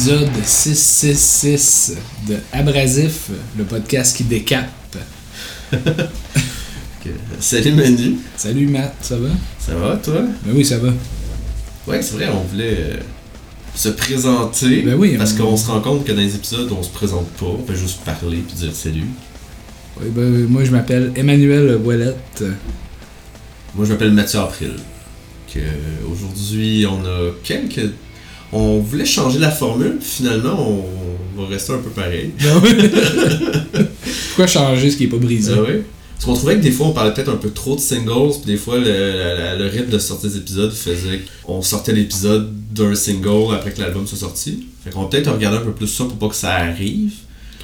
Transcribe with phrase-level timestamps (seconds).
[0.00, 4.70] l'épisode 666 de Abrasif, le podcast qui décape.
[7.38, 8.16] Salut Manu.
[8.34, 9.28] Salut Matt, ça va?
[9.58, 10.22] Ça va toi?
[10.44, 10.88] Ben oui, ça va.
[11.86, 12.96] Ouais, c'est vrai, on voulait euh,
[13.74, 14.80] se présenter.
[14.82, 17.28] Ben oui, Parce on- qu'on se rend compte que dans les épisodes, on se présente
[17.32, 17.46] pas.
[17.46, 19.04] On fait juste parler puis dire salut.
[20.00, 22.42] Oui, ben, moi, je m'appelle Emmanuel Ouellette.
[23.74, 24.72] Moi, je m'appelle Mathieu April.
[26.10, 27.90] Aujourd'hui, on a quelques.
[28.52, 32.32] On voulait changer la formule, puis finalement, on va rester un peu pareil.
[34.28, 35.52] Pourquoi changer ce qui est pas brisé?
[35.56, 35.82] Ah ouais?
[36.14, 38.52] Parce qu'on trouvait que des fois on parlait peut-être un peu trop de singles, puis
[38.52, 43.54] des fois le, le rythme de sortie des épisodes faisait qu'on sortait l'épisode d'un single
[43.54, 44.66] après que l'album soit sorti.
[44.84, 47.12] Fait qu'on peut-être regarder un peu plus ça pour pas que ça arrive.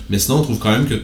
[0.09, 0.95] Mais sinon on trouve quand même que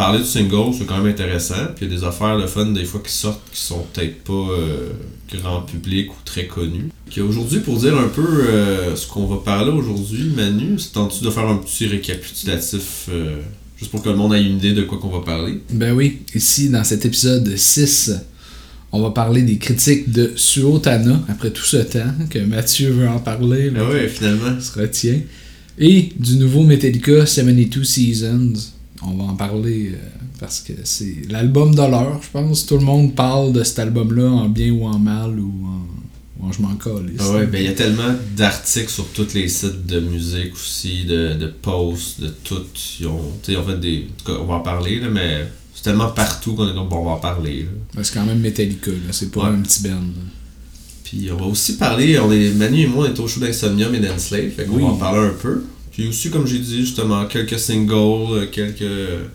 [0.00, 1.66] parler du single c'est quand même intéressant.
[1.76, 4.24] Puis il y a des affaires le fun des fois qui sortent qui sont peut-être
[4.24, 4.92] pas euh,
[5.34, 6.88] grand public ou très connues.
[7.10, 11.22] Puis aujourd'hui pour dire un peu euh, ce qu'on va parler aujourd'hui, Manu, c'est tentes-tu
[11.22, 13.40] de faire un petit récapitulatif euh,
[13.76, 15.60] juste pour que le monde ait une idée de quoi qu'on va parler?
[15.70, 18.12] Ben oui, ici, dans cet épisode 6,
[18.92, 23.18] on va parler des critiques de Suotana, après tout ce temps que Mathieu veut en
[23.18, 23.68] parler.
[23.68, 23.80] là.
[23.84, 24.58] Ah ouais, finalement.
[24.60, 25.20] se retient.
[25.78, 28.79] Et du nouveau Metallica 72 Seasons.
[29.02, 29.96] On va en parler euh,
[30.38, 32.66] parce que c'est l'album de l'heure, je pense.
[32.66, 36.46] Tout le monde parle de cet album-là en bien ou en mal ou en, ou
[36.48, 37.16] en je m'en calisse.
[37.20, 41.04] Ah ouais, ben il y a tellement d'articles sur tous les sites de musique aussi,
[41.04, 42.62] de, de posts, de tout.
[43.00, 44.06] Ils ont, ils fait des.
[44.28, 47.10] On va en parler, là, mais c'est tellement partout qu'on est comme bon, on va
[47.12, 47.66] en parler.
[47.94, 48.96] Ben, C'est quand même Metallica, là.
[49.12, 49.56] c'est pas Ouais.
[49.56, 49.90] un petit band.
[49.94, 50.22] là.
[51.04, 53.94] Puis on va aussi parler, on est, Manu et moi, on est au show d'Insomnium
[53.94, 54.82] et d'Enslave, fait qu'on Oui.
[54.82, 55.64] va en parler un peu.
[56.00, 57.92] Puis aussi, comme j'ai dit, justement, quelques singles,
[58.32, 59.26] euh, quelques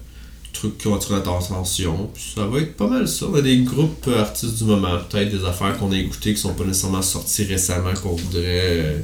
[0.52, 2.10] trucs qui ont attiré notre attention.
[2.12, 3.28] Puis ça va être pas mal ça.
[3.32, 6.56] On a des groupes artistes du moment, peut-être des affaires qu'on a écoutées qui sont
[6.56, 8.98] pas nécessairement sorties récemment, qu'on voudrait euh,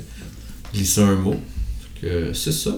[0.73, 1.35] glisser un mot.
[2.01, 2.71] Fait que euh, c'est ça.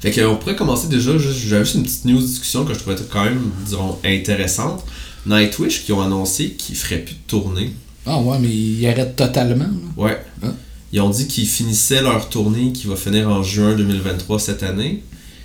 [0.00, 2.78] Fait que, euh, on pourrait commencer déjà, j'avais juste une petite news discussion que je
[2.80, 4.84] trouvais quand même, disons, intéressante.
[5.24, 7.72] Nightwish qui ont annoncé qu'ils feraient plus de tournée.
[8.04, 9.64] Ah ouais, mais ils arrêtent totalement.
[9.64, 10.04] là.
[10.04, 10.22] Ouais.
[10.42, 10.48] Ah.
[10.92, 15.02] Ils ont dit qu'ils finissaient leur tournée qui va finir en juin 2023 cette année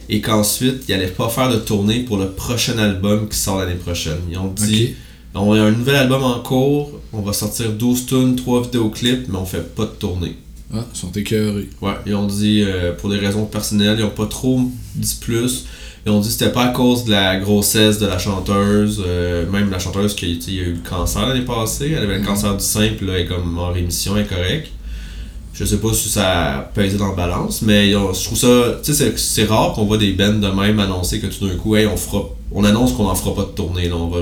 [0.10, 3.76] et qu'ensuite ils n'allaient pas faire de tournée pour le prochain album qui sort l'année
[3.76, 4.18] prochaine.
[4.32, 4.96] Ils ont dit
[5.36, 9.38] on a un nouvel album en cours, on va sortir 12 tunes, 3 vidéoclips, mais
[9.38, 10.38] on fait pas de tournée.
[10.74, 11.70] Ah, ils sont écœurés.
[11.82, 14.62] Ouais, ils ont dit euh, pour des raisons personnelles, ils ont pas trop
[14.96, 15.66] dit plus.
[16.06, 19.50] Ils ont dit que c'était pas à cause de la grossesse de la chanteuse, euh,
[19.52, 20.30] même la chanteuse qui a
[20.64, 22.26] eu le cancer l'année passée, elle avait le Mhm.
[22.26, 24.70] cancer du sein, puis là elle est comme en rémission, elle est correcte.
[25.58, 29.14] Je sais pas si ça pesé dans la balance, mais je trouve ça, tu sais,
[29.16, 31.96] c'est- rare qu'on voit des bands de même annoncer que tout d'un coup, hey, on
[31.96, 34.20] fera, on annonce qu'on en fera pas de tournée, là, on va.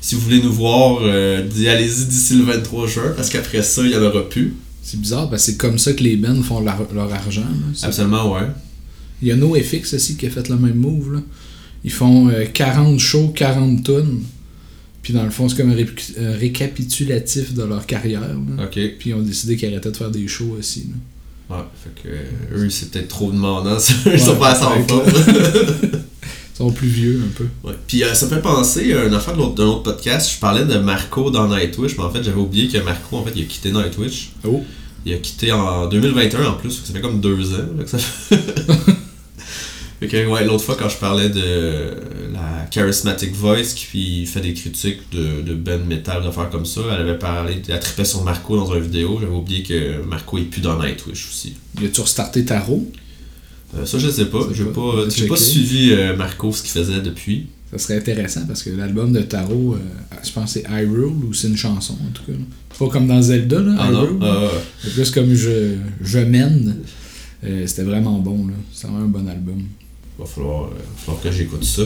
[0.00, 3.90] Si vous voulez nous voir, euh, allez-y d'ici le 23 juin, parce qu'après ça, il
[3.92, 4.54] y en aura plus.
[4.82, 7.42] C'est bizarre parce que c'est comme ça que les bands font leur, leur argent.
[7.42, 7.86] là.
[7.86, 8.46] Absolument, ouais.
[9.22, 11.12] Il y a NoFX aussi qui a fait le même move.
[11.12, 11.20] Là.
[11.84, 14.22] Ils font euh, 40 shows, 40 tonnes.
[15.02, 18.20] Puis dans le fond, c'est comme un un récapitulatif de leur carrière.
[18.20, 18.64] là.
[18.64, 18.72] Ok.
[18.98, 20.88] Puis ils ont décidé qu'ils arrêtaient de faire des shows aussi.
[21.48, 21.56] là.
[21.56, 23.76] Ouais, fait que euh, eux, c'est peut-être trop demandant.
[24.06, 25.02] Ils sont pas assez en forme.
[25.82, 27.46] Ils sont plus vieux un peu.
[27.64, 27.74] ouais.
[27.86, 30.30] Puis euh, ça me fait penser à une affaire de l'autre- autre podcast.
[30.34, 33.32] Je parlais de Marco dans Nightwish, mais en fait, j'avais oublié que Marco, en fait,
[33.34, 34.32] il a quitté Nightwish.
[34.46, 34.62] Oh!
[35.06, 37.64] Il a quitté en 2021 en plus, ça fait comme deux ans.
[37.78, 38.36] fait que ça Fait
[40.08, 41.94] que, ouais, l'autre fois, quand je parlais de
[42.32, 47.00] la Charismatic Voice qui fait des critiques de, de band metal, d'affaires comme ça, elle
[47.08, 49.18] avait parlé, elle trippait sur Marco dans une vidéo.
[49.20, 51.54] J'avais oublié que Marco est plus dans Nightwish aussi.
[51.80, 52.90] Y a-tu restarté Tarot?
[53.76, 54.40] Euh, ça, je sais pas.
[54.52, 55.04] J'ai pas.
[55.28, 57.46] pas, suivi euh, Marco ce qu'il faisait depuis.
[57.70, 59.78] Ça serait intéressant parce que l'album de Tarot, euh,
[60.24, 62.36] je pense que c'est Hyrule ou c'est une chanson en tout cas.
[62.78, 63.90] Pas comme dans Zelda, là, Ah.
[64.22, 64.48] Ah,
[64.82, 66.78] C'est plus comme Je, je mène.
[67.66, 68.48] C'était vraiment bon.
[68.48, 68.54] là.
[68.72, 69.62] C'est vraiment un bon album.
[70.20, 71.82] Va falloir, euh, va falloir que j'écoute ça.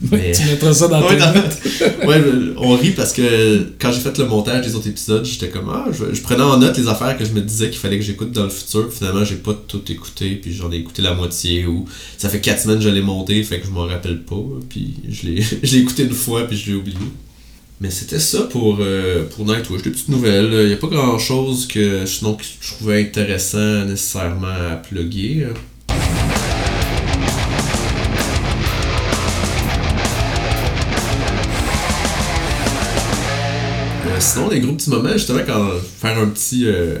[0.00, 1.58] Mais- Tu mettras ça dans Ouais, notes.
[2.06, 2.22] ouais,
[2.56, 5.86] on rit parce que quand j'ai fait le montage des autres épisodes, j'étais comme ah,
[5.90, 8.30] je, je prenais en note les affaires que je me disais qu'il fallait que j'écoute
[8.30, 8.92] dans le futur.
[8.92, 11.84] Finalement, j'ai pas tout écouté, puis j'en ai écouté la moitié ou
[12.16, 14.36] ça fait 4 semaines que je l'ai monté, fait que je m'en rappelle pas.
[14.68, 16.96] Puis je l'ai je l'ai écouté une fois, puis je l'ai oublié.
[17.80, 20.50] Mais c'était ça pour, euh, pour Nightwish, des petites nouvelles.
[20.62, 25.46] Il n'y a pas grand chose que sinon que je trouvais intéressant nécessairement à plugger.
[25.48, 25.54] hein.
[34.20, 35.70] Sinon, les groupes du moment, justement, quand
[36.00, 36.98] faire un petit euh,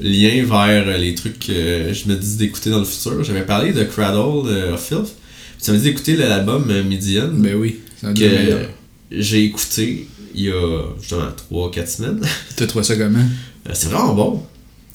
[0.00, 3.72] lien vers euh, les trucs que je me dis d'écouter dans le futur, j'avais parlé
[3.72, 5.14] de Cradle euh, of Filth.
[5.56, 8.68] Puis ça m'a dit d'écouter l'album euh, Midian Ben oui, que
[9.10, 12.20] j'ai écouté il y a justement 3-4 semaines.
[12.56, 13.18] T'as trouvé ça comment?
[13.18, 14.42] Euh, c'est vraiment bon.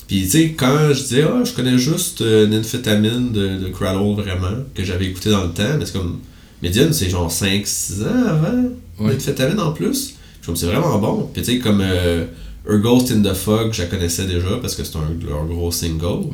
[0.07, 4.13] Puis tu sais, quand je disais, ah, je connais juste euh, Nymphétamine de, de Cradle
[4.15, 6.19] vraiment, que j'avais écouté dans le temps, mais c'est comme.
[6.61, 8.63] Medium, c'est genre 5-6 ans avant
[8.99, 9.13] Ouais.
[9.13, 10.13] Nymphétamine en plus.
[10.45, 11.29] Je c'est vraiment bon.
[11.33, 12.25] Puis tu sais, comme euh,
[12.69, 15.71] Her Ghost in the Fog, je la connaissais déjà parce que c'est un, leur gros
[15.71, 16.25] single.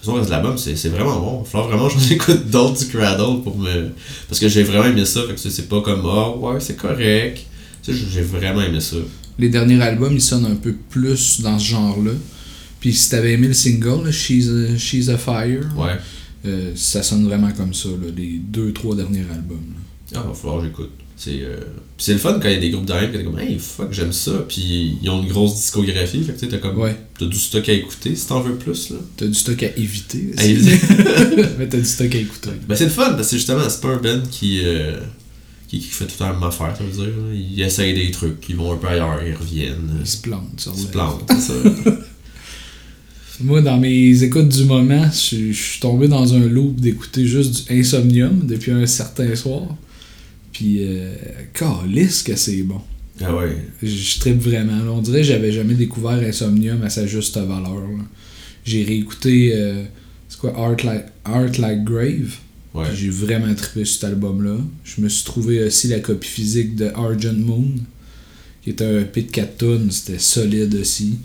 [0.00, 1.42] Sinon, le reste l'album, c'est vraiment bon.
[1.44, 3.88] Il falloir vraiment que j'en écoute d'autres du Cradle pour me.
[4.28, 5.22] Parce que j'ai vraiment aimé ça.
[5.26, 7.40] Fait que c'est- pas comme, ah ouais, c'est correct.
[7.82, 8.96] Tu sais, j'ai vraiment aimé ça.
[9.40, 12.12] Les derniers albums, ils sonnent un peu plus dans ce genre-là.
[12.80, 15.96] Puis si t'avais aimé le single, là, She's, a, She's a Fire, Ouais.
[16.46, 19.74] euh, ça sonne vraiment comme ça, là, les deux, trois derniers albums.
[20.12, 20.20] là.
[20.20, 20.90] Ah, va falloir que j'écoute.
[21.18, 21.56] C'est euh,
[21.98, 23.92] c'est le fun quand il y a des groupes d'âme qui t'es comme, hey, fuck,
[23.92, 24.44] j'aime ça.
[24.48, 26.22] Puis ils ont une grosse discographie.
[26.22, 26.78] Fait que tu sais, t'as comme.
[26.78, 26.96] Ouais.
[27.18, 28.98] T'as du stock à écouter si t'en veux plus, là.
[29.16, 30.30] T'as du stock à éviter.
[30.36, 30.78] À éviter.
[31.58, 32.50] Mais t'as du stock à écouter.
[32.68, 34.96] Ben, c'est le fun parce que justement, c'est pas un band qui, euh,
[35.66, 37.06] qui, qui fait tout le temps la affaire, ça veut dire.
[37.06, 37.34] là.
[37.34, 39.98] Ils essayent des trucs, ils vont un peu ailleurs, ils reviennent.
[40.00, 41.54] Ils se plantent sur Ils se plantent, ça.
[43.40, 47.68] Moi, dans mes écoutes du moment, je je suis tombé dans un loop d'écouter juste
[47.68, 49.62] du Insomnium depuis un certain soir.
[50.58, 51.14] Puis, euh,
[51.54, 52.80] calisse que c'est bon.
[53.20, 53.56] ah ouais.
[53.80, 54.84] Je, trippe vraiment.
[54.84, 54.90] là.
[54.90, 57.84] On dirait que j'avais jamais découvert Insomnium à sa juste valeur.
[58.64, 59.84] J'ai réécouté, euh,
[60.28, 62.38] c'est quoi, Art Like, Art Like Grave.
[62.74, 62.86] Ouais.
[62.92, 64.56] J'ai vraiment trippé sur cet album-là.
[64.82, 67.74] Je me suis trouvé aussi la copie physique de Argent Moon,
[68.64, 69.92] qui était un EP de 4 tonnes.
[69.92, 71.18] C'était solide aussi.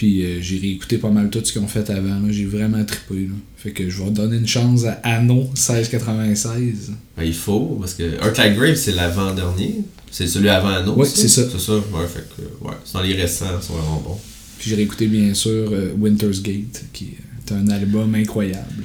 [0.00, 2.22] Puis euh, j'ai réécouté pas mal tout ce qu'ils ont fait avant.
[2.30, 3.26] J'ai vraiment trippé.
[3.26, 3.34] Là.
[3.58, 6.92] Fait que je vais donner une chance à Anno 1696.
[7.18, 9.82] Ben, il faut, parce que Earth Like Grave, c'est l'avant-dernier.
[10.10, 10.94] C'est celui avant Anno.
[10.94, 11.42] Ouais, c'est ça?
[11.52, 12.72] C'est ça, ouais, fait que, ouais.
[12.82, 14.18] C'est dans les récents, ils sont vraiment bons.
[14.58, 17.10] Puis j'ai réécouté bien sûr euh, Winter's Gate, qui
[17.48, 18.84] est un album incroyable.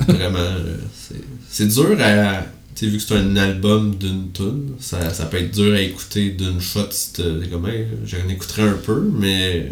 [0.06, 0.76] Vraiment, euh,
[1.50, 2.44] c'est- dur à.
[2.74, 5.80] Tu sais, vu que c'est un album d'une tune, ça, ça peut être dur à
[5.80, 9.70] écouter d'une shot si t'es comme, hey, j'en écouterai un peu, mais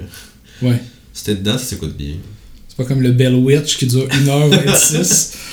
[0.63, 0.81] Ouais.
[1.13, 2.15] si t'es dedans, ça s'écoute bien?
[2.69, 5.33] C'est pas comme le Bell Witch qui dure 1h26.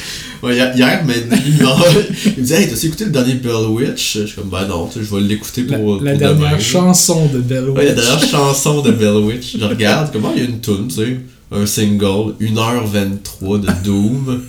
[0.44, 1.14] Ouais, hier, mais
[1.46, 4.18] il me dit, hey, t'as écouté le dernier Bell Witch?
[4.18, 6.02] Je suis comme, bah non, tu sais, je vais l'écouter la, pour.
[6.02, 6.60] la pour dernière demain.
[6.60, 7.78] chanson de Bell Witch.
[7.78, 9.58] Ouais, la dernière chanson de Bell Witch.
[9.58, 11.18] Je regarde, comment il y a une tune, tu sais,
[11.50, 14.42] un single, 1h23 de Doom.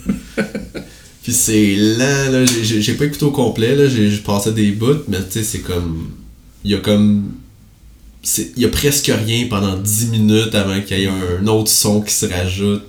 [1.22, 5.04] Puis c'est lent, là, j'ai- pas écouté au complet, là, j'ai j'ai passé des bouts,
[5.06, 6.08] mais tu sais, c'est comme.
[6.64, 7.34] Il y a comme.
[8.56, 12.00] Il y a presque rien pendant 10 minutes avant qu'il y ait un autre son
[12.00, 12.82] qui se rajoute.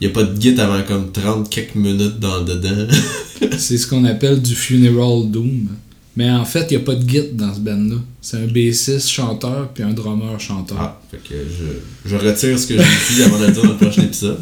[0.00, 2.86] Il y a pas de git avant comme 30 quelques minutes dans dedans.
[3.58, 5.68] C'est ce qu'on appelle du funeral doom.
[6.18, 7.96] Mais en fait, il n'y a pas de git dans ce band-là.
[8.20, 10.76] C'est un bassiste chanteur puis un drummer chanteur.
[10.80, 13.68] Ah, fait que je, je retire ce que j'ai dit avant de le dire dans
[13.70, 14.38] le prochain épisode.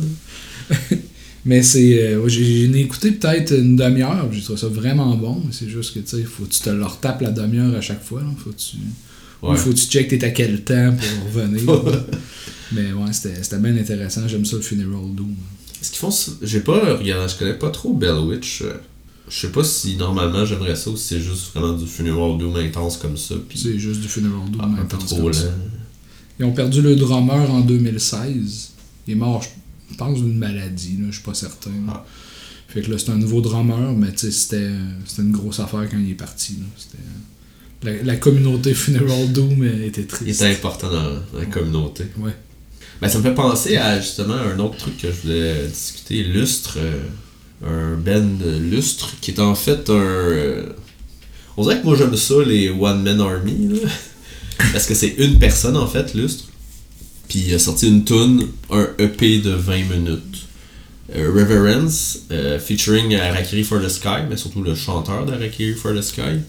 [1.44, 2.02] Mais c'est.
[2.02, 4.28] euh, j'ai- écouté peut-être une demi-heure.
[4.32, 5.42] J'ai trouvé ça vraiment bon.
[5.52, 8.02] C'est juste que tu sais, faut que tu te le retapes la demi-heure à chaque
[8.02, 8.20] fois.
[8.20, 8.28] Là.
[8.42, 8.76] Faut que tu.
[9.44, 9.54] Ouais.
[9.54, 11.62] Ou faut que tu checkes t'es à quel temps pour revenir.
[12.72, 14.26] Mais ouais, c'était bien intéressant.
[14.26, 15.34] J'aime ça le funeral doom.
[15.80, 16.10] Est-ce qu'ils font?
[16.42, 18.62] J'ai pas regardé, je connais pas trop Bell Witch.
[18.62, 18.72] euh,
[19.28, 22.56] Je sais pas si normalement j'aimerais ça ou si c'est juste vraiment du funeral doom
[22.56, 23.34] intense comme ça.
[23.54, 24.60] C'est juste du funeral doom.
[24.62, 25.32] ah, un peu intense trop comme lent.
[25.34, 25.54] ça.
[26.40, 28.70] Ils ont perdu le drummer en 2016.
[29.06, 29.42] Il est mort,
[29.90, 31.70] je pense, d'une maladie, là, je suis pas certain.
[31.88, 32.04] Ah.
[32.68, 34.70] Fait que là, c'est un nouveau drummer, mais c'était
[35.06, 36.56] c'était une grosse affaire quand il est parti.
[36.76, 36.98] C'était-
[37.82, 40.40] La, la communauté Funeral Doom était Il triste.
[40.42, 42.04] était important dans, la communauté.
[42.18, 42.32] Ouais.
[43.00, 46.78] Ben, ça me fait penser à justement un autre truc que je voulais discuter, Lustre.
[46.78, 47.02] euh,
[47.66, 48.38] un band
[48.70, 49.92] Lustre qui est en fait un.
[49.94, 50.66] euh,
[51.56, 53.68] on dirait que moi j'aime ça, les One Man Army.
[53.82, 53.88] là.
[54.72, 56.44] Parce que c'est une personne en fait, Lustre.
[57.28, 60.20] Puis il a sorti une tune, un EP de 20 minutes.
[61.14, 66.00] Euh, Reverence, euh, featuring Harakiri for the Sky, mais surtout le chanteur d'Harakiri for the
[66.02, 66.40] Sky.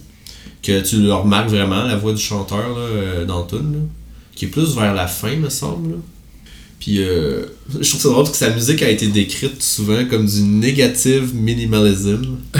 [0.66, 3.80] Que tu le remarques vraiment, la voix du chanteur là, euh, dans le tune, là,
[4.36, 5.92] qui est plus vers la fin, me semble.
[5.92, 5.98] là.
[6.80, 7.46] Puis euh,
[7.82, 11.36] je trouve ça drôle parce que sa musique a été décrite souvent comme du negative
[11.36, 12.38] minimalism.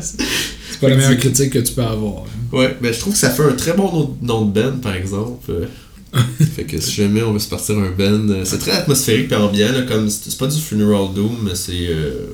[0.00, 2.22] C'est pas la meilleure critique que tu peux avoir.
[2.24, 2.56] hein.
[2.56, 5.68] Ouais, ben je trouve que ça fait un très bon nom- de band, par exemple.
[6.56, 9.34] Fait que si jamais on veut se partir un band, euh, c'est très atmosphérique et
[9.34, 12.26] ambiant, là, comme c'est c'est pas du funeral doom, mais c'est euh,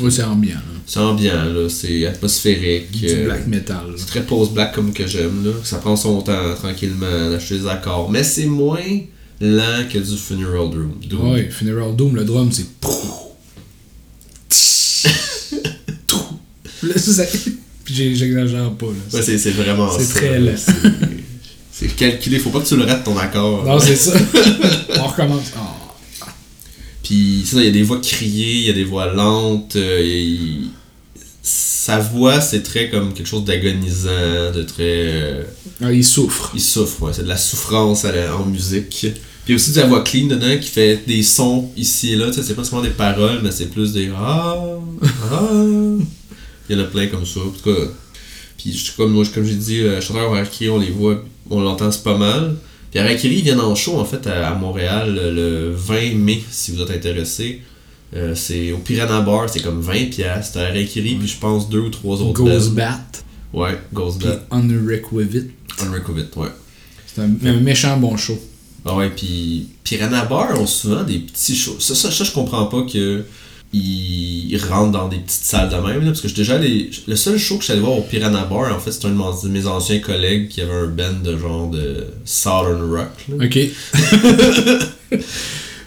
[0.00, 0.54] Oui, c'est ambiant.
[0.54, 0.80] là.
[0.86, 2.90] c'est ambiant, là, c'est atmosphérique.
[2.90, 3.94] Du euh, black metal.
[3.96, 5.52] c'est très post-black comme que j'aime, là.
[5.64, 8.10] Ça prend son temps tranquillement d'acheter des accords.
[8.10, 8.80] Mais c'est moins
[9.40, 10.92] lent que du funeral doom.
[11.08, 11.32] doom.
[11.32, 12.66] Ouais, Funeral Doom, le drum, c'est.
[17.84, 18.86] Puis j'exagère pas.
[18.86, 18.92] Là.
[19.12, 20.52] Ouais, c'est, vraiment C'est très lent.
[20.56, 20.72] C'est,
[21.72, 23.64] c'est calculé, faut pas que tu le rates ton accord.
[23.64, 24.12] Non, c'est ça.
[24.98, 25.52] On recommence.
[25.56, 25.75] Ah.
[27.06, 29.76] Puis ça, il y a des voix criées, il y a des voix lentes.
[29.76, 30.70] euh, il-
[31.42, 34.82] Sa voix, c'est très comme quelque chose d'agonisant, de très.
[34.82, 35.42] euh,
[35.80, 36.50] Ah, il souffre.
[36.54, 37.12] Il souffre, ouais.
[37.14, 38.88] C'est de la souffrance à la- en musique.
[38.98, 39.12] Puis
[39.46, 42.16] il y a aussi de la voix clean dedans qui fait des sons ici et
[42.16, 42.26] là.
[42.26, 44.56] Tu sais, c'est pas seulement des paroles, mais c'est plus des ah,
[45.30, 45.50] ah.
[46.68, 47.38] Il y en a plein comme ça.
[47.38, 47.80] En tout cas,
[48.58, 51.90] puis je- comme, moi, comme j'ai dit, euh, chanteur Harakiri, on les voit, on l'entend
[52.02, 52.56] pas mal.
[52.90, 56.42] Puis Harakiri, ils viennent en show en fait à, à Montréal le, le 20 mai,
[56.50, 57.62] si vous êtes intéressé.
[58.14, 60.10] Euh, c'est au Piranha Bar, c'est comme 20$.
[60.10, 60.46] piastres.
[60.54, 62.74] C'était Harakiri, puis je pense deux ou trois autres Ghost bands.
[62.74, 63.00] Bat,
[63.52, 64.46] Ouais, Ghost puis Bat.
[64.50, 65.50] Unrequited.
[65.82, 66.48] Unrecovet, ouais.
[67.06, 68.38] C'est un, un méchant bon show.
[68.84, 71.76] Ah ouais, puis Piranha Bar ont souvent des petits shows.
[71.80, 73.24] Ça, ça, ça, je comprends pas que
[73.72, 77.16] ils, ils rentrent dans des petites salles de même, là, parce que déjà allé- Le
[77.16, 79.10] seul show que allé voir au Piranha Bar, en fait, c'était un
[79.42, 83.10] de mes anciens collègues qui avait un band de genre de Southern Rock.
[83.28, 83.44] là.
[83.44, 83.58] Ok.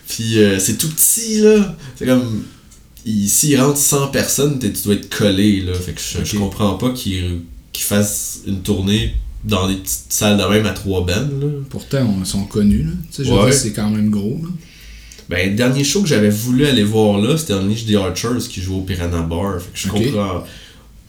[0.08, 1.76] Puis euh, c'est tout petit, là.
[1.96, 2.44] C'est comme.
[3.06, 5.74] il- S'il rentre 100 personnes, tu dois être collé, là.
[5.74, 9.14] Fait que je, comprends pas qu'ils qu'ils fassent une tournée
[9.46, 11.48] dans des petites salles de même à trois bands, là.
[11.70, 12.92] Pourtant, ils sont connus, là.
[13.16, 13.52] Tu sais, Ouais.
[13.52, 14.50] c'est quand même gros, là.
[15.30, 18.62] Ben, le dernier show que j'avais voulu aller voir là, c'était Unleash the Archers qui
[18.62, 19.60] jouait au Piranha Bar.
[19.62, 20.44] Fait que je comprends.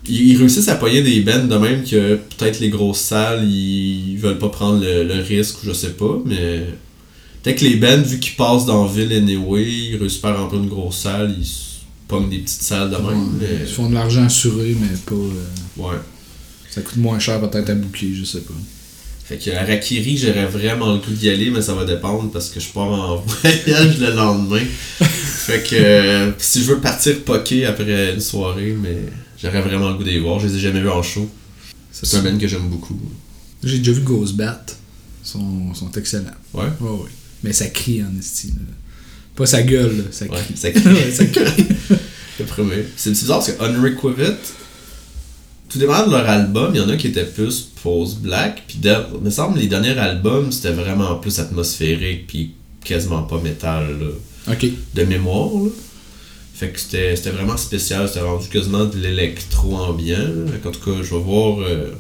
[0.07, 4.17] Ils, ils réussissent à payer des bands de même que peut-être les grosses salles, ils
[4.19, 6.65] veulent pas prendre le, le risque ou je sais pas, mais.
[7.43, 10.37] Peut-être que les bands, vu qu'ils passent dans la ville anyway, ils réussissent pas à
[10.37, 11.47] remplir une grosse salle, ils
[12.07, 13.07] pognent des petites salles de même.
[13.07, 13.39] Ouais.
[13.41, 15.15] mais- Ils font de l'argent assuré, mais pas.
[15.15, 15.97] euh, Ouais.
[16.69, 18.53] ça coûte moins cher peut-être à boucler, je sais pas.
[19.31, 22.59] Fait que Harakiri, j'aurais vraiment le coup d'y aller, mais ça va dépendre parce que
[22.59, 24.65] je pars en voyage le lendemain.
[24.99, 28.97] fait que euh, si je veux partir poker après une soirée, mais
[29.41, 30.41] j'aurais vraiment le goût d'y voir.
[30.41, 31.31] Je les ai jamais vus en show.
[31.93, 32.99] C'est un band que j'aime beaucoup.
[33.63, 34.67] J'ai déjà vu Ghost Bat.
[35.25, 36.25] Ils sont, sont excellents.
[36.53, 36.65] Ouais?
[36.81, 37.11] Ouais, ouais.
[37.45, 38.59] Mais ça crie en estime.
[39.37, 40.57] Pas sa gueule, là, ça Ouais, crie.
[40.57, 40.83] ça crie.
[40.89, 41.67] Ouais, ça crie.
[42.41, 42.85] Le premier.
[42.97, 44.37] C'est bizarre parce que Unrequited,
[45.71, 49.21] tout dépend de leur album, il y en a qui étaient plus post-black, puis il
[49.23, 53.87] me semble les derniers albums c'était vraiment plus atmosphérique, puis quasiment pas métal.
[54.01, 54.55] Là.
[54.95, 55.51] de mémoire.
[55.55, 55.71] Là.
[56.55, 58.09] Fait que c'était c'était vraiment spécial.
[58.09, 60.19] C'était rendu quasiment de l'électro ambiant.
[60.19, 60.53] là.
[60.53, 61.61] Fait qu'en tout cas, je vais voir.
[61.61, 61.93] Euh...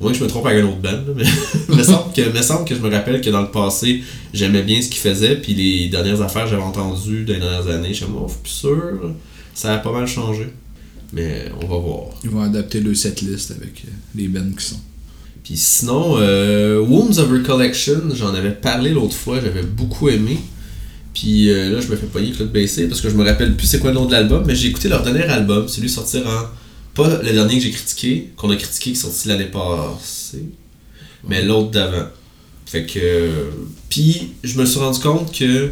[0.00, 0.92] au moins que je me trompe avec un autre band.
[0.92, 1.24] là, mais
[1.68, 4.62] il me semble que, me semble que je me rappelle que dans le passé, j'aimais
[4.62, 5.36] bien ce qu'ils faisaient.
[5.36, 8.50] Puis les dernières affaires que j'avais entendues dans les dernières années, je suis oh, plus
[8.50, 9.12] sûr.
[9.52, 10.46] Ça a pas mal changé.
[11.12, 12.04] Mais on va voir.
[12.22, 14.80] Ils vont adapter le setlist avec euh, les bands qui sont.
[15.42, 20.38] Puis sinon, euh, Wombs of Recollection, j'en avais parlé l'autre fois, j'avais beaucoup aimé.
[21.14, 23.66] Puis euh, là, je me fais pogner Claude Baissé parce que je me rappelle plus
[23.66, 26.42] c'est quoi le nom de l'album, mais j'ai écouté leur dernier album, celui sortir en.
[26.94, 30.44] Pas le dernier que j'ai critiqué, qu'on a critiqué, qui est sorti l'année passée,
[31.28, 32.08] mais l'autre d'avant.
[32.66, 33.50] Fait que.
[33.88, 35.70] Puis, je me suis rendu compte que.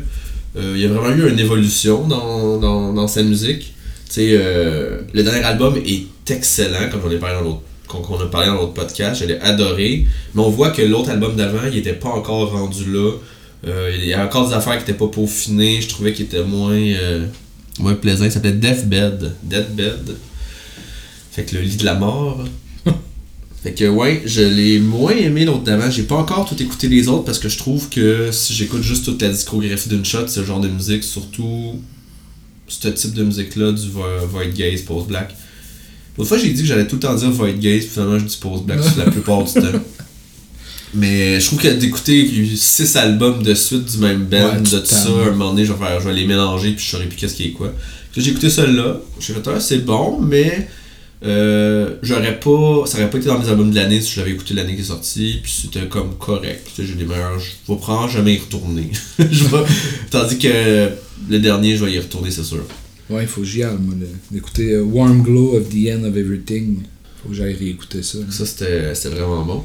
[0.57, 3.75] euh, il y a vraiment eu une évolution dans, dans, dans sa musique.
[4.09, 8.19] Tu sais, euh, le dernier album est excellent, comme j'en ai parlé dans l'autre qu'on
[8.21, 10.07] a parlé dans l'autre podcast, je l'ai adoré.
[10.35, 13.13] Mais on voit que l'autre album d'avant, il était pas encore rendu là.
[13.67, 15.81] Euh, il y a encore des affaires qui étaient pas peaufinées.
[15.81, 17.27] Je trouvais qu'il était moins, euh,
[17.79, 18.25] moins plaisant.
[18.25, 19.35] Il s'appelait Deathbed.
[19.43, 20.17] Deathbed.
[21.33, 22.45] Fait que le lit de la mort.
[23.63, 25.91] fait que ouais, je l'ai moins aimé l'autre d'avant.
[25.91, 29.05] J'ai pas encore tout écouté les autres parce que je trouve que si j'écoute juste
[29.05, 31.81] toute la discographie d'une shot, c'est le genre de musique, surtout
[32.69, 35.35] ce type de musique-là, du vo- Void Gaze, Post-Black.
[36.17, 38.25] L'autre fois, j'ai dit que j'allais tout le temps dire Void Gaze, puis finalement, je
[38.25, 39.61] dis Post-Black la plupart du temps.
[40.95, 44.87] Mais je trouve que d'écouter 6 albums de suite du même band, Ouais, de tout
[44.87, 47.07] ça, à un moment donné, je vais, faire, je vais les mélanger, puis je saurai
[47.07, 47.73] plus qu'est-ce qui est quoi.
[48.17, 50.69] J'ai écouté celui-là, j'ai fait ah, c'est bon, mais
[51.25, 52.85] euh, j'aurais pas.
[52.87, 54.83] Ça aurait pas été dans mes albums de l'année si je l'avais écouté l'année qui
[54.83, 56.69] est sortie, puis c'était comme correct.
[56.75, 57.39] Tu sais, j'ai des meilleurs.
[57.39, 58.91] Je vais prendre jamais y retourner.
[59.19, 59.65] Je vais-
[60.11, 60.91] Tandis que
[61.31, 62.63] le dernier, je vais y retourner, c'est sûr.
[63.09, 63.95] Ouais, il faut que j'y aille, moi,
[64.31, 66.83] d'écouter euh, Warm Glow of the End of Everything.
[67.23, 68.19] Faut que j'aille réécouter ça.
[68.31, 69.63] Ça, c'était c'était vraiment bon.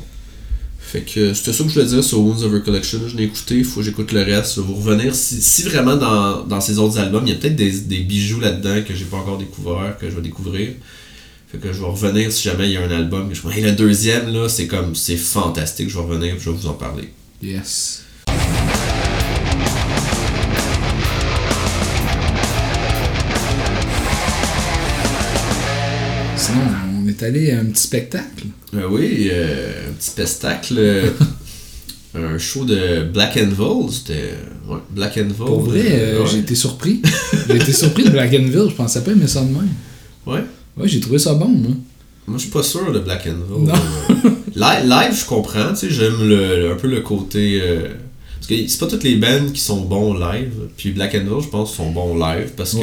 [0.79, 2.99] Fait que c'était ça que je voulais dire sur Wounds of Recollection.
[3.07, 4.55] Je l'ai écouté, il faut que j'écoute le reste.
[4.55, 5.13] Je vais vous revenir.
[5.15, 8.39] Si, si vraiment dans, dans ces autres albums, il y a peut-être des, des bijoux
[8.39, 10.69] là-dedans que j'ai pas encore découvert, que je vais découvrir.
[11.51, 13.61] Fait que je vais revenir si jamais il y a un album que je hey,
[13.61, 16.75] le deuxième là, c'est comme c'est fantastique, je vais revenir et je vais vous en
[16.75, 17.09] parler.
[17.43, 18.05] Yes.
[26.37, 26.61] Sinon,
[27.03, 28.45] on est allé à un petit spectacle.
[28.73, 30.75] Euh, oui, euh, un petit spectacle.
[30.79, 31.09] euh,
[32.15, 34.35] un show de Black Anvil, c'était
[34.69, 35.33] ouais, Black Anvil.
[35.35, 36.25] Pour vrai, ouais.
[36.31, 37.01] j'ai été surpris.
[37.49, 38.69] j'ai été surpris de Black Anvil.
[38.69, 39.67] Je pensais pas aimer ça de même.
[40.25, 40.45] Ouais.
[40.81, 41.71] Ouais, j'ai trouvé ça bon, moi.
[42.27, 43.67] Moi, je suis pas sûr de Black Anvil.
[43.67, 43.73] Non.
[44.55, 47.59] Live, live, je comprends, tu sais, j'aime le, le- un peu le côté.
[47.61, 47.87] euh,
[48.35, 50.51] parce que c'est pas toutes les bands qui sont bons live.
[50.75, 52.81] Puis Black Anvil, je pense, sont bons live parce Ouais.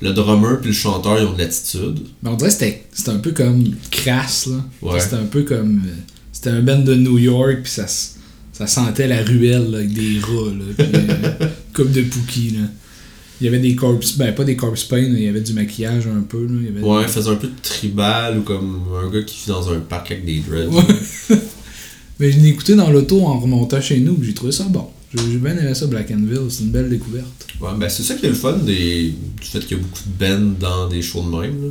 [0.00, 2.00] que le drummer puis le chanteur, ils ont de l'attitude.
[2.22, 2.54] Mais on dirait que
[2.92, 4.56] c'était un peu comme crasse, là.
[4.82, 5.00] Ouais.
[5.00, 5.82] C'était un peu comme.
[5.86, 5.90] euh,
[6.32, 7.86] C'était un band de New York, puis ça,
[8.52, 12.50] Ça sentait la ruelle là, avec des rats, là, puis euh, coupe de Pookie.
[12.50, 12.66] Là.
[13.40, 16.06] Il y avait des corpse, ben pas des corpse paint, il y avait du maquillage
[16.06, 16.42] un peu.
[16.42, 16.52] Là.
[16.60, 19.36] Il y avait Ouais, il faisait un peu de tribal ou comme un gars qui
[19.44, 20.68] vit dans un parc avec des dreads.
[20.68, 21.36] Ouais.
[22.20, 24.86] Mais je l'ai écouté dans l'auto en remontant chez nous, j'ai trouvé ça bon.
[25.14, 27.46] J'ai bien aimé ça, Black Anvil, c'est une belle découverte.
[27.60, 29.14] Ouais, ben c'est ça qui est le fun des...
[29.40, 31.62] du fait qu'il y a beaucoup de bands dans des shows de même.
[31.62, 31.68] là.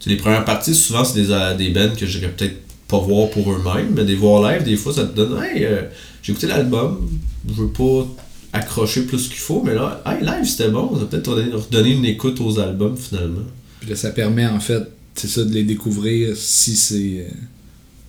[0.00, 2.56] Tu sais, les premières parties, souvent, c'est des, euh, des bands que j'irais peut-être
[2.88, 5.82] pas voir pour eux-mêmes, mais des voir live, des fois, ça te donne Hey, euh,
[6.22, 7.08] j'ai écouté l'album,
[7.48, 8.06] je veux pas
[8.54, 12.04] accrocher plus qu'il faut, mais là, hey, live c'était bon, ça va peut-être redonner, une
[12.04, 13.42] écoute aux albums finalement.
[13.80, 14.84] Puis là, ça permet en fait,
[15.14, 17.34] c'est ça, de les découvrir si c'est euh,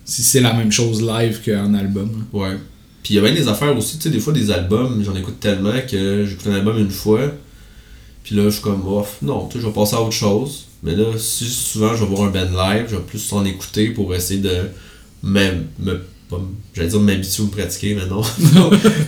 [0.04, 2.10] si c'est la même chose live qu'en album.
[2.32, 2.40] là.
[2.40, 2.56] Ouais.
[3.02, 5.14] Puis il y a bien des affaires aussi, tu sais, des fois des albums, j'en
[5.16, 7.32] écoute tellement que j'écoute un album une fois,
[8.22, 10.66] puis là je suis comme, oh, non, tu sais, je vais passer à autre chose.
[10.84, 13.90] Mais là, si souvent je vais voir un band live, je vais plus en écouter
[13.90, 14.68] pour essayer de
[15.24, 16.00] même me
[16.74, 18.22] j'allais dire m'habituer ou me pratiquer, mais non.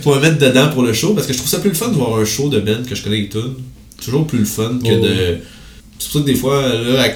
[0.03, 1.89] pour me mettre dedans pour le show, parce que je trouve ça plus le fun
[1.89, 3.55] de voir un show de band que je connais les tunes.
[4.03, 5.37] Toujours plus le fun que Oh, de.
[5.99, 7.07] C'est pour ça que des fois, là,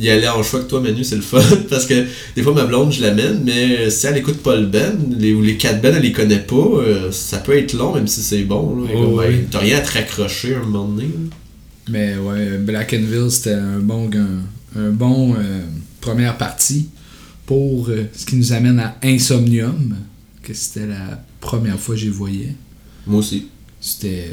[0.00, 1.42] y aller en choix avec toi, Manu, c'est le fun.
[1.68, 4.96] Parce que des fois, ma blonde, je l'amène, mais si elle écoute pas le band,
[5.18, 8.06] les, ou les quatre bands, elle les connaît pas, euh, ça peut être long, même
[8.06, 8.86] si c'est bon.
[8.96, 11.08] Oh, hey, T'as rien à te raccrocher à un moment donné.
[11.08, 11.36] là.
[11.90, 15.60] Mais ouais, Black Anvil, c'était un bon, un, un bon euh,
[16.00, 16.88] première partie
[17.50, 19.96] pour euh, ce qui nous amène à Insomnium,
[20.40, 22.54] que c'était la première fois que j'y voyais.
[23.08, 23.48] Moi aussi.
[23.80, 24.30] C'était.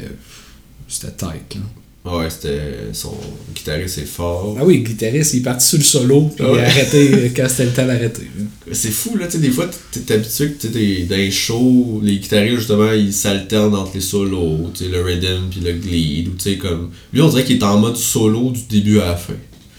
[0.86, 2.12] C'était tight, là.
[2.16, 2.62] Ouais, c'était.
[2.92, 3.16] Son
[3.52, 4.56] guitariste est fort.
[4.60, 7.28] Ah oui, le guitariste, il est parti sur le solo, puis il a arrêté euh,
[7.34, 8.28] quand c'était le temps d'arrêter.
[8.38, 8.44] là.
[8.70, 11.32] C'est fou, là, tu sais, des fois, t'es habitué que tu sais, t'es dans les
[11.32, 15.72] shows, les guitaristes, justement, ils s'alternent entre les solos, tu sais, le rhythm puis le
[15.72, 16.90] lead, ou tu sais, comme...
[17.12, 19.34] Lui, on dirait qu'il est en mode solo du début à la fin.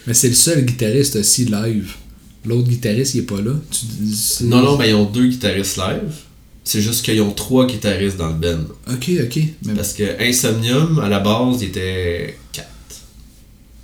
[0.06, 1.94] Mais c'est le seul guitariste aussi live.
[2.44, 3.52] L'autre guitariste, il est pas là.
[3.70, 6.12] Tu Non, non, ben, ils ont deux guitaristes live.
[6.64, 8.64] C'est juste qu'ils ont trois guitaristes dans le band.
[8.90, 9.38] Ok, ok.
[9.66, 12.68] Mais Parce que Insomnium, à la base, il était quatre.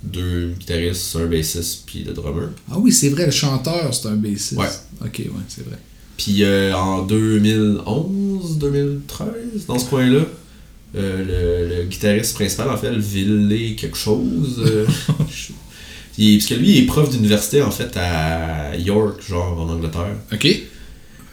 [0.03, 2.49] Deux guitaristes, un bassiste, puis le drummer.
[2.71, 4.53] Ah oui, c'est vrai, le chanteur, c'est un bassiste.
[4.53, 4.67] Ouais.
[5.01, 5.77] Ok, ouais, c'est vrai.
[6.17, 10.21] Puis euh, en 2011, 2013, dans ce coin-là,
[10.95, 14.61] euh, le, le guitariste principal, en fait, le Ville quelque chose.
[14.65, 14.85] euh,
[16.17, 20.15] il parce que lui, il est prof d'université, en fait, à York, genre, en Angleterre.
[20.33, 20.39] Ok.
[20.41, 20.63] Puis.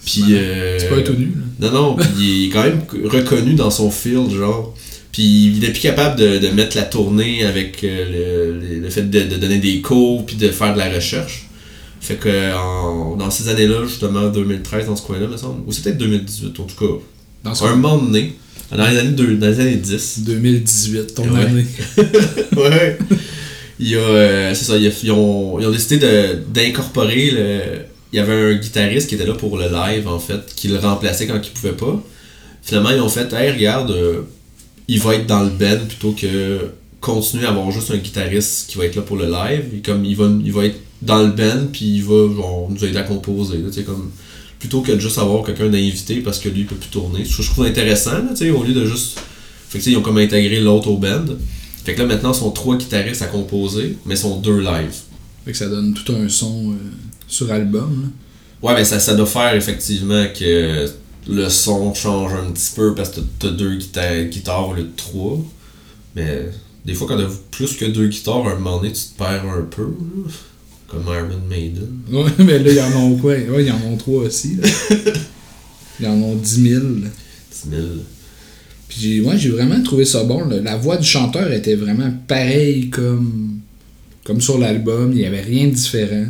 [0.05, 1.71] C'est euh, C'est pas tout nu, là.
[1.71, 4.75] Non, non, puis il est quand même reconnu dans son field, genre.
[5.13, 8.91] Puis il est plus capable de, de mettre la tournée avec euh, le, le- le
[8.91, 11.47] fait de, de donner des cours, puis de faire de la recherche.
[12.01, 15.83] Fait que en- dans ces années-là, justement, 2013, dans ce coin-là, me semble, ou c'est
[15.85, 16.95] peut-être 2018, en tout cas,
[17.45, 18.35] Dans ce un moment donné,
[18.77, 21.41] dans les années, deux- dans les années 10, 2018, ton Ouais.
[21.43, 21.65] année.
[22.57, 22.99] ouais.
[23.87, 25.99] Il euh, a- ils, ont, ils ont décidé
[26.49, 27.61] d'incorporer le.
[28.13, 30.79] Il y avait un guitariste qui était là pour le live, en fait, qui le
[30.79, 32.01] remplaçait quand il pouvait pas.
[32.63, 34.21] Finalement, ils ont fait, hey, regarde, euh,
[34.89, 36.71] il va être dans le band plutôt que
[37.01, 39.65] continuer à avoir juste un guitariste qui va être là pour le live.
[39.85, 42.97] Comme il va, il va être dans le band, puis il va genre, nous aider
[42.97, 43.59] à composer.
[43.85, 44.11] Comme,
[44.61, 47.25] plutôt que de juste avoir quelqu'un d'invité parce que lui il peut plus tourner.
[47.25, 49.19] Je, je trouve intéressant, au lieu de juste.
[49.69, 51.27] Fait que, ils ont comme intégré l'autre au band.
[51.85, 54.95] Fait que là, maintenant, ils sont trois guitaristes à composer, mais ils sont deux live.
[55.45, 56.77] Fait que ça donne tout un son euh,
[57.29, 58.03] sur album.
[58.03, 58.09] là.
[58.69, 60.89] Ouais, mais ça, ça doit faire effectivement que
[61.29, 64.97] le son change un petit peu parce que t'as deux guitares, guitares au lieu de
[64.97, 65.39] trois.
[66.17, 66.49] Mais
[66.87, 69.45] des fois, quand t'as plus que deux guitares, à un moment donné, tu te perds
[69.47, 69.83] un peu.
[69.83, 70.31] là.
[70.89, 71.99] Comme Iron Maiden.
[72.11, 74.57] Ouais, mais là, ils en ont quoi Ouais, ils en ont trois aussi.
[74.57, 74.69] Là.
[76.01, 76.83] Ils en ont 10 000.
[76.83, 77.09] là.
[77.53, 77.83] 10 000.
[78.95, 80.45] Puis j'ai vraiment trouvé ça bon.
[80.63, 83.59] La voix du chanteur était vraiment pareille comme,
[84.23, 85.11] comme sur l'album.
[85.13, 86.27] Il n'y avait rien de différent.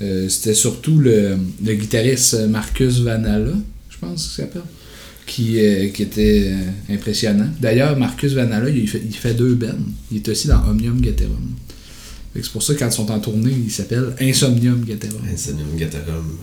[0.00, 3.52] Euh, C'était surtout le, guitariste Marcus Vanala,
[3.88, 4.62] je pense qu'il s'appelle,
[5.26, 7.48] qui, euh, qui était euh, impressionnant.
[7.58, 9.68] D'ailleurs, Marcus Vanala, il fait, il fait deux bands.
[10.10, 11.08] Il est aussi dans Omnium que
[12.34, 15.22] C'est pour ça quand ils sont en tournée, il s'appelle Insomnium Gatherum.
[15.32, 16.36] Insomnium Gatherum.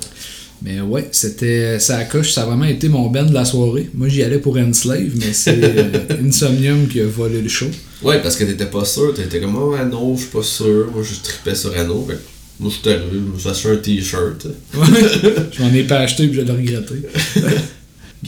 [0.64, 3.90] Mais ouais, c'était ça coche, ça a vraiment été mon band de la soirée.
[3.96, 7.68] Moi j'y allais pour Enslave, mais c'est euh, Insomnium qui a volé le show.
[8.04, 9.14] Ouais, parce que t'étais pas sûr.
[9.14, 10.90] T'étais comme, oh, Anno, je suis pas sûr.
[10.94, 12.06] Moi, je tripais sur Anno.
[12.08, 12.18] Fait
[12.60, 14.46] moi, je suis arrivé, je me suis acheté un t-shirt.
[14.76, 16.96] Ouais, je m'en ai pas acheté puis je l'ai regretté.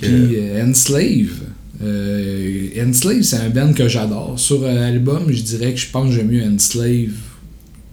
[0.02, 1.30] Puis euh, Enslave.
[1.84, 4.40] euh, Enslave, c'est un band que j'adore.
[4.40, 7.12] Sur un album, je dirais que je pense que j'aime mieux Enslave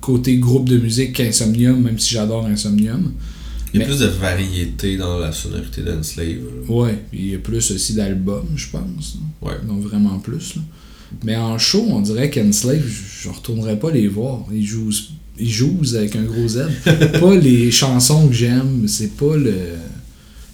[0.01, 3.13] côté groupe de musique qu'Insomnium, même si j'adore Insomnium.
[3.73, 6.39] Il y a Mais- plus de variété dans la sonorité d'Enslave.
[6.69, 9.19] Ouais, il y a plus aussi d'albums, je pense.
[9.43, 9.55] Ouais.
[9.67, 10.57] Donc vraiment plus.
[10.57, 10.63] là.
[11.25, 14.45] Mais en show, on dirait qu'Enslave, je, retournerais pas les voir.
[14.53, 14.93] Ils jouent,
[15.39, 16.63] ils jouent avec un gros Z.
[16.85, 19.55] pas les chansons que j'aime, c'est pas le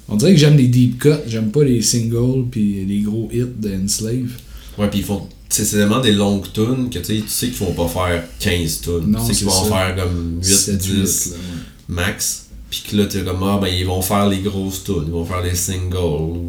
[0.08, 3.44] On dirait que j'aime les deep cuts, j'aime pas les singles puis les gros hits
[3.60, 4.30] de Enslave.
[4.78, 5.26] Ouais, puis ils font.
[5.48, 8.80] C'est vraiment des longues tunes que tu sais, tu sais qu'ils vont pas faire 15
[8.82, 8.92] tunes.
[9.10, 9.70] Non, Tu sais c'est qu'ils vont ça.
[9.70, 11.42] faire comme 8, 7, 10 8, là, ouais.
[11.88, 12.45] max.
[12.70, 15.24] Puis que là, t'es comme, ah, ben ils vont faire les grosses tunes, ils vont
[15.24, 16.40] faire les singles.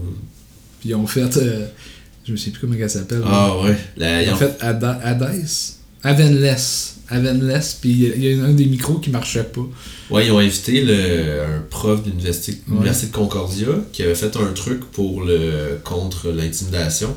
[0.80, 1.36] Puis ils ont fait.
[1.38, 1.68] euh,
[2.26, 3.22] je me sais plus comment elle s'appelle.
[3.26, 3.78] Ah ouais.
[3.98, 5.78] La- Ils ils ont ont- fait Hades.
[6.04, 6.96] Avenless.
[7.10, 9.62] Avenless, puis il y a un des micros qui marchait pas.
[10.10, 12.90] Ouais, ils ont invité le, un prof de l'université Ouais.
[12.90, 17.16] de Concordia qui avait fait un truc pour le contre l'intimidation,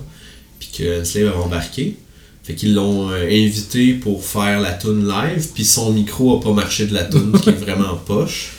[0.61, 1.97] puis que Enslave avait embarqué.
[2.45, 6.53] Fait qu'ils l'ont euh, invité pour faire la tune live, puis son micro a pas
[6.53, 8.53] marché de la tune, ce qui est vraiment poche.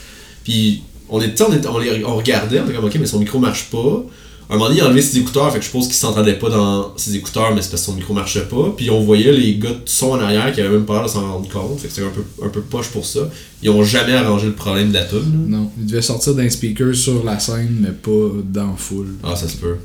[0.44, 3.64] Puis on était, on, les- on regardait, on était comme ok, mais son micro marche
[3.70, 4.04] pas.
[4.50, 6.34] À un moment donné, il a enlevé ses écouteurs, fait que je suppose qu'il s'entendait
[6.38, 8.74] pas dans ses écouteurs, mais c'est parce que son micro marchait pas.
[8.76, 11.08] Puis on voyait les gars de son en arrière qui avaient même pas l'air de
[11.08, 13.30] s'en rendre compte, fait que c'était un peu, un peu poche pour ça.
[13.62, 15.46] Ils ont jamais arrangé le problème de la tune.
[15.48, 19.14] Non, il devait sortir d'un speaker sur la scène, mais pas dans foule.
[19.22, 19.76] Ah, ça se peut.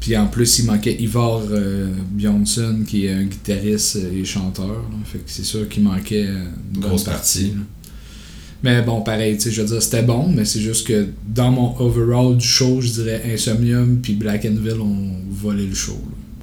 [0.00, 4.68] Puis en plus, il manquait Ivar euh, Bjornsson, qui est un guitariste et chanteur.
[4.68, 4.74] là.
[5.04, 7.52] Fait que c'est sûr qu'il manquait euh, une Grosse partie.
[8.62, 8.70] Là.
[8.70, 11.50] Mais bon, pareil, tu sais, je veux dire, c'était bon, mais c'est juste que dans
[11.50, 15.98] mon overall du show, je dirais Insomnium puis Black Anvil ont volé le show.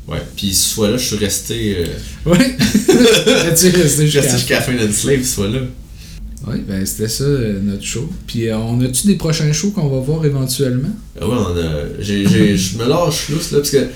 [0.08, 0.21] Ouais.
[0.36, 1.78] Puis ce fois-là, je suis resté.
[1.80, 2.32] euh, là.
[2.32, 2.56] Ouais!
[3.56, 5.60] tu resté je suis jusqu'à jusqu'à la fin d'Enslave, ce fois-là.
[6.47, 8.08] Ouais, ben c'était ça euh, notre show.
[8.28, 10.89] Puis euh, on a-tu des prochains shows qu'on va voir éventuellement?
[11.19, 12.01] Ah ouais, on a.
[12.01, 13.88] Je me lâche lousse là, parce que.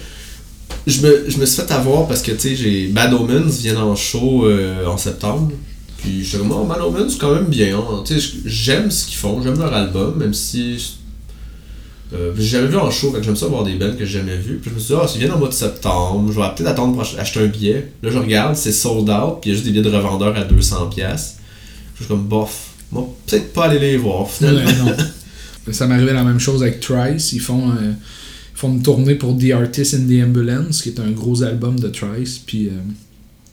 [0.88, 2.88] Je me, je me suis fait avoir parce que, tu sais, j'ai.
[2.88, 5.52] Bad Omens viennent en show euh, en septembre.
[6.02, 7.78] Puis comme, oh, Bad Omens, c'est quand même bien.
[7.78, 8.04] hein.
[8.46, 10.96] J'aime ce qu'ils font, j'aime leur album, même si.
[12.12, 14.58] Euh, j'ai jamais vu en show, j'aime ça voir des bands que j'ai jamais vu.
[14.58, 16.70] Puis je me suis dit, ah, s'ils viennent en mois de septembre, je vais peut-être
[16.70, 17.92] attendre pour ach- acheter un billet.
[18.02, 20.36] Là, je regarde, c'est sold out, puis il y a juste des billets de revendeur
[20.36, 20.90] à 200$.
[20.90, 21.38] pièces
[21.96, 24.62] Je suis comme, bof, moi, peut-être pas aller les voir, finalement.
[24.86, 25.72] Ouais, non.
[25.74, 27.32] Ça m'arrivait la même chose avec Trice.
[27.34, 31.00] Ils font, euh, ils font une tournée pour The Artist in the Ambulance, qui est
[31.00, 32.40] un gros album de Trice.
[32.44, 32.72] Puis euh,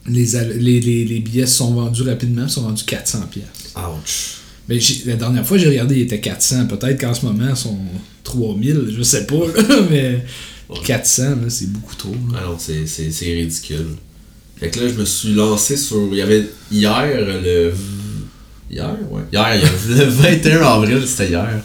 [0.09, 0.25] les,
[0.59, 3.27] les, les, les billets sont vendus rapidement, sont vendus 400$.
[3.29, 3.77] piastres.
[3.77, 4.37] Ouch.
[4.69, 6.67] Mais la dernière fois j'ai regardé, il était 400.
[6.67, 7.79] Peut-être qu'en ce moment, ils sont
[8.25, 9.35] 3000, je sais pas.
[9.37, 10.25] là, mais
[10.69, 10.79] Ouais.
[10.85, 12.11] 400, là, c'est beaucoup trop.
[12.33, 12.41] là.
[12.45, 12.83] Ah c'est,
[13.33, 13.87] ridicule.
[14.57, 16.09] Fait que là, je me suis lancé sur.
[16.11, 17.07] Il y avait hier
[17.41, 17.73] le.
[18.69, 19.23] Hier, ouais.
[19.33, 20.11] Hier, il y avait le
[20.59, 21.63] 21 avril, c'était hier.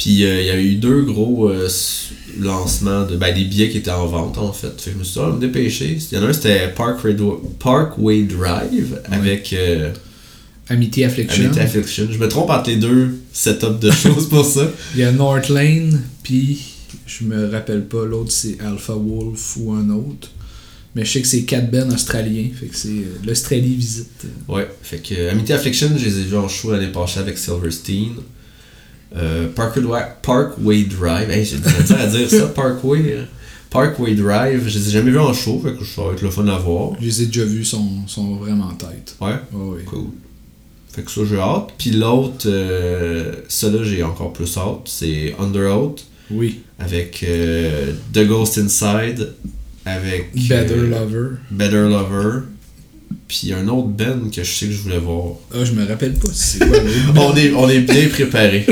[0.00, 1.68] Puis euh, il y a eu deux gros euh,
[2.38, 3.16] lancements de.
[3.16, 4.72] Ben, des billets qui étaient en vente en fait.
[4.80, 5.98] Fait que je me suis dit, ah, me dépêcher.
[6.10, 7.14] Il y en a un, c'était Parkway,
[7.58, 9.92] Parkway Drive avec euh,
[10.70, 11.44] Amity Affliction.
[11.44, 12.08] Amity Affliction.
[12.10, 14.70] Je me trompe entre les deux setups de choses pour ça.
[14.94, 16.62] Il y a North Lane, puis
[17.04, 20.30] je me rappelle pas, l'autre c'est Alpha Wolf ou un autre.
[20.94, 24.26] Mais je sais que c'est 4 Ben australiens, fait que c'est l'Australie visite.
[24.48, 28.14] Ouais, fait que Amity Affliction, je les ai vus en show l'année passée avec Silverstein.
[29.16, 29.82] Euh, Parkway,
[30.22, 33.16] Parkway Drive, hey, j'ai misère à dire ça, Parkway.
[33.18, 33.24] hein.
[33.70, 36.30] Parkway Drive, je les ai jamais vus en show, fait que ça va être le
[36.30, 36.92] fun à voir.
[37.00, 39.16] Je les ai déjà vus, sont, sont vraiment en tête.
[39.20, 39.84] Ouais, Oh, oui.
[39.84, 40.06] cool.
[40.92, 41.68] Fait que ça, j'ai hâte.
[41.78, 46.60] Puis l'autre, euh, celui-là, j'ai encore plus hâte, c'est Under Oath, Oui.
[46.80, 49.28] avec euh, The Ghost Inside,
[49.86, 51.28] avec Better euh, Lover.
[51.52, 52.40] Better Lover,
[53.28, 55.34] puis un autre band que je sais que je voulais voir.
[55.54, 56.78] Ah, je me rappelle pas si c'est quoi
[57.16, 58.66] on, est, on est bien préparé.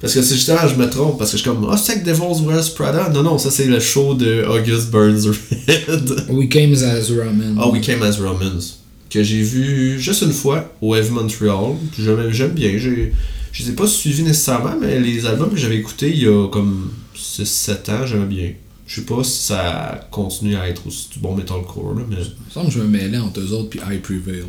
[0.00, 2.04] Parce que c'est justement, je me trompe, parce que je suis comme, ah, c'est avec
[2.04, 3.10] Devil's Wears Prada?
[3.10, 6.24] Non, non, ça c'est le show de August Burns Red.
[6.30, 7.56] We Came as Ramen.
[7.58, 8.78] Ah, We Came as Romans.
[9.10, 11.74] Que j'ai vu juste une fois au Wave Montreal.
[11.92, 12.78] Puis j'aime, j'aime bien.
[12.78, 13.12] J'ai,
[13.52, 16.48] je les ai pas suivis nécessairement, mais les albums que j'avais écoutés il y a
[16.48, 18.52] comme 6-7 ans, j'aimais bien.
[18.92, 22.16] Je sais pas si ça continue à être aussi du bon metalcore, là, mais.
[22.16, 24.42] Il me semble que je me mêlais entre eux autres puis I Prevail.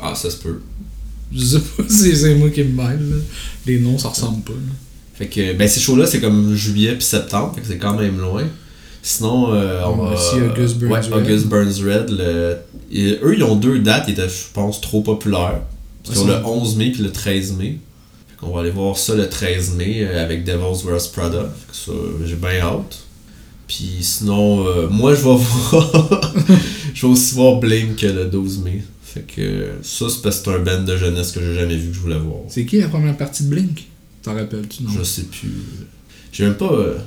[0.00, 0.60] Ah, ça se peut.
[1.34, 3.10] Je sais pas si c'est moi qui me mêle.
[3.10, 3.16] là.
[3.66, 4.52] Les noms, ça ressemble pas.
[4.52, 4.58] là.
[5.14, 8.20] Fait que, ben ces shows-là, c'est comme juillet puis septembre, fait que c'est quand même
[8.20, 8.44] loin.
[9.02, 10.12] Sinon, euh, on va...
[10.14, 11.12] aussi August Burns ouais, Red.
[11.14, 12.10] August Burns Red.
[12.10, 12.56] le-
[12.92, 15.60] et eux, ils ont deux dates qui étaient, je pense, trop populaires.
[16.08, 17.78] Ils ont le ça- 11 mai puis le 13 mai.
[18.28, 21.42] Fait qu'on va aller voir ça le 13 mai euh, avec Devil's Wears Prada.
[21.66, 21.92] Fait que ça,
[22.24, 23.00] j'ai bien hâte.
[23.74, 25.36] Puis sinon, euh, moi, je vais
[25.70, 26.34] voir...
[26.92, 28.82] je vais aussi voir Blink le 12 mai.
[29.02, 31.88] Fait que ça, c'est parce que c'est un band de jeunesse que j'ai jamais vu
[31.88, 32.40] que je voulais voir.
[32.48, 33.84] C'est qui la première partie de Blink?
[34.22, 34.90] T'en rappelles-tu, non?
[34.98, 35.50] Je sais plus.
[36.32, 36.70] J'ai même pas...
[36.72, 36.98] euh,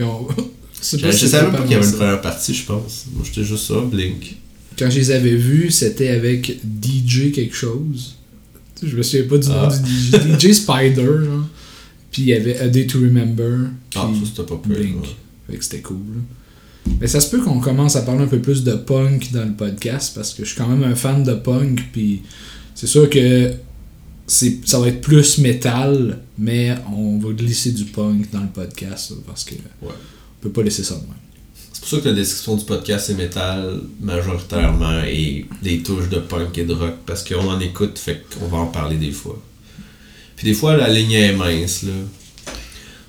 [0.00, 0.28] ont-
[0.82, 3.06] Je pas si savais même pas qu'il y avait une première partie, je pense.
[3.12, 4.36] Moi, j'étais juste ça, Blink.
[4.78, 8.16] Quand je les avais vus, c'était avec DJ quelque chose.
[8.82, 9.78] Je me souviens pas du nom Ah.
[9.78, 10.50] du DJ.
[10.50, 11.44] DJ Spider, genre.
[12.12, 13.68] Puis il y avait A Day to Remember.
[13.90, 14.76] Puis Ah, ça, c'était pas pire.
[14.76, 15.02] Blink.
[15.02, 15.08] ouais.
[15.48, 15.96] Fait que c'était cool.
[15.96, 16.20] là.
[17.00, 19.52] Mais ça se peut qu'on commence à parler un peu plus de punk dans le
[19.54, 21.80] podcast parce que je suis quand même un fan de punk.
[21.92, 22.22] Puis
[22.74, 23.52] c'est sûr que
[24.26, 29.10] c'est, ça va être plus métal, mais on va glisser du punk dans le podcast
[29.10, 29.60] là, parce que Ouais.
[29.82, 31.10] on peut pas laisser ça de même.
[31.72, 36.18] C'est pour ça que la description du podcast c'est métal majoritairement et des touches de
[36.18, 39.42] punk et de rock parce qu'on en écoute, fait qu'on va en parler des fois.
[40.36, 41.92] Puis des fois la ligne est mince là.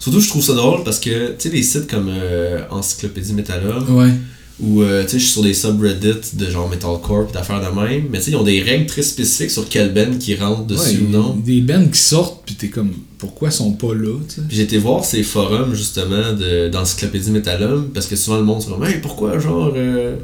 [0.05, 3.83] Surtout je trouve ça drôle parce que tu sais les sites comme euh, Encyclopédie Metalum
[3.97, 4.11] Ouais.
[4.59, 7.75] ou euh, tu sais je suis sur des subreddits de genre metalcore pis d'affaires de
[7.75, 10.65] même, mais tu sais ils ont des règles très spécifiques sur quel band qui rentre
[10.65, 11.35] dessus Ouais, ou non.
[11.43, 14.61] Des bands qui sortent, puis t'es comme, pourquoi ils sont pas là, tu sais?
[14.61, 18.85] Été voir ces forums justement de- d'Encyclopédie Metalum parce que souvent le monde se comme
[18.85, 20.17] hey, pourquoi genre euh,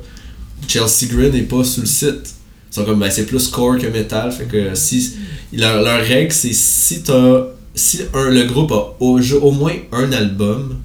[0.68, 2.36] Chelsea Grin n'est pas sur le site?
[2.72, 5.14] Ils sont comme ben c'est plus core que metal fait que si
[5.52, 10.12] leur, leur règle c'est si t'as si un, le groupe a au, au moins un
[10.12, 10.78] album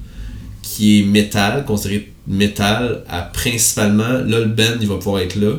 [0.61, 5.53] qui est metal considéré metal à principalement là le band il va pouvoir être là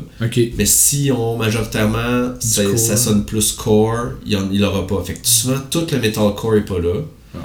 [0.57, 5.03] mais si on majoritairement ça, ça sonne plus core, il en- il aura pas.
[5.03, 7.01] Fait que souvent tout le metalcore est pas là.
[7.35, 7.39] Ah.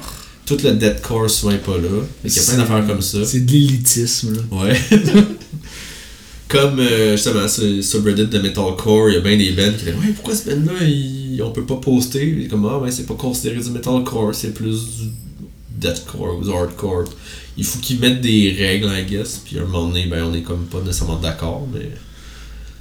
[0.45, 2.01] Tout le deathcore souvent est pas là.
[2.21, 3.19] Fait qu'il y a plein d'affaires comme ça.
[3.23, 4.41] C'est de l'élitisme, là.
[4.65, 4.77] Ouais.
[6.49, 9.93] comme euh, justement ce subreddit de metalcore, il y a bien des bands qui disent
[9.95, 13.05] Ouais, pourquoi ce band-là il- on peut pas poster Il est Comme ah ben c'est
[13.05, 15.09] pas considéré du metalcore, c'est plus du
[15.77, 17.05] deathcore ou du hardcore.
[17.57, 19.41] Il faut qu'ils mettent des règles, I guess.
[19.43, 21.89] Puis à un moment donné, ben on est comme pas nécessairement d'accord, mais.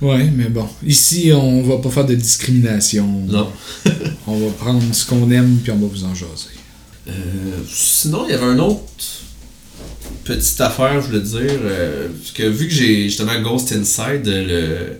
[0.07, 0.69] Ouais, mais bon.
[0.85, 3.07] Ici, on va pas faire de discrimination.
[3.29, 3.49] Non.
[4.27, 6.51] On va prendre ce qu'on aime, puis on va vous en jaser.
[7.09, 7.13] Euh,
[7.69, 8.83] sinon, il y avait un autre
[10.25, 11.59] petite affaire, je voulais dire.
[11.65, 14.99] euh, parce que vu que j'ai justement Ghost Inside, le,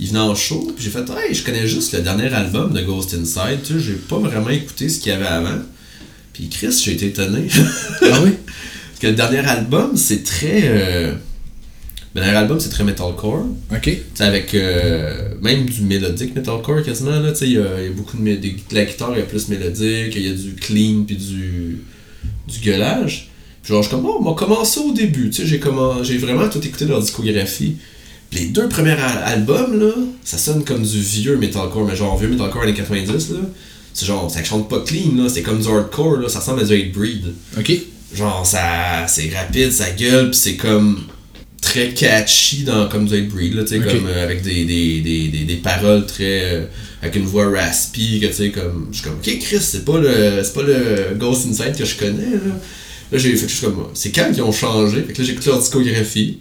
[0.00, 2.80] il venait en show, puis j'ai fait, hey, je connais juste le dernier album de
[2.82, 5.58] Ghost Inside, tu sais, j'ai pas vraiment écouté ce qu'il y avait avant.
[6.32, 7.48] Puis Chris, j'ai été étonné.
[8.02, 8.30] Ah oui?
[8.46, 10.62] Parce que le dernier album, c'est très.
[10.64, 11.14] euh,
[12.14, 13.46] le dernier album, c'est très metalcore.
[13.72, 13.82] Ok.
[13.82, 17.80] Tu sais, avec euh, même du mélodique metalcore quasiment là, tu sais, il y, a
[17.80, 20.30] il y a beaucoup de, de la guitare, il y a plus mélodique, il y
[20.30, 21.78] a du clean puis du
[22.46, 23.30] du gueulage.
[23.62, 25.60] Puis genre je suis comme oh, on m'a commencé au début, tu sais, j'ai
[26.02, 27.76] j'ai vraiment tout écouté leur discographie.
[28.32, 29.92] Les deux premiers al- albums là,
[30.24, 33.38] ça sonne comme du vieux metalcore, mais genre vieux metalcore années 90 là.
[33.94, 36.64] C'est genre ça chante pas clean là, c'est comme du hardcore là, ça ressemble à
[36.64, 37.24] du hate breed
[37.58, 37.72] Ok.
[38.14, 41.00] genre ça c'est rapide ça gueule puis c'est comme
[41.60, 45.00] très catchy dans comme du Hate breed là tu sais comme euh, avec des, des,
[45.00, 46.64] des, des, des paroles très euh,
[47.02, 49.98] avec une voix raspy que tu sais comme je suis comme ok Chris c'est pas
[49.98, 52.54] le c'est pas le Ghost Inside que je connais là.
[53.10, 55.02] Là j'ai fait que je suis comme c'est quand qu'ils ont changé?
[55.02, 56.38] Fait que là j'écoute leur discographie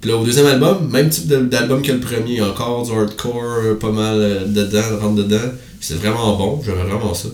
[0.00, 3.74] puis là au deuxième album même type d'album que le premier encore du hardcore euh,
[3.74, 7.28] pas mal euh, dedans rentre dedans c'est vraiment bon j'aime vraiment ça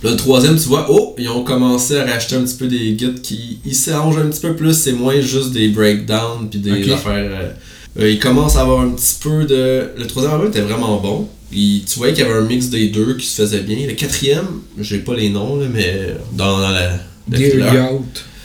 [0.00, 2.68] puis Là, le troisième, tu vois, oh, ils ont commencé à racheter un petit peu
[2.68, 6.60] des guides qui ils s'arrangent un petit peu plus, c'est moins juste des breakdowns puis
[6.60, 7.52] des affaires.
[7.98, 9.88] euh, ils commencent à avoir un petit peu de.
[9.98, 11.28] Le troisième album était vraiment bon.
[11.52, 13.88] Il- tu voyais qu'il y avait un mix des deux qui se faisait bien.
[13.88, 14.46] Le quatrième,
[14.78, 16.92] j'ai pas les noms, là, mais dans, dans la.
[16.92, 17.36] le-
[17.72, 17.72] Dear.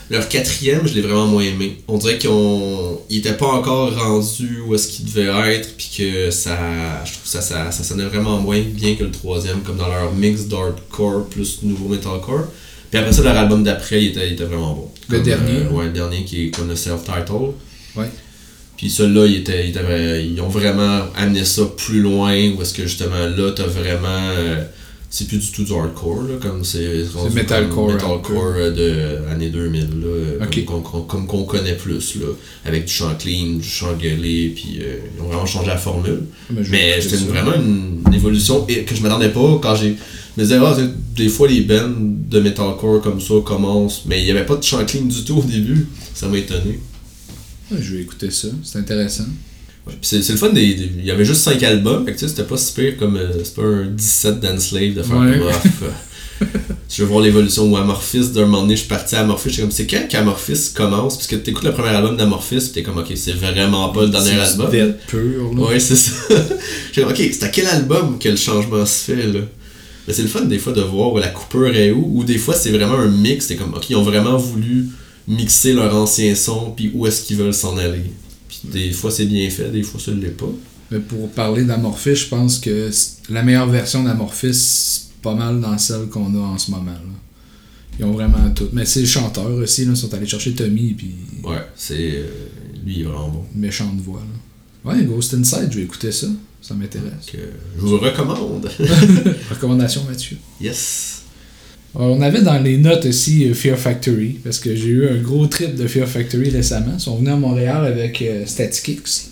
[0.09, 1.77] Leur quatrième, je l'ai vraiment moins aimé.
[1.87, 2.99] On dirait qu'ils ont.
[3.09, 6.57] Ils étaient pas encore rendus où est-ce qu'ils devaient être, puis que ça.
[7.05, 10.13] Je trouve ça, ça, ça sonnait vraiment moins bien que le troisième, comme dans leur
[10.13, 12.45] mix d'hardcore plus nouveau metalcore.
[12.91, 14.91] Puis après ça, leur album d'après, il était, il était vraiment bon.
[15.09, 17.53] Le dernier, euh, ouais, le dernier qui est comme le self-title.
[17.95, 18.09] Ouais.
[18.77, 22.73] Puis celui-là, il était, il était- ils ont vraiment amené ça plus loin, où est-ce
[22.73, 24.07] que justement là, t'as vraiment.
[24.37, 24.63] euh,
[25.13, 27.05] c'est plus du tout du hardcore, là, comme c'est.
[27.35, 32.25] metalcore, Metalcore euh, de années 2000, là, euh, comme qu'on comme qu'on connaît plus, là,
[32.65, 36.23] avec du chant clean, du chant gueulé, puis euh, ils ont vraiment changé la formule.
[36.49, 39.95] Mais, vais Mais c'était vraiment une, une évolution que je m'attendais pas quand j'ai.
[40.35, 40.75] Je me disais, ah,
[41.15, 44.63] des fois les bands de metalcore comme ça commencent, mais il n'y avait pas de
[44.63, 45.89] chant clean du tout au début.
[46.15, 46.79] Ça m'a étonné.
[47.71, 48.47] Ouais, je vais écouter ça.
[48.63, 49.25] C'est intéressant.
[50.01, 52.47] C'est c'est le fun, il y avait juste 5 albums, fait que tu sais, c'était
[52.47, 53.17] pas si pire comme.
[53.17, 55.39] euh, c'est pas un 17 d'Enslave de faire Ouais.
[55.39, 55.89] comme
[56.89, 59.61] je veux voir l'évolution où Amorphis, d'un moment donné, je suis parti à Amorphis, j'étais
[59.61, 61.15] comme, c'est quand qu'Amorphis commence?
[61.15, 64.09] Parce que t'écoutes le premier album d'Amorphis, pis t'es comme, ok, c'est vraiment pas le
[64.09, 64.71] dernier C'est album.
[64.71, 65.61] death pur, là.
[65.61, 66.11] Ouais, c'est ça.
[66.93, 69.39] J'ai dit, ok, c'est à quel album que le changement se fait, là?
[70.07, 72.37] Mais c'est le fun, des fois, de voir où la coupure est où, ou des
[72.37, 74.87] fois, c'est vraiment un mix, c'est comme, ok, ils ont vraiment voulu
[75.27, 78.11] mixer leur ancien son, puis où est-ce qu'ils veulent s'en aller.
[78.63, 80.49] Des fois, c'est bien fait, des fois, ça ne l'est pas.
[80.91, 82.89] Mais pour parler d'Amorphis, je pense que
[83.29, 86.91] la meilleure version d'Amorphis, c'est pas mal dans celle qu'on a en ce moment.
[86.91, 86.99] Là.
[87.99, 88.69] Ils ont vraiment tout.
[88.73, 91.93] Mais c'est les chanteurs aussi, là, ils sont allés chercher Tommy, puis Ouais, c'est.
[92.17, 92.27] euh,
[92.85, 93.45] lui, il est vraiment bon.
[93.55, 94.21] méchante voix.
[94.85, 94.91] Là.
[94.93, 96.27] Ouais, Ghost Inside, je vais écouter ça.
[96.61, 97.11] Ça m'intéresse.
[97.35, 98.69] Euh, je vous le recommande.
[99.49, 100.37] Recommandation, Mathieu.
[100.61, 101.22] yes.
[101.95, 105.17] Euh, On avait dans les notes aussi euh, Fear Factory, parce que j'ai eu un
[105.21, 106.93] gros trip de Fear Factory récemment.
[106.97, 109.29] Ils sont venus à Montréal avec euh, Static X.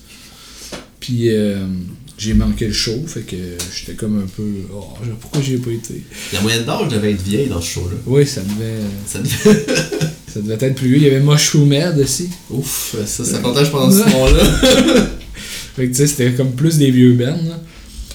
[1.00, 1.58] Puis euh,
[2.18, 3.36] j'ai manqué le show, fait que
[3.76, 4.44] j'étais comme un peu.
[4.74, 4.84] Oh,
[5.20, 6.04] pourquoi j'y ai pas été?
[6.34, 7.98] La moyenne d'âge devait être vieille dans ce show-là.
[8.06, 8.82] Oui, ça devait.
[9.08, 9.66] Ça devait...
[10.32, 10.98] ça devait être plus vieux.
[10.98, 12.30] Il y avait Mushroom Head aussi.
[12.52, 14.44] Ouf, ça, ça partage pendant ce moment-là.
[15.76, 17.26] fait que tu sais, c'était comme plus des vieux bands.
[17.26, 17.60] là.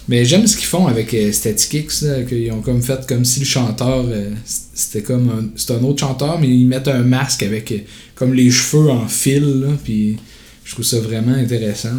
[0.09, 3.41] Mais j'aime ce qu'ils font avec euh, Static X, qu'ils ont comme fait comme si
[3.41, 7.73] le chanteur, euh, c'était comme un, un autre chanteur, mais ils mettent un masque avec
[7.73, 7.79] euh,
[8.15, 10.17] comme les cheveux en fil, puis
[10.65, 11.97] je trouve ça vraiment intéressant.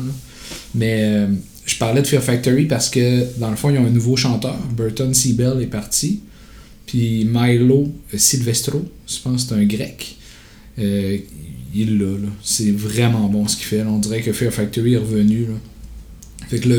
[0.73, 1.27] Mais
[1.65, 4.57] je parlais de Fear Factory parce que dans le fond, ils ont un nouveau chanteur,
[4.75, 6.21] Burton Seabell est parti,
[6.85, 10.15] puis Milo Silvestro, je pense que c'est un grec,
[10.77, 12.29] il là.
[12.43, 13.83] C'est vraiment bon ce qu'il fait.
[13.83, 15.41] On dirait que Fear Factory est revenu.
[15.41, 15.55] Là.
[16.49, 16.75] Fait que là,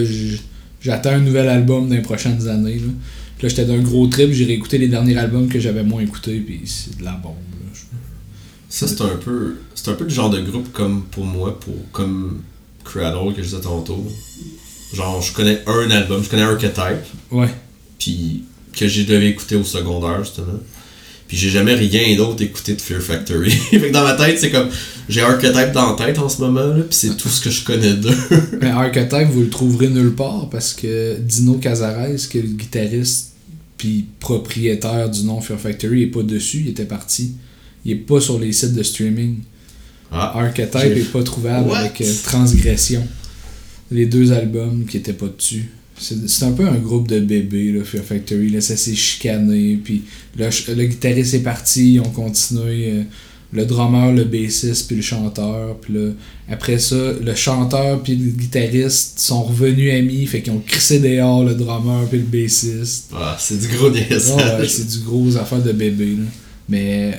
[0.81, 2.77] j'attends un nouvel album dans les prochaines années.
[2.77, 2.87] Là,
[3.37, 6.39] Puis là j'étais d'un gros trip, j'ai réécouté les derniers albums que j'avais moins écoutés,
[6.41, 7.35] puis c'est de la bombe.
[7.35, 7.79] là.
[8.69, 9.57] Ça, c'est un peu.
[9.75, 12.43] C'est un peu le genre de groupe comme pour moi, pour comme
[12.85, 14.07] Cradle que je disais tantôt.
[14.95, 17.49] Genre, je connais un album, je connais Archetype, Ouais.
[17.99, 20.61] puis que j'ai devais écouter au secondaire, justement.
[21.29, 23.51] Puis j'ai jamais rien d'autre écouté de Fear Factory.
[23.71, 24.69] fait que dans ma tête, c'est comme.
[25.11, 27.65] J'ai Archetype dans la tête en ce moment, là, puis c'est tout ce que je
[27.65, 28.15] connais d'eux.
[28.61, 33.33] Mais Archetype, vous le trouverez nulle part parce que Dino Cazares, qui est le guitariste
[33.79, 37.33] puis propriétaire du nom Fear Factory, est pas dessus, il était parti.
[37.85, 39.37] Il est pas sur les sites de streaming.
[40.11, 41.77] ah, Archetype est pas trouvable What?
[41.79, 43.07] avec euh, Transgression.
[43.91, 45.71] Les deux albums qui étaient pas dessus.
[46.01, 48.51] C'est un peu un groupe de bébés, là, Fear Factory.
[48.51, 49.79] Là, ça s'est chicané.
[49.83, 50.03] Puis
[50.39, 52.91] le, le guitariste est parti, ils ont continué.
[52.93, 53.03] euh,
[53.51, 55.79] le drummer, le bassiste, puis le chanteur.
[55.81, 56.11] Puis là,
[56.51, 60.27] après ça, le chanteur puis le guitariste sont revenus amis.
[60.27, 63.11] Fait qu'ils ont crissé dehors le drummer puis le bassiste.
[63.15, 64.61] ah, c'est du gros Ah niaisage.
[64.61, 66.17] ouais, c'est du gros affaire de bébé.
[66.19, 66.25] Là.
[66.69, 67.19] Mais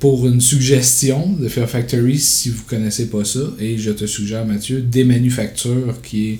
[0.00, 4.44] pour une suggestion de Fear Factory, si vous connaissez pas ça, et je te suggère
[4.44, 6.38] Mathieu, Démanufacture, qui est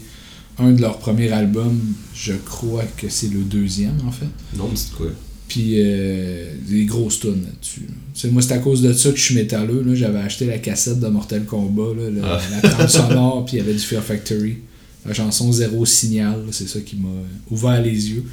[0.63, 1.79] un de leurs premiers albums,
[2.15, 4.27] je crois que c'est le deuxième en fait.
[4.57, 5.09] non, mais c'est quoi?
[5.49, 7.87] Puis euh, des grosses tunes là-dessus.
[8.33, 9.83] moi c'est à cause de ça que je suis métalleux.
[9.83, 9.95] là.
[9.95, 12.41] J'avais acheté la cassette de Mortal Kombat, là, le- Ah.
[12.63, 14.59] la trame sonore, puis il y avait du Fear Factory.
[15.05, 17.09] La chanson Zéro Signal, là, c'est ça qui m'a
[17.51, 18.25] ouvert les yeux.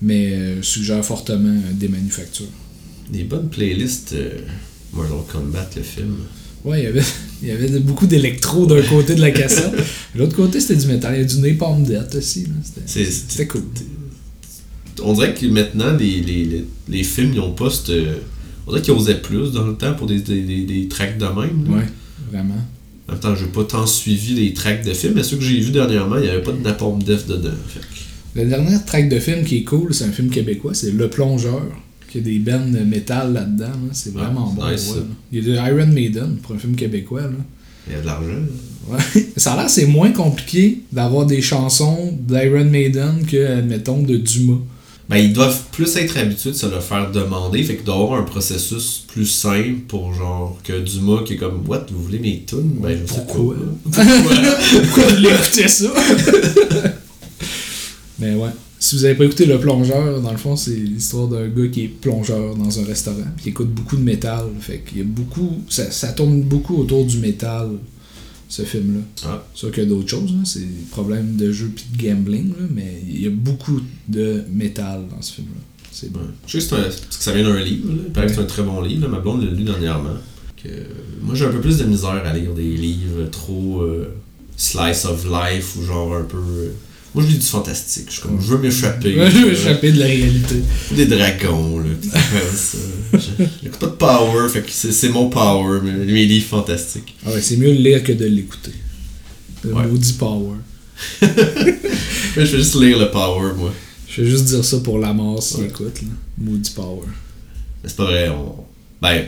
[0.00, 2.46] Mais euh, je suggère fortement des manufactures.
[3.10, 4.38] Des bonnes playlists euh,
[4.92, 6.14] Mortal Kombat, le film.
[6.64, 7.02] Ouais, il y avait,
[7.42, 9.72] il y avait beaucoup d'électro d'un côté de la cassette.
[10.14, 11.14] L'autre côté, c'était du métal.
[11.14, 12.46] Il y a du Napalm Death aussi.
[12.86, 13.62] C'était- cool.
[15.02, 17.92] On dirait que maintenant, les, les, les, les films, ils ont pas cette.
[18.66, 21.24] On dirait qu'ils osaient plus dans le temps pour des, des, des, des tracks de
[21.24, 21.64] même.
[21.68, 21.76] là.
[21.76, 21.86] Ouais,
[22.32, 22.56] vraiment.
[23.08, 25.60] En même temps, j'ai pas tant suivi les tracks de films, mais ceux que j'ai
[25.60, 27.50] vus dernièrement, il n'y avait pas de Napalm Death dedans.
[27.68, 27.80] Fait
[28.42, 31.62] Le dernier track de film qui est cool, c'est un film québécois, c'est Le Plongeur.
[32.10, 33.66] Qui a des bands de métal là-dedans.
[33.66, 33.90] là.
[33.92, 34.70] C'est vraiment bon.
[34.70, 35.02] nice, ouais, là.
[35.32, 37.22] Il y a de Iron Maiden pour un film québécois.
[37.22, 37.28] Là.
[37.86, 38.28] Il y a de l'argent.
[38.88, 38.98] Ouais.
[39.36, 44.58] Ça a l'air c'est moins compliqué d'avoir des chansons d'Iron Maiden que, admettons, de Dumas.
[45.08, 47.98] Ben, ils doivent plus être habitués de se le faire demander, fait qu'il doit y
[48.02, 52.18] avoir un processus plus simple pour genre que Dumas qui est comme What, vous voulez
[52.18, 52.76] mes tunes?
[52.82, 53.54] Ben je sais Pourquoi?
[53.54, 53.60] pas.
[53.84, 54.04] Pourquoi?
[54.82, 55.04] Pourquoi?
[55.08, 55.86] Vous l'écoutez ça?
[58.18, 58.50] Mais ouais.
[58.80, 61.84] Si vous avez pas écouté Le Plongeur, dans le fond, c'est l'histoire d'un gars qui
[61.84, 63.16] est plongeur dans un restaurant.
[63.36, 64.44] Puis il écoute beaucoup de métal.
[64.60, 65.58] Fait qu'il y a beaucoup.
[65.68, 67.70] Ça, ça tourne beaucoup autour du métal,
[68.48, 69.00] ce film-là.
[69.26, 69.44] Ah.
[69.52, 70.38] Sûr qu'il y a d'autres choses, là.
[70.44, 72.66] C'est des problèmes de jeu puis de gambling, là.
[72.72, 75.60] Mais il y a beaucoup de métal dans ce film-là.
[75.90, 76.20] C'est bon.
[76.20, 76.26] Ouais.
[76.46, 78.02] Je sais que c'est un- parce que ça vient d'un livre, là.
[78.14, 79.08] paraît que c'est un très bon livre, là.
[79.08, 80.14] ma blonde l'a lu dernièrement.
[80.62, 80.68] Que,
[81.22, 84.12] moi j'ai un peu plus de misère à lire des livres trop euh,
[84.56, 86.36] slice of life ou genre un peu.
[86.36, 86.72] euh,
[87.14, 89.16] moi je lis du fantastique, je suis comme je veux m'échapper.
[89.18, 90.56] Ouais, je veux euh, échapper de la réalité.
[90.94, 91.86] Des dragons, là,
[93.62, 97.14] J'écoute pas de power, fait que c'est c'est mon power, mais mes livres fantastiques.
[97.26, 98.72] Ah ouais, c'est mieux de le lire que de l'écouter.
[99.64, 99.86] Le Ouais.
[99.86, 100.56] maudit power.
[101.22, 101.26] Mais
[102.36, 103.72] je fais juste lire le power, moi.
[104.08, 105.66] Je vais juste dire ça pour la mort s'il Ouais.
[105.66, 106.02] écoute.
[106.02, 106.08] Là.
[106.38, 107.06] Maudit power.
[107.82, 108.54] Mais c'est pas vrai, on.
[109.02, 109.24] Ben.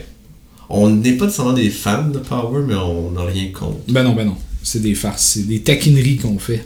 [0.68, 3.78] On n'est pas nécessairement des fans de power, mais on n'a rien contre.
[3.88, 4.36] Ben non, ben non.
[4.62, 6.64] C'est des farces, c'est des taquineries qu'on fait.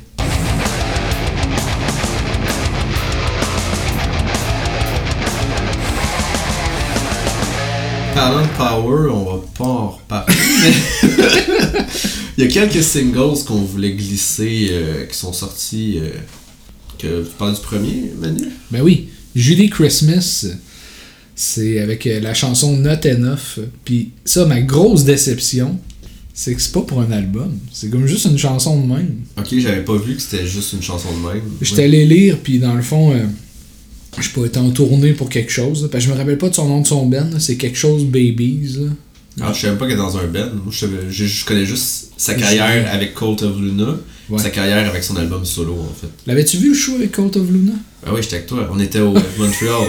[8.15, 10.73] Parlant de Power, on va pas en reparler, mais
[12.39, 15.99] il y a quelques singles qu'on voulait glisser euh, qui sont sortis.
[16.01, 16.11] euh,
[16.99, 18.45] que tu parles du premier, Manu?
[18.71, 20.47] Ben oui, Julie Christmas,
[21.35, 23.59] c'est avec euh, la chanson Not Enough.
[23.85, 25.79] Puis ça, ma grosse déception,
[26.33, 27.59] c'est que c'est pas pour un album.
[27.73, 29.17] C'est comme juste une chanson de même.
[29.37, 31.43] Ok, j'avais pas vu que c'était juste une chanson de même.
[31.61, 33.25] J'étais allé lire, puis dans le fond, euh,
[34.21, 35.83] je pas été en tournée pour quelque chose.
[35.83, 37.31] là, parce que je me rappelle pas de son nom de son band.
[37.39, 38.77] C'est quelque chose Babies.
[38.79, 38.89] Là.
[39.41, 40.51] Ah, je savais même pas qu'elle est dans un band.
[40.65, 43.97] Moi, je, je, je connais juste sa carrière avec Cult of Luna.
[44.31, 44.39] Ouais.
[44.39, 46.07] sa carrière avec son album solo, en fait.
[46.27, 47.73] L'avais-tu vu le show avec Cult of Luna?
[48.07, 48.67] Ah oui, j'étais avec toi.
[48.73, 49.89] On était au Montreal.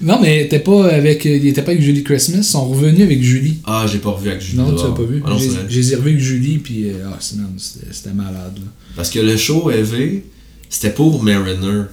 [0.00, 3.20] Non, mais t'es pas avec, il était pas avec Julie Christmas, ils sont revenus avec
[3.20, 3.56] Julie.
[3.64, 4.58] Ah, j'ai pas revu avec Julie.
[4.58, 5.20] Non, tu l'as pas vu?
[5.26, 5.32] Ah
[5.68, 8.54] J'ai revus avec Julie, puis euh, ah, c'était malade.
[8.56, 8.70] Là.
[8.94, 10.22] Parce que le show EV,
[10.68, 11.84] c'était pour Mariner,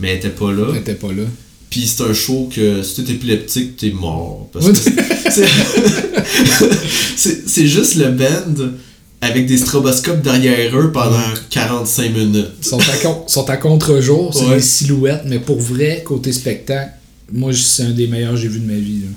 [0.00, 0.66] mais elle était pas là.
[0.72, 1.24] Elle était pas là.
[1.70, 4.48] Puis c'est un show que si t'es épileptique, t'es mort.
[4.52, 4.72] Parce Ouais.
[4.72, 4.78] que
[7.16, 8.70] c'est- juste le band
[9.20, 11.18] avec des stroboscopes derrière eux pendant
[11.50, 12.46] 45 minutes.
[12.62, 14.56] Ils sont à, con- sont à contre-jour, c'est Ouais.
[14.56, 16.92] des silhouettes, mais pour vrai, côté spectacle,
[17.32, 19.00] moi, c'est un des meilleurs que j'ai vu de ma vie.
[19.00, 19.08] là.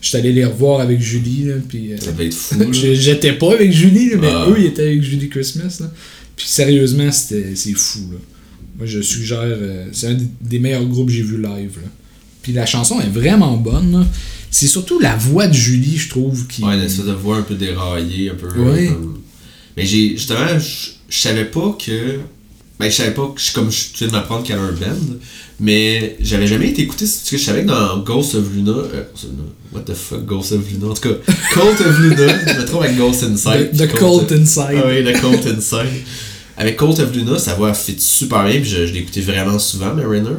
[0.00, 1.92] J'étais allé les revoir avec Julie, là, puis...
[1.92, 2.56] euh, Ça va être fou.
[2.72, 4.46] J'étais pas avec Julie, là, mais Ah.
[4.48, 5.78] eux, ils étaient avec Julie Christmas.
[5.80, 5.90] là.
[6.36, 8.00] Puis sérieusement, c'était c'est fou.
[8.12, 8.18] Là.
[8.76, 9.40] Moi, je suggère...
[9.42, 11.78] euh, c'est un des- meilleurs groupes que j'ai vu live.
[11.82, 11.88] Là.
[12.42, 14.06] Puis la chanson est vraiment bonne.
[14.50, 16.62] C'est surtout la voix de Julie, je trouve, qui...
[16.62, 18.46] Ouais, une espèce de voix un peu déraillée, un peu.
[18.60, 18.88] Ouais.
[18.88, 19.18] comme-
[19.76, 20.10] Mais j'ai.
[20.16, 22.18] Justement, je savais pas que.
[22.78, 23.40] Ben, je savais pas que.
[23.54, 25.16] Comme je viens de m'apprendre qu'elle a un band.
[25.60, 27.04] Mais j'avais jamais été écouté.
[27.04, 28.72] Parce que je savais que dans Ghost of Luna.
[28.72, 29.02] euh,
[29.72, 30.86] What the fuck, Ghost of Luna.
[30.88, 31.14] En tout cas,
[31.52, 32.16] Cult of Luna.
[32.54, 33.70] je me trouve avec Ghost Inside.
[33.72, 34.76] The, the Cult Inside.
[34.76, 36.02] Ah oui, The Cult Inside.
[36.56, 38.60] Avec Cult of Luna, sa voix fit super bien.
[38.60, 40.36] Puis je, je écouté vraiment souvent, Mariner.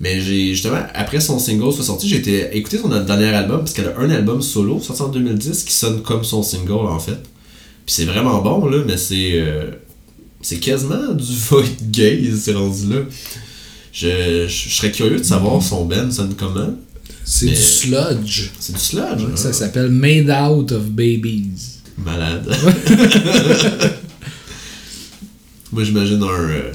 [0.00, 3.72] Mais j'ai justement, après son single soit sorti, j'ai été écouter son dernier album, parce
[3.72, 7.20] qu'elle a un album solo, sorti en 2010, qui sonne comme son single en fait.
[7.86, 9.32] Puis c'est vraiment bon, là, mais c'est.
[9.34, 9.70] euh,
[10.40, 13.00] c'est quasiment du void gaze, c'est rendu là.
[13.92, 16.74] Je, je, je serais curieux de savoir son band sonne comment.
[17.24, 18.50] C'est du sludge.
[18.58, 19.36] C'est du sludge, hein?
[19.36, 21.78] Ça s'appelle Made Out of Babies.
[21.98, 22.50] Malade.
[25.72, 26.72] Moi j'imagine un, euh,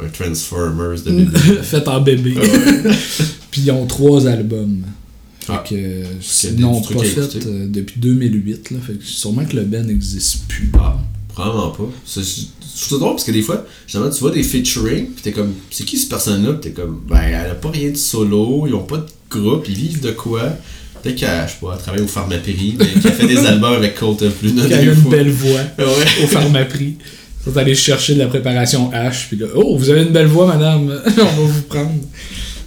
[0.00, 1.38] un Transformers de bébé.
[1.62, 2.34] fait en bébé.
[3.50, 4.82] Puis ils ont trois albums.
[5.40, 5.64] Fait Ah.
[5.68, 8.70] que euh, trucs pas fait euh, depuis 2008.
[8.70, 10.70] Là, fait que sûrement que le band n'existe plus.
[10.74, 11.88] Ah, probablement pas.
[12.06, 15.20] C'est je trouve ça drôle parce que des fois, justement, tu vois des featuring, pis
[15.22, 16.54] t'es comme, c'est qui cette personne-là?
[16.54, 19.66] Pis t'es comme, ben, elle a pas rien de solo, ils ont pas de groupe,
[19.68, 20.42] ils vivent de quoi?
[21.02, 23.94] Peut-être qu'elle, je sais pas, elle travaille au Pharmaprix, mais qu'elle fait des albums avec
[23.96, 25.10] Cult of Luna Qui a une fois.
[25.10, 25.84] belle voix Ouais.
[26.24, 26.96] au pharmaprix.
[27.44, 29.28] Sont allés chercher de la préparation H.
[29.28, 30.84] Puis là, oh, vous avez une belle voix, madame.
[31.06, 31.90] On va vous prendre.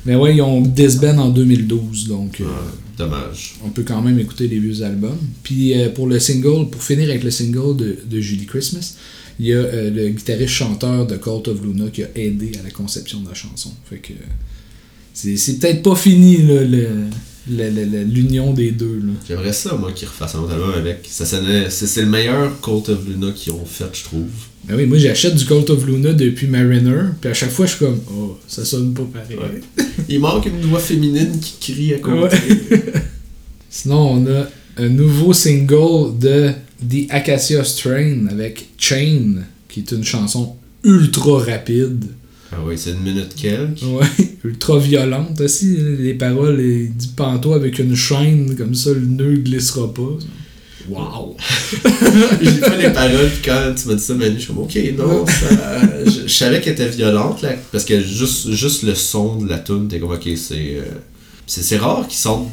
[0.05, 2.07] Mais ouais, ils ont disband en 2012.
[2.07, 3.55] Donc, euh, Ah, dommage.
[3.65, 5.17] on peut quand même écouter les vieux albums.
[5.43, 8.95] Puis euh, pour le single, pour finir avec le single de, de Julie Christmas,
[9.39, 12.69] il y a euh, le guitariste-chanteur de Cult of Luna qui a aidé à la
[12.71, 13.71] conception de la chanson.
[13.89, 14.13] Fait que
[15.13, 16.89] c'est peut-être pas fini là, le-
[17.47, 19.01] l'union des deux.
[19.03, 19.13] Là.
[19.27, 21.07] J'aimerais ça, moi, qu'ils refassent un autre album avec.
[21.09, 24.29] Ça c'est, c'est le meilleur Cult of Luna qu'ils ont fait, je trouve.
[24.67, 27.75] Ben oui, moi j'achète du Cult of Luna depuis Mariner, puis à chaque fois je
[27.75, 29.37] suis comme, oh, ça sonne pas pareil.
[29.37, 29.85] Ouais.
[30.09, 32.35] Il manque une voix féminine qui crie à côté.
[32.71, 32.83] Ouais.
[33.69, 36.51] Sinon, on a un nouveau single de
[36.89, 42.05] The Acacia Strain avec Chain, qui est une chanson ultra rapide.
[42.51, 43.81] Ah oui, c'est une minute quelques.
[43.83, 44.05] Ouais,
[44.43, 45.77] ultra violente aussi.
[45.99, 50.17] Les paroles, il dit pantois avec une chaîne, comme ça le nœud glissera pas.
[50.87, 51.35] Wow!
[52.41, 54.77] J'ai pas les paroles, puis quand tu m'as dit ça, Manu, je suis comme, ok,
[54.97, 55.81] non, ça.
[56.05, 59.57] je, je savais qu'elle était violente, là, parce que juste, juste le son de la
[59.57, 60.53] tune, t'es comme, ok, c'est.
[60.77, 60.83] euh,
[61.47, 62.47] c'est, c'est rare qu'ils sortent.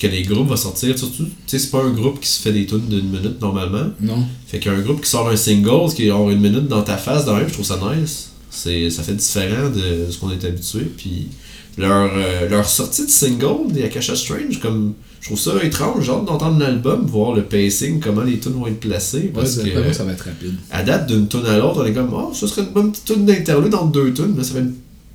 [0.00, 2.52] que les groupes vont sortir, surtout, tu sais, c'est pas un groupe qui se fait
[2.52, 3.90] des tunes d'une minute normalement.
[4.00, 4.26] Non.
[4.48, 7.36] Fait qu'un groupe qui sort un single, qui aura une minute dans ta face, dans
[7.36, 8.27] même, je trouve ça nice.
[8.50, 11.28] C'est, ça fait différent de ce qu'on est habitué, puis.
[11.76, 16.10] Leur, euh, leur sortie de single des Akasha Strange, comme je trouve ça étrange, j'ai
[16.10, 19.30] hâte d'entendre l'album, voir le pacing, comment les tunes vont être placées.
[19.32, 20.54] Parce que, ça va être rapide.
[20.70, 23.04] à date d'une tune à l'autre, on est comme, oh, ça serait une bonne petite
[23.04, 24.64] tune d'interlude entre deux tunes, mais ça fait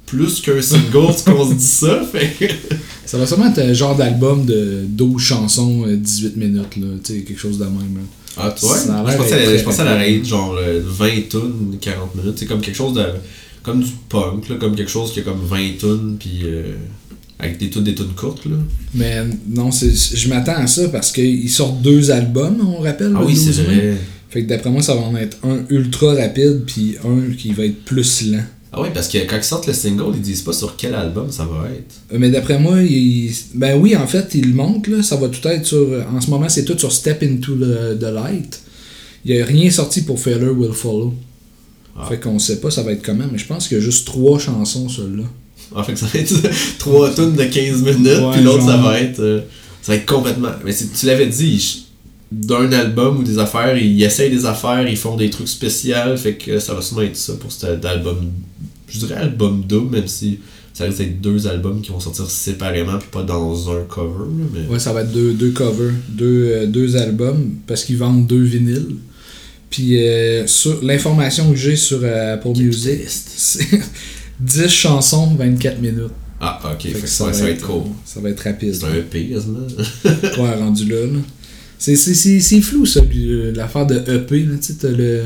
[0.06, 2.02] plus qu'un single qu'on se dit ça.
[2.12, 2.56] Fait
[3.06, 7.14] Ça va sûrement être un genre d'album de 12 chansons, euh, 18 minutes, là, tu
[7.14, 7.96] sais, quelque chose de même.
[7.96, 8.02] là.
[8.38, 8.78] Ah, tu vois?
[8.78, 12.38] Ça je pensais, je à la rate, genre euh, 20 tunes, 40 minutes.
[12.38, 13.06] C'est comme quelque chose de.
[13.62, 16.42] Comme du punk, là, comme quelque chose qui a comme 20 tunes, puis.
[16.44, 16.74] euh,
[17.40, 18.56] avec des tunes, des tunes courtes, là.
[18.94, 19.18] Mais
[19.50, 23.14] non, je m'attends à ça parce qu'ils sortent deux albums, on rappelle.
[23.16, 23.66] Ah oui, c'est 12 mai.
[23.66, 23.98] vrai.
[24.30, 27.66] Fait que d'après moi, ça va en être un ultra rapide, puis un qui va
[27.66, 28.44] être plus lent.
[28.76, 31.30] Ah oui, parce que quand ils sortent le single, ils disent pas sur quel album
[31.32, 31.94] ça va être.
[32.12, 35.28] Euh, Mais d'après moi, il- ben oui, en fait, il le montre, là, ça va
[35.30, 35.88] tout être sur.
[36.12, 38.60] En ce moment, c'est tout sur Step into the, the Light.
[39.26, 41.14] Il n'y a rien sorti pour Failure Will Follow.
[41.96, 42.08] Ah.
[42.10, 44.08] Fait qu'on sait pas ça va être comment, mais je pense qu'il y a juste
[44.08, 45.24] trois chansons, celle-là.
[45.76, 46.34] En fait, ça va être
[46.80, 49.20] 3 tunes de 15 minutes, Ouais, puis l'autre, ça va être.
[49.20, 49.42] euh,
[49.84, 50.50] ça va être complètement.
[50.66, 51.78] Mais tu l'avais dit, je-
[52.32, 56.34] d'un album ou des affaires, ils essayent des affaires, ils font des trucs spéciaux, fait
[56.34, 58.32] que ça va sûrement être ça pour cet album.
[58.94, 60.40] Je dirais album double, même si
[60.74, 64.26] ça risque d'être deux albums qui vont sortir séparément, puis pas dans un cover.
[64.30, 64.68] là, Mais...
[64.74, 68.42] Ouais, ça va être deux, deux covers, deux, euh, deux albums, parce qu'ils vendent deux
[68.44, 68.96] vinyles.
[69.70, 73.66] Puis euh, sur l'information que j'ai sur euh, Apple Music, c'est
[74.40, 76.12] 10 chansons, 24 minutes.
[76.40, 77.84] Ah, ok, Fait fait que que ça, va être cool.
[78.06, 78.74] Ça va être rapide.
[78.76, 79.60] C'est un EP, quasiment.
[80.44, 81.06] Ouais, rendu là.
[81.06, 81.20] là.
[81.80, 84.44] C'est, c'est, c'est, c'est flou, ça, puis, euh, l'affaire de EP.
[84.44, 85.22] Là, tu sais, t'as le.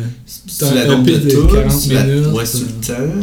[0.61, 2.61] Un EP de de tunes, 40 c'est la- minutes, Ouais, c'est euh.
[2.61, 3.15] le temps.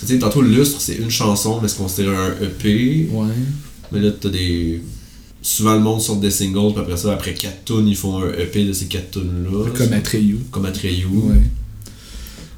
[0.00, 3.08] Tu sais, tantôt, le lustre, c'est une chanson, mais c'est considéré un EP.
[3.12, 3.26] Ouais.
[3.92, 4.82] Mais là, t'as des.
[5.42, 8.32] Souvent, le monde sort des singles, puis après ça, après 4 tunes, ils font un
[8.34, 9.70] EP de ces 4 tunes-là.
[9.76, 10.38] Comme Atreyu.
[10.50, 11.06] Comme Atreyu.
[11.06, 11.34] Ouais.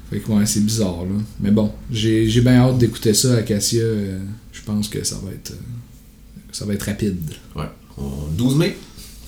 [0.09, 1.15] Fait que ouais, c'est bizarre, là.
[1.39, 3.81] Mais bon, j'ai, j'ai bien hâte d'écouter ça, Acacia.
[3.81, 4.19] euh,
[4.51, 5.51] je pense que ça va être.
[5.51, 7.17] euh, ça va être rapide.
[7.55, 7.65] Ouais.
[7.97, 8.77] On- 12 mai.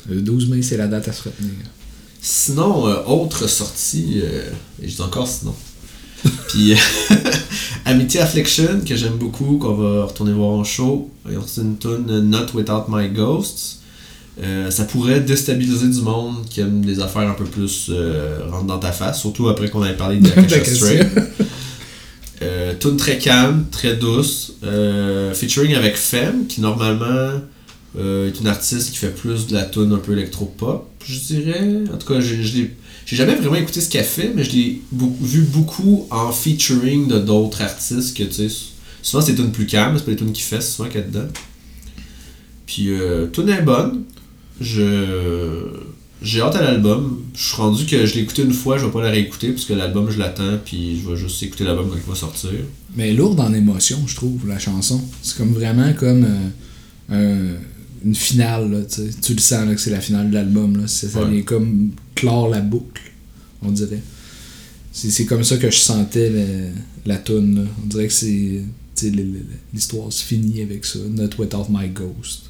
[0.10, 1.52] Le 12 mai, c'est la date à se retenir.
[2.22, 4.20] Sinon, euh, autre sortie,
[4.82, 5.56] et je dis encore sinon.
[6.50, 6.76] Puis
[7.86, 11.10] Amity Affliction, que j'aime beaucoup, qu'on va retourner voir en show.
[11.32, 13.80] Sorti une tune Not Without My Ghosts.
[14.44, 18.66] Euh, ça pourrait déstabiliser du monde qui aime des affaires un peu plus euh, rentre
[18.66, 20.76] dans ta face, surtout après qu'on ait parlé de Akasha D'Acacia.
[20.76, 21.08] Stray.
[22.42, 27.40] Euh, tune très calme, très douce, euh, featuring avec Femme, qui normalement
[27.98, 31.84] euh, est une artiste qui fait plus de la tune un peu électro-pop, je dirais.
[31.94, 32.76] En tout cas, j'ai- je l'ai-
[33.06, 34.82] j'ai jamais vraiment écouté ce qu'elle fait, mais je l'ai
[35.22, 38.56] vu beaucoup en featuring de d'autres artistes que tu sais.
[39.04, 41.08] Souvent c'est tunes plus calmes, c'est pas les tunes qui fait, c'est souvent qu'elle est
[41.08, 41.28] dedans.
[42.66, 44.04] Puis euh, tune est bonne.
[44.60, 45.68] Je
[46.22, 47.22] j'ai hâte à l'album.
[47.36, 49.66] Je suis rendu que je l'ai écouté une fois, je vais pas la réécouter parce
[49.66, 52.50] que l'album je l'attends puis je vais juste écouter l'album quand il va sortir.
[52.96, 55.00] Mais lourde en émotion, je trouve, la chanson.
[55.22, 56.26] C'est comme vraiment comme
[57.12, 57.58] euh,
[58.06, 58.78] une finale, là,
[59.22, 61.30] tu le sens, là, que c'est la finale de l'album, Ça Ouais.
[61.32, 63.02] vient comme clore la boucle,
[63.62, 64.02] on dirait.
[64.92, 66.32] C'est c'est comme ça que je sentais
[67.06, 67.62] la tune, là.
[67.84, 68.62] On dirait que c'est...
[69.74, 71.00] L'histoire se finit avec ça.
[71.10, 72.44] Not Without My Ghost.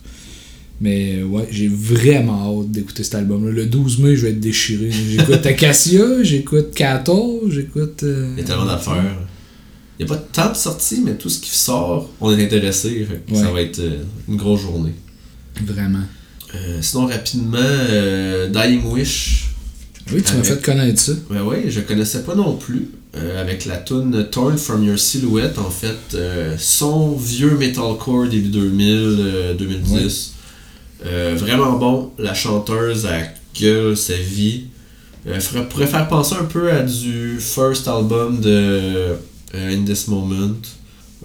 [0.82, 3.52] Mais ouais, j'ai vraiment hâte d'écouter cet album-là.
[3.52, 4.92] Le 12 mai, je vais être déchiré.
[4.92, 8.04] J'écoute Acacia, j'écoute Kato, j'écoute...
[8.04, 9.18] euh, Il y a tellement d'affaires.
[9.98, 13.08] Il n'y a pas tant de sorties, mais tout ce qui sort, on est intéressé.
[13.32, 13.38] Ouais.
[13.40, 14.92] Ça va être euh, une grosse journée.
[15.64, 16.04] Vraiment.
[16.54, 19.50] Euh, sinon, rapidement, euh, Dying Wish.
[20.12, 21.14] Oui, tu m'as fait connaître ça.
[21.30, 22.90] Ben oui, je connaissais pas non plus.
[23.18, 28.50] Euh, avec la tune Torn from Your Silhouette, en fait, euh, son vieux metalcore début
[28.50, 30.34] 2000, euh, 2010.
[31.06, 32.12] Euh, vraiment bon.
[32.20, 33.22] La chanteuse a
[33.60, 34.66] gueule sa vie.
[35.70, 39.16] Pourrait faire penser un peu à du first album de
[39.56, 40.58] In This Moment.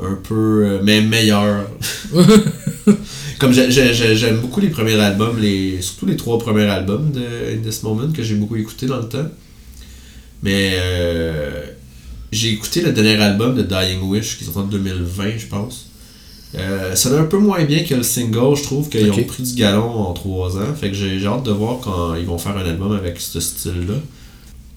[0.00, 1.66] Un peu, mais meilleur.
[3.40, 7.10] Comme j'ai- j'ai- j'ai- j'aime beaucoup les premiers albums, les, surtout les trois premiers albums
[7.10, 9.28] de In This Moment que j'ai beaucoup écouté dans le temps.
[10.42, 11.64] Mais euh,
[12.32, 15.86] j'ai écouté le dernier album de Dying Wish qui est en 2020, je pense.
[16.56, 19.54] Euh, ça un peu moins bien que le single, je trouve qu'ils ont pris du
[19.54, 20.74] galon en trois ans.
[20.78, 23.38] Fait que j'ai j'ai hâte de voir quand ils vont faire un album avec ce
[23.40, 23.94] style-là.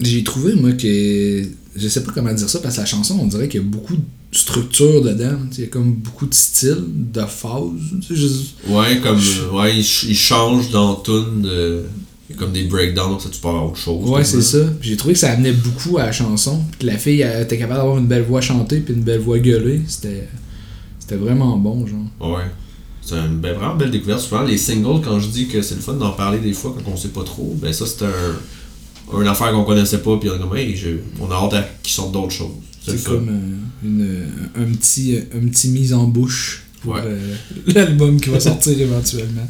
[0.00, 1.42] J'ai trouvé, moi, que.
[1.76, 3.66] Je sais pas comment dire ça, parce que la chanson, on dirait qu'il y a
[3.66, 4.02] beaucoup de
[4.36, 5.38] structure dedans.
[5.52, 8.06] Il y a comme beaucoup de styles, de phases.
[8.06, 9.18] tu sais, je- Ouais, comme
[9.56, 11.48] ouais, ils, ch- ils changent dans tune
[12.38, 14.08] comme des breakdowns, ça tu pars à autre chose.
[14.10, 14.58] Ouais, c'est ça.
[14.80, 16.60] J'ai trouvé que ça amenait beaucoup à la chanson.
[16.78, 19.38] Puis la fille elle était capable d'avoir une belle voix chantée puis une belle voix
[19.38, 19.82] gueulée.
[19.86, 20.28] C'était.
[20.98, 22.32] C'était vraiment bon, genre.
[22.32, 22.44] Ouais.
[23.02, 24.20] C'est une belle- vraiment belle découverte.
[24.20, 26.90] Souvent, les singles, quand je dis que c'est le fun d'en parler des fois quand
[26.90, 30.36] on sait pas trop, ben ça, c'est un, une affaire qu'on connaissait pas, puis on
[30.36, 30.88] est comme, hey, je-
[31.20, 32.48] on a hâte qu'ils sortent d'autres choses.
[32.86, 34.26] C'est comme euh, une,
[34.62, 37.00] un, petit, un petit mise en bouche pour Ouais.
[37.04, 37.34] euh,
[37.74, 39.48] l'album qui va sortir éventuellement.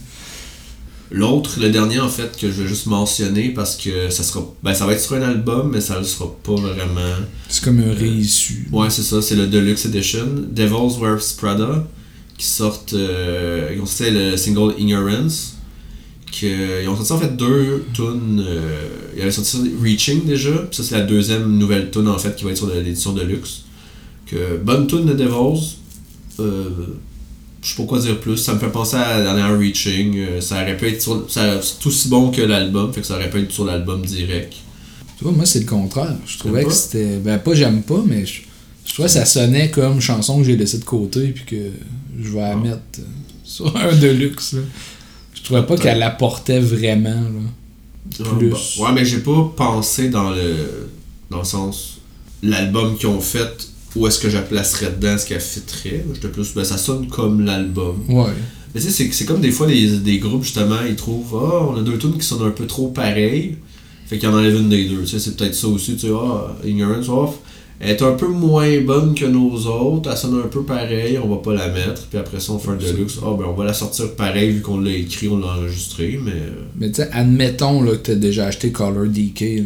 [1.11, 4.45] L'autre, le dernier, en fait, que je vais juste mentionner parce que ça sera.
[4.63, 7.15] Ben, ça va être sur un album, mais ça le sera pas vraiment.
[7.49, 8.67] C'est comme un réissu.
[8.73, 10.27] Ouais, c'est ça, c'est le Deluxe Edition.
[10.51, 11.87] Devil's Wears Prada,
[12.39, 12.95] qui sortent.
[12.95, 15.54] euh, ils ont sorti le single Ignorance.
[16.41, 18.43] Que, ils ont sorti en fait deux tunes.
[18.45, 22.35] Euh, ils avaient sorti Reaching déjà, puis ça c'est la deuxième nouvelle tune en fait
[22.35, 23.63] qui va être sur l'édition Deluxe.
[24.27, 25.77] Que, bonne tune de Devils.
[26.41, 26.69] Euh,
[27.63, 30.17] je sais pas quoi dire plus, ça me fait penser à la dernière Reaching.
[30.19, 31.25] euh, ça aurait pu être sur.
[31.31, 34.55] ça- C'est aussi bon que l'album, fait que ça aurait pu être sur l'album direct.
[35.17, 36.17] Tu vois, moi, c'est le contraire.
[36.27, 37.19] Je trouvais que c'était.
[37.19, 38.41] Ben, pas j'aime pas, mais je,
[38.85, 41.71] je trouvais que ça sonnait comme chanson que j'ai laissée de côté, puis que
[42.21, 42.57] je vais la Ah.
[42.57, 42.81] mettre
[43.45, 44.55] sur un Deluxe.
[44.55, 44.61] Là.
[45.45, 47.11] Je trouvais pas qu'elle apportait vraiment.
[47.11, 48.21] Là.
[48.21, 48.79] Ah, Plus.
[48.79, 50.89] Ouais, mais j'ai pas pensé dans le
[51.31, 51.99] dans le sens
[52.43, 56.05] l'album qu'ils ont fait où est-ce que je la placerais dedans, ce qu'elle fitterait.
[56.15, 57.97] J'étais plus ben ça sonne comme l'album.
[58.09, 58.33] Ouais.
[58.75, 61.77] Mais tu sais c'est, comme des fois les, des groupes justement, ils trouvent ah, on
[61.77, 63.57] a deux tunes qui sonnent un peu trop pareilles.
[64.07, 66.13] Fait qu'ils en enlèvent une des deux, tu sais, c'est peut-être ça aussi, tu sais,
[66.15, 67.37] ah, Ignorance off.
[67.81, 71.29] Elle est un peu moins bonne que nos autres, elle sonne un peu pareil, on
[71.29, 73.65] va pas la mettre, puis après ça on fait un deluxe, ah ben on va
[73.65, 77.11] la sortir pareil vu qu'on l'a écrit, on l'a enregistré, mais euh, Mais tu sais,
[77.13, 79.41] admettons là, que t'as déjà acheté Color DK.
[79.41, 79.63] là.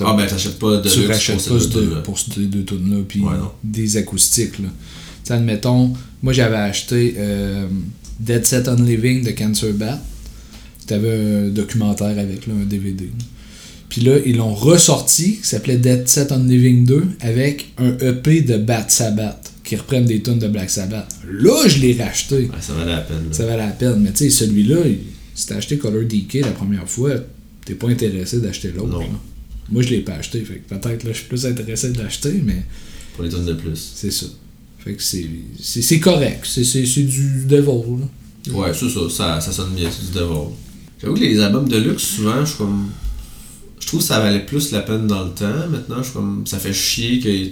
[0.00, 2.00] Ah ben t'achètes pas de tu rachètes pour pas auto-là.
[2.02, 3.30] pour ces deux tunes-là, puis Ouais,
[3.62, 4.58] des acoustiques.
[4.60, 4.68] Là.
[4.68, 7.66] Tu sais, admettons, moi j'avais acheté euh,
[8.20, 10.00] Dead Set on Living de Cancer Bat.
[10.86, 13.04] T'avais un documentaire avec, là, un DVD.
[13.06, 13.10] là.
[13.94, 18.40] Puis là, ils l'ont ressorti, qui s'appelait Dead Set on Living 2, avec un EP
[18.40, 21.06] de Bat Sabbath, qui reprennent des tunes de Black Sabbath.
[21.30, 22.34] Là, je l'ai racheté.
[22.46, 23.28] Ouais, ça valait la peine.
[23.28, 23.32] là.
[23.32, 24.00] Ça valait la peine.
[24.00, 24.98] Mais tu sais, celui-là, il-
[25.36, 27.12] si t'as acheté Color DK la première fois,
[27.64, 28.88] t'es pas intéressé d'acheter l'autre.
[28.88, 28.98] Non.
[28.98, 29.06] là.
[29.70, 30.40] Moi, je l'ai pas acheté.
[30.40, 32.64] Fait que peut-être là, je suis plus intéressé de l'acheter, mais
[33.14, 33.92] Pour les tonnes de plus.
[33.94, 34.26] c'est ça.
[34.80, 35.24] Fait que c'est,
[35.62, 36.40] c'est, c'est correct.
[36.44, 38.00] C'est, c'est, c'est du devil.
[38.00, 38.52] Là.
[38.54, 40.48] Ouais, c'est ça, ça, ça sonne bien, c'est du Devil.
[41.00, 42.88] J'avoue que les albums de luxe, souvent, je suis comme.
[43.84, 45.68] Je trouve que ça valait plus la peine dans le temps.
[45.70, 46.46] Maintenant, je suis comme.
[46.46, 47.50] Ça fait chier que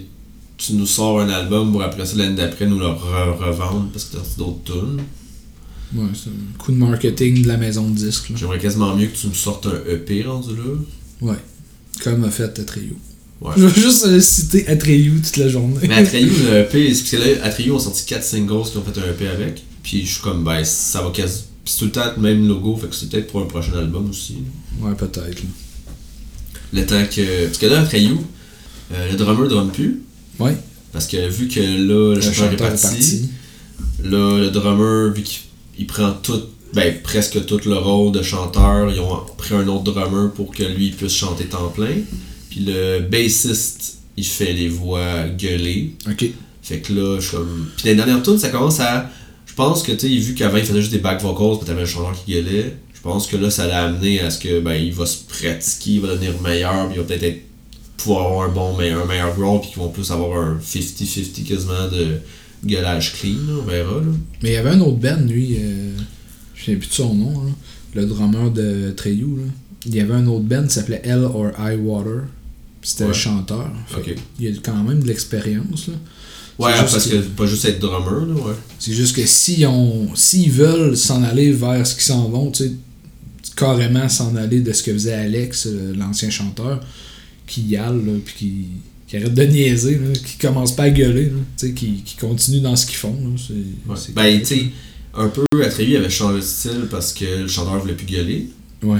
[0.57, 4.05] tu nous sors un album pour après ça, l'année d'après, nous le re- revendre parce
[4.05, 5.01] que t'as d'autres tunes.
[5.93, 8.31] Ouais, c'est un coup de marketing de la maison de disques.
[8.35, 10.63] J'aimerais quasiment mieux que tu nous sortes un EP rendu là.
[11.21, 11.37] Ouais.
[12.03, 12.95] Comme a fait Atreyu.
[13.39, 13.53] Ouais.
[13.57, 15.75] Je vais juste citer Atreyu toute la journée.
[15.87, 18.83] Mais Atreyu, le EP, c'est parce que là, Atreyu ont sorti 4 singles qui ont
[18.83, 19.63] fait un EP avec.
[19.83, 21.41] Puis je suis comme, ben, ça va quasi.
[21.63, 23.73] Puis c'est tout le temps le même logo, fait que c'est peut-être pour un prochain
[23.77, 24.37] album aussi.
[24.81, 25.43] Ouais, peut-être.
[26.73, 27.45] Le temps que.
[27.45, 28.17] Parce que là, Atreyu,
[28.93, 30.01] euh, le drummer drum plus.
[30.39, 30.57] Ouais.
[30.91, 33.29] Parce que vu que là, le, chanteur est parti,
[34.03, 35.39] là, le drummer, vu qu'il
[35.79, 36.41] il prend tout,
[36.73, 40.63] ben presque tout le rôle de chanteur, ils ont pris un autre drummer pour que
[40.63, 41.95] lui puisse chanter temps plein.
[42.49, 45.95] Puis le bassiste, il fait les voix gueulées.
[46.09, 46.25] Ok.
[46.61, 47.67] Fait que là, je suis comme.
[47.77, 49.09] Puis les dernières tunes, ça commence à.
[49.45, 51.81] Je pense que, tu sais, vu qu'avant il faisait juste des back vocals, puis t'avais
[51.81, 54.93] le chanteur qui gueulait, pense que là, ça l'a amené à ce que, ben, il
[54.93, 57.41] va se pratiquer, il va devenir meilleur, puis il va peut-être être-
[57.97, 61.87] pouvoir avoir un bon, mais un meilleur puis qu'ils vont plus avoir un 50-50 quasiment
[61.91, 62.17] de
[62.65, 64.11] gueulage clean, là, on verra, là.
[64.41, 65.57] Mais il y avait un autre band, lui.
[65.59, 65.91] Euh,
[66.55, 67.43] je sais plus de son nom.
[67.45, 67.51] Là.
[67.95, 69.35] Le drummer de Treyu.
[69.37, 69.43] Là.
[69.85, 72.21] Il y avait un autre band qui s'appelait Hell or High Water.
[72.81, 73.15] C'était le Ouais.
[73.15, 73.69] chanteur.
[73.95, 74.05] Ok.
[74.05, 75.87] que Il y a quand même de l'expérience.
[75.87, 75.93] là.
[76.59, 78.53] Ouais, parce que- que pas juste être drummer, là, ouais.
[78.79, 82.63] C'est juste que s'ils ont s'ils veulent s'en aller vers ce qu'ils s'en vont, tu
[82.65, 82.71] sais,
[83.55, 86.79] carrément s'en aller de ce que faisait Alex, euh, l'ancien chanteur,
[87.47, 87.91] qui y là,
[88.25, 88.65] puis qui,
[89.07, 92.75] qui arrête de niaiser, là, qui commence pas à gueuler, là, qui, qui continue dans
[92.75, 93.13] ce qu'ils font.
[93.21, 93.53] Là, c'est,
[93.89, 93.97] Ouais.
[94.13, 94.65] Ben, tu sais,
[95.15, 98.47] un peu, Atreyu il avait changé de style parce que le chanteur voulait plus gueuler.
[98.81, 98.99] Ouais.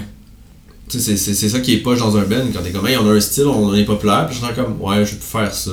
[0.89, 2.85] Tu sais, c'est- c'est c'est ça qui est poche dans un band, quand t'es comme,
[2.87, 5.17] hey, on a un style, on est populaire, puis je suis comme, ouais, je vais
[5.17, 5.71] plus faire ça.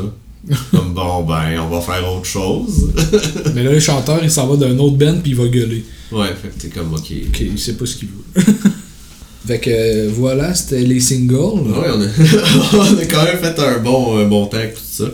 [0.70, 2.92] comme, bon, ben, on va faire autre chose.
[3.54, 5.84] Mais là, le chanteur, il s'en va d'un autre band puis il va gueuler.
[6.12, 7.12] ouais, fait que t'es comme, ok.
[7.28, 8.42] Ok, il sait pas ce qu'il veut.
[9.46, 11.68] fait que euh, voilà, c'était les singles.
[11.68, 14.80] Ouais, on a, on a quand même fait un bon, un bon temps avec tout
[14.90, 15.04] ça.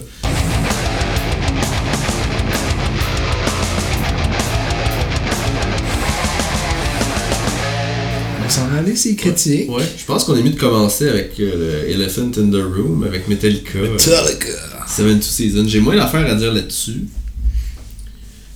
[8.86, 9.70] On va s'en aller, c'est critique.
[9.70, 13.04] Ouais, je pense qu'on est mieux de commencer avec euh, le Elephant in the Room,
[13.04, 13.78] avec Metallica.
[13.80, 14.84] Metallica.
[14.88, 15.66] Seven to Season.
[15.66, 17.06] J'ai moins d'affaires à dire là-dessus.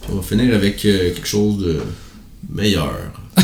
[0.01, 1.79] Puis on va finir avec euh, quelque chose de
[2.49, 3.13] meilleur.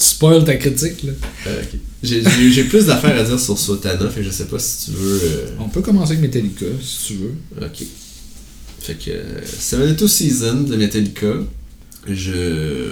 [0.00, 1.12] Tu spoil ta critique, là.
[1.48, 1.62] Euh,
[2.04, 5.20] j'ai plus d'affaires à dire sur Sotana, fait que je sais pas si tu veux.
[5.24, 7.34] euh, On peut commencer avec Metallica, si tu veux.
[7.60, 7.82] Ok.
[8.80, 11.26] Fait que euh, Seven to Season de Metallica.
[12.08, 12.90] Je.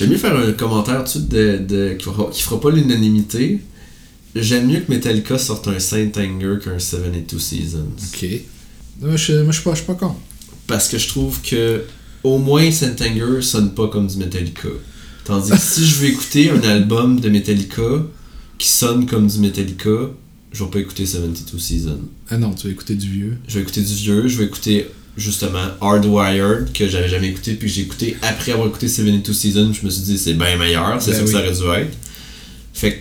[0.00, 3.60] J'aime mieux faire un commentaire de, de, qui, fera, qui fera pas l'unanimité.
[4.34, 7.84] J'aime mieux que Metallica sorte un Saint Anger qu'un 72 Seasons.
[8.14, 8.26] Ok.
[9.02, 10.14] Moi, je, moi, je suis pas, je suis pas con.
[10.66, 11.82] Parce que je trouve que
[12.24, 14.70] au moins Saint Anger sonne pas comme du Metallica.
[15.26, 18.02] Tandis que si je veux écouter un album de Metallica
[18.56, 19.90] qui sonne comme du Metallica,
[20.50, 22.00] je vais pas écouter 72 Seasons.
[22.30, 23.36] Ah non, tu vas écouter du vieux.
[23.46, 24.86] Je vais écouter du vieux, je vais écouter
[25.16, 29.72] justement Hardwired que j'avais jamais écouté puis que j'ai écouté après avoir écouté 72 Seasons,
[29.72, 31.96] je me suis dit c'est bien meilleur, c'est Ben ça que ça aurait dû être.
[32.72, 32.98] Fait que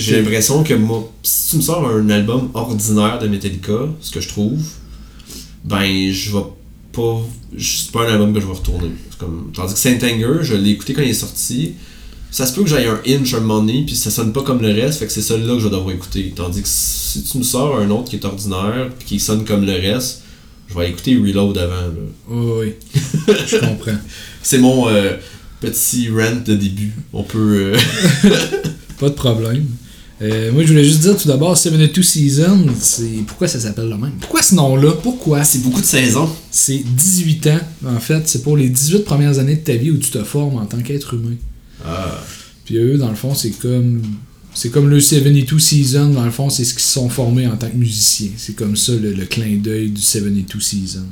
[0.00, 4.20] j'ai l'impression que moi, si tu me sors un album ordinaire de Metallica, ce que
[4.20, 4.62] je trouve,
[5.64, 6.44] ben je vais
[6.92, 7.20] pas.
[7.58, 8.90] C'est pas un album que je vais retourner.
[9.18, 11.74] Comme, tandis que Saint Anger, je l'ai écouté quand il est sorti.
[12.30, 14.60] Ça se peut que j'aille un inch un moment donné, puis ça sonne pas comme
[14.60, 16.32] le reste, fait que c'est celui-là que je vais devoir écouter.
[16.36, 19.64] Tandis que si tu me sors un autre qui est ordinaire, puis qui sonne comme
[19.64, 20.22] le reste,
[20.68, 21.74] je vais écouter Reload avant.
[21.74, 21.92] Là.
[22.30, 22.74] Oh, oui,
[23.46, 23.98] je comprends.
[24.42, 25.12] C'est mon euh,
[25.60, 26.92] petit rant de début.
[27.12, 27.74] On peut.
[27.74, 27.78] euh,
[29.00, 29.66] Pas de problème.
[30.20, 33.96] Euh, moi, je voulais juste dire tout d'abord, 72 Seasons, c'est pourquoi ça s'appelle le
[33.96, 34.14] même?
[34.20, 34.92] Pourquoi ce nom-là?
[35.00, 35.44] Pourquoi?
[35.44, 36.28] C'est beaucoup de saisons.
[36.50, 38.26] C'est 18 ans, en fait.
[38.26, 40.80] C'est pour les 18 premières années de ta vie où tu te formes en tant
[40.80, 41.36] qu'être humain.
[41.86, 42.20] Ah.
[42.64, 44.02] Puis eux, dans le fond, c'est comme.
[44.54, 47.56] C'est comme le 72 Seasons, dans le fond, c'est ce qu'ils se sont formés en
[47.56, 48.30] tant que musiciens.
[48.36, 51.04] C'est comme ça le, le clin d'œil du 72 Seasons.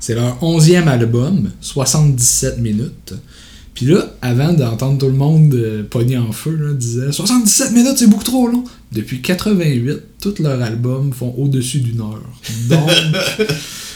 [0.00, 3.14] C'est leur 11e album, 77 minutes.
[3.74, 7.94] Puis là, avant d'entendre tout le monde euh, pogner en feu, là, disait 77 minutes,
[7.96, 8.64] c'est beaucoup trop long.
[8.90, 12.28] Depuis 88, tous leurs albums font au-dessus d'une heure.
[12.68, 12.90] Donc,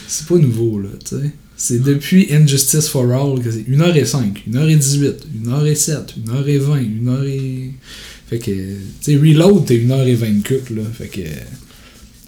[0.06, 1.30] c'est pas nouveau, là, tu sais.
[1.56, 5.14] C'est depuis Injustice for All que c'est 1h05, 1h18,
[5.46, 7.70] 1h07, 1h20, 1h...
[8.28, 10.82] Fait que, tu sais, Reload, t'es 1h20 cut, là.
[10.96, 11.20] Fait que...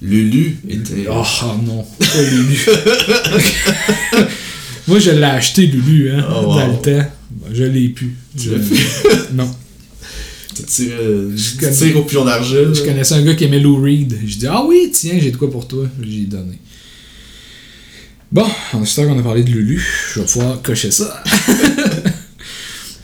[0.03, 1.07] Lulu était.
[1.11, 2.59] Oh, oh non, pas Lulu.
[4.87, 6.55] Moi, je l'ai acheté, Lulu, hein, Oh, wow.
[6.59, 7.07] dans le temps.
[7.53, 8.15] Je l'ai plus.
[8.39, 8.59] Tu l'as
[9.33, 9.51] non.
[10.55, 12.71] Tu tires, euh, Je tu connais- tires au pion d'argile.
[12.75, 14.19] Je connaissais un gars qui aimait Lou Reed.
[14.27, 15.89] Je dis Ah oui, tiens, j'ai de quoi pour toi.
[16.03, 16.59] J'ai donné.
[18.31, 19.83] Bon, en qu'on a parlé de Lulu,
[20.15, 21.23] je vais pouvoir cocher ça.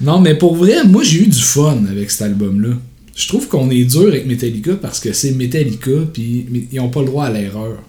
[0.01, 2.77] non, mais pour vrai, moi j'ai eu du fun avec cet album-là.
[3.15, 7.01] Je trouve qu'on est dur avec Metallica parce que c'est Metallica, puis ils ont pas
[7.01, 7.83] le droit à l'erreur.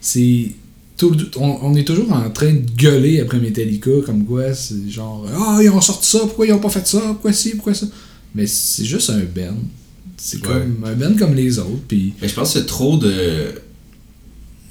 [0.00, 0.50] C'est.
[0.96, 4.88] tout le- on, on est toujours en train de gueuler après Metallica, comme quoi c'est
[4.90, 7.74] genre Ah, ils ont sorti ça, pourquoi ils ont pas fait ça, pourquoi ci, pourquoi
[7.74, 7.86] ça.
[8.34, 9.56] Mais c'est juste un band.
[10.16, 10.48] C'est Ouais.
[10.48, 13.12] comme un band comme les autres, puis Mais je pense que c'est trop de.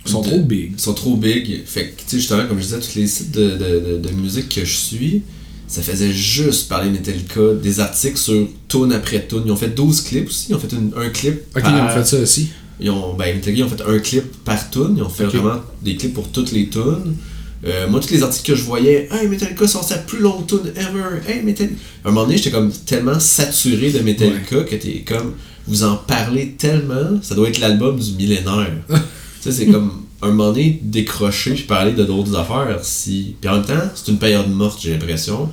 [0.05, 0.71] ils sont de- trop big.
[0.73, 1.61] Ils sont trop big.
[1.65, 4.49] Fait que, tu sais, justement, comme je disais, tous les sites de, de, de musique
[4.49, 5.21] que je suis,
[5.67, 9.43] ça faisait juste parler Metallica, des articles sur tune après tune.
[9.45, 10.47] Ils ont fait 12 clips aussi.
[10.49, 11.41] Ils ont fait une- un clip.
[11.55, 12.49] Ok, par- ils ont fait ça aussi.
[12.79, 14.95] Ils ont, ben, Metallica, ils ont fait un clip par tune.
[14.97, 17.15] Ils ont fait vraiment des clips pour toutes les tunes.
[17.65, 20.71] Euh, moi, tous les articles que je voyais, Hey, Metallica sort sa plus longue tune
[20.75, 21.19] ever.
[21.27, 21.75] Hey, Metallica.
[22.03, 25.33] À un moment donné, j'étais comme tellement saturé de Metallica que t'es comme.
[25.67, 28.71] Vous en parlez tellement, ça doit être l'album du millénaire.
[28.89, 28.95] tu
[29.41, 30.03] sais, c'est comme.
[30.25, 32.79] Un moment donné, décrocher puis parler de d'autres affaires.
[32.83, 33.35] Si...
[33.39, 35.49] Puis en même temps, c'est une période morte, j'ai l'impression.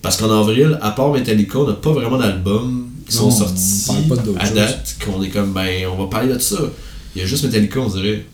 [0.00, 3.46] Parce qu'en avril, à part Metallica, on n'a pas vraiment d'albums qui Non, sont on
[3.46, 6.56] sortis parle pas à date qu'on est comme, ben, on va parler de ça.
[7.14, 8.24] Il y a juste Metallica, on dirait.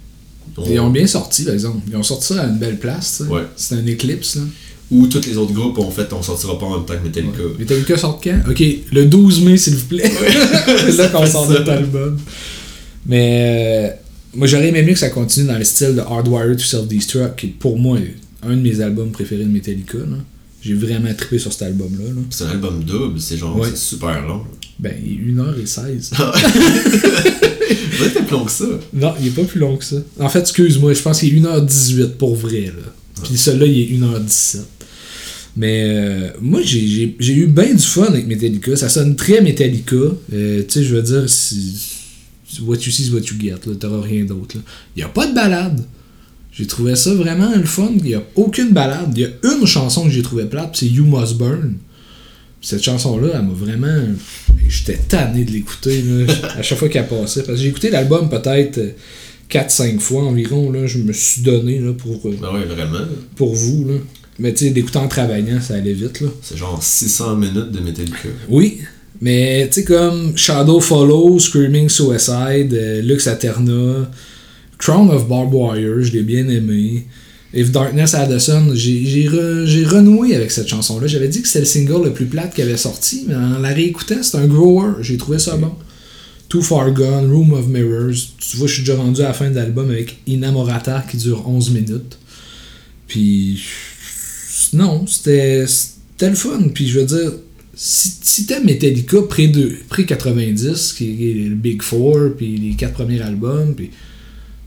[0.57, 1.79] On- Ils ont bien sorti, par exemple.
[1.89, 3.23] Ils ont sorti ça à une belle place.
[3.29, 3.43] Ouais.
[3.57, 4.43] C'est un éclipse, là.
[4.91, 7.43] Ou tous les autres groupes ont fait, on sortira pas en même temps que Metallica.
[7.43, 7.53] Ouais.
[7.59, 8.41] Metallica sort quand?
[8.49, 10.11] Ok, le 12 mai, s'il vous plaît.
[10.67, 12.17] c'est là qu'on sort notre album.
[13.07, 13.97] Mais euh,
[14.35, 17.47] moi, j'aurais aimé mieux que ça continue dans le style de Hardwired to Self-Destruct, qui
[17.47, 17.99] est pour moi
[18.43, 19.99] un de mes albums préférés de Metallica.
[20.63, 22.05] J'ai vraiment trippé sur cet album-là.
[22.09, 22.21] là.
[22.31, 23.69] C'est un album double, c'est genre, Ouais.
[23.75, 24.43] super long.
[24.79, 26.11] Ben, il est 1h16.
[27.99, 28.65] Vous êtes plus long que ça.
[28.93, 29.97] Non, il est pas plus long que ça.
[30.21, 32.67] En fait, excuse-moi, je pense qu'il est 1h18 pour vrai.
[32.67, 32.93] Là.
[33.25, 34.59] Puis celui-là, il est 1h17.
[35.57, 38.77] Mais euh, moi, j'ai- j'ai j'ai eu bien du fun avec Metallica.
[38.77, 39.97] Ça sonne très Metallica.
[40.33, 41.75] Euh, tu sais, je veux dire, si,
[42.63, 43.67] what you see is what you get.
[43.67, 43.75] là.
[43.79, 44.57] T'auras rien d'autre.
[44.97, 45.81] Il n'y a pas de balade.
[46.53, 47.91] J'ai trouvé ça vraiment le fun.
[47.97, 49.13] Il n'y a aucune balade.
[49.17, 51.75] Il y a une chanson que j'ai trouvé plate, c'est You Must Burn.
[52.61, 54.09] Cette chanson-là, elle m'a vraiment.
[54.69, 56.03] J'étais tanné de l'écouter
[56.59, 57.43] à chaque fois qu'elle passait.
[57.45, 58.91] Parce que j'ai écouté l'album peut-être euh,
[59.49, 60.73] 4-5 fois environ.
[60.73, 62.99] Là, je me suis donné là, pour, euh, Ben ouais, vraiment.
[63.37, 63.85] pour vous.
[63.87, 63.95] Là.
[64.41, 66.21] Mais tu sais, d'écouter en travaillant, ça allait vite.
[66.21, 66.29] Là.
[66.43, 68.29] C'est genre 600 minutes de Metallica.
[68.49, 68.79] Oui,
[69.21, 74.11] mais tu sais, comme Shadow Follow, Screaming Suicide, euh, Lux Aterna,
[74.79, 77.07] Crown of Barbed Wire, je l'ai bien aimé.
[77.53, 81.07] If Darkness Had a Sun, j'ai j'ai re- j'ai renoué avec cette chanson-là.
[81.07, 83.71] J'avais dit que c'était le single le plus plate qui avait sorti, mais en la
[83.71, 84.97] réécoutant, c'est un grower.
[85.01, 85.73] J'ai trouvé ça bon.
[86.51, 88.15] Too Far Gone, Room of Mirrors.
[88.39, 91.47] Tu vois, je suis déjà rendu à la fin de l'album avec Inamorata qui dure
[91.49, 92.19] 11 minutes.
[93.07, 93.63] Puis,
[94.75, 96.61] non, c'était c'était le fun.
[96.75, 97.33] Puis, je veux dire,
[97.81, 102.75] si, si t'aimes Metallica près de près 90, qui est le Big Four, puis les
[102.75, 103.91] quatre premiers albums, puis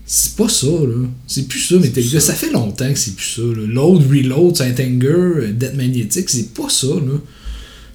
[0.06, 1.06] c'est pas ça, là.
[1.26, 2.20] C'est plus ça, Metallica.
[2.20, 2.28] ça.
[2.28, 2.32] Ça.
[2.32, 3.66] fait longtemps que c'est plus ça, là.
[3.66, 7.20] Load, Reload, Saint Anger, Death Magnetic, c'est pas ça, là.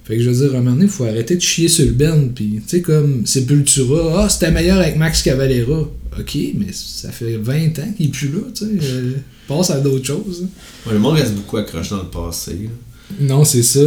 [0.04, 1.84] Fait que je veux dire, à un moment donné, il faut arrêter de chier sur
[1.84, 5.80] le band, puis tu sais, comme Sepultura, ah, c'était meilleur avec Max Cavalera.
[6.18, 8.70] Ok, mais ça fait 20 ans qu'il est plus là, tu sais.
[8.84, 9.12] euh,
[9.48, 10.46] passe à d'autres choses.
[10.86, 12.52] Ouais, le monde reste beaucoup accroché dans le passé.
[12.52, 13.16] là.
[13.20, 13.80] Non, c'est ça.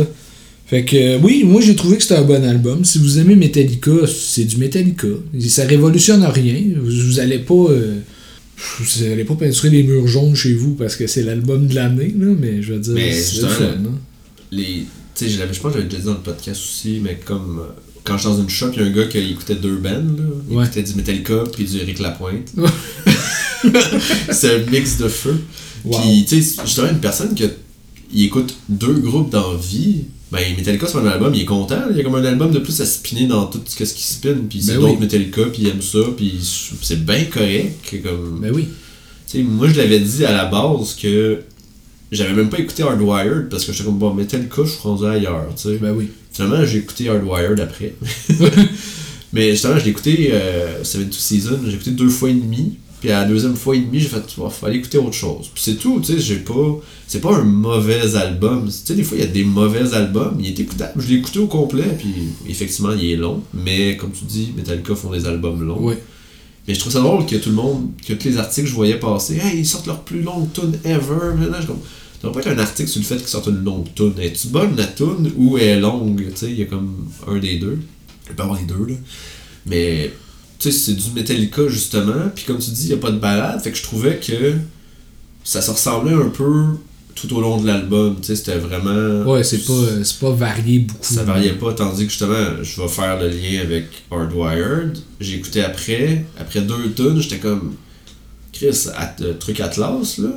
[0.71, 2.83] Fait que euh, oui, moi j'ai trouvé que c'était un bon album.
[2.85, 5.07] Si vous aimez Metallica, c'est du Metallica.
[5.47, 6.61] Ça révolutionne rien.
[6.81, 7.53] Vous, vous allez pas.
[7.69, 7.99] euh,
[8.79, 12.15] vous allez pas peinturer les murs jaunes chez vous parce que c'est l'album de l'année,
[12.17, 13.63] là, mais je veux dire, c'est le fun.
[13.65, 13.99] hein.
[14.51, 17.59] Les, tu sais, je pense que j'avais déjà dit dans le podcast aussi, mais comme
[17.59, 17.73] euh,
[18.05, 19.89] quand je suis dans une shop, il y a un gars qui écoutait deux bands.
[19.89, 20.23] Là.
[20.49, 20.63] Il Ouais.
[20.63, 22.53] écoutait du Metallica puis du Eric Lapointe.
[24.31, 25.35] c'est un mix de feu.
[25.83, 25.99] Wow.
[25.99, 30.97] Puis, tu sais, justement, une personne qui écoute deux groupes dans vie, ben Metallica, c'est
[30.97, 31.81] un album, il est content.
[31.89, 34.35] Il y a comme un album de plus à spinner dans tout ce qui spin.
[34.49, 34.99] Puis c'est Ben d'autres oui.
[35.01, 36.39] Metallica, puis il aime ça, puis
[36.81, 38.01] c'est bien correct.
[38.01, 38.39] Comme...
[38.41, 38.69] Ben oui.
[39.43, 41.39] Moi, je l'avais dit à la base que
[42.11, 45.47] j'avais même pas écouté Hardwired parce que j'étais comme, bon, Metallica, je suis rendu ailleurs,
[45.55, 45.77] tu sais.
[45.77, 46.09] Ben oui.
[46.31, 47.93] Finalement, j'ai écouté Hardwired après.
[49.33, 52.77] Mais justement, je l'ai écouté, euh, Seven to Season, j'ai écouté deux fois et demi.
[53.01, 55.49] Puis à la deuxième fois et demie, j'ai fait, il faut aller écouter autre chose.
[55.53, 56.79] Puis c'est tout, tu sais, j'ai pas.
[57.07, 58.67] C'est pas un mauvais album.
[58.67, 60.37] Tu sais, des fois, il y a des mauvais albums.
[60.39, 61.01] Il est écoutable.
[61.01, 62.13] Je l'ai écouté au complet, puis
[62.47, 63.41] effectivement, il est long.
[63.55, 65.81] Mais comme tu dis, Metallica font des albums longs.
[65.81, 66.01] Ouais.
[66.67, 68.75] Mais je trouve ça drôle que tout le monde, que tous les articles que je
[68.75, 71.49] voyais passer, hey, ils sortent leur plus longue tune ever.
[71.49, 71.79] Là, je comme,
[72.21, 74.13] ça devrait pas être un article sur le fait qu'ils sortent une longue tune.
[74.19, 76.23] Es-tu bonne la tune ou est longue?
[76.29, 77.79] Tu sais, il y a comme un des deux.
[78.29, 78.95] Il peut y avoir les deux, là.
[79.65, 80.13] Mais,
[80.61, 82.29] tu sais, c'est du Metallica, justement.
[82.35, 83.59] Puis comme tu dis, il n'y a pas de balade.
[83.61, 84.53] Fait que je trouvais que
[85.43, 86.65] ça se ressemblait un peu
[87.15, 88.15] tout au long de l'album.
[88.21, 89.23] Tu sais, c'était vraiment.
[89.29, 90.99] Ouais, c'est pas, euh, c'est pas varié beaucoup.
[91.03, 94.97] Ça variait pas, tandis que justement, je vais faire le lien avec Hardwired.
[95.19, 97.75] J'ai écouté après, après deux tunes, j'étais comme.
[98.53, 100.29] Chris, at- le truc Atlas, là.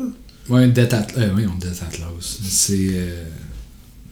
[0.48, 1.24] Ouais, Death Atlas.
[1.26, 2.38] Euh, oui, on Death Atlas.
[2.42, 2.88] C'est.
[2.92, 3.24] euh,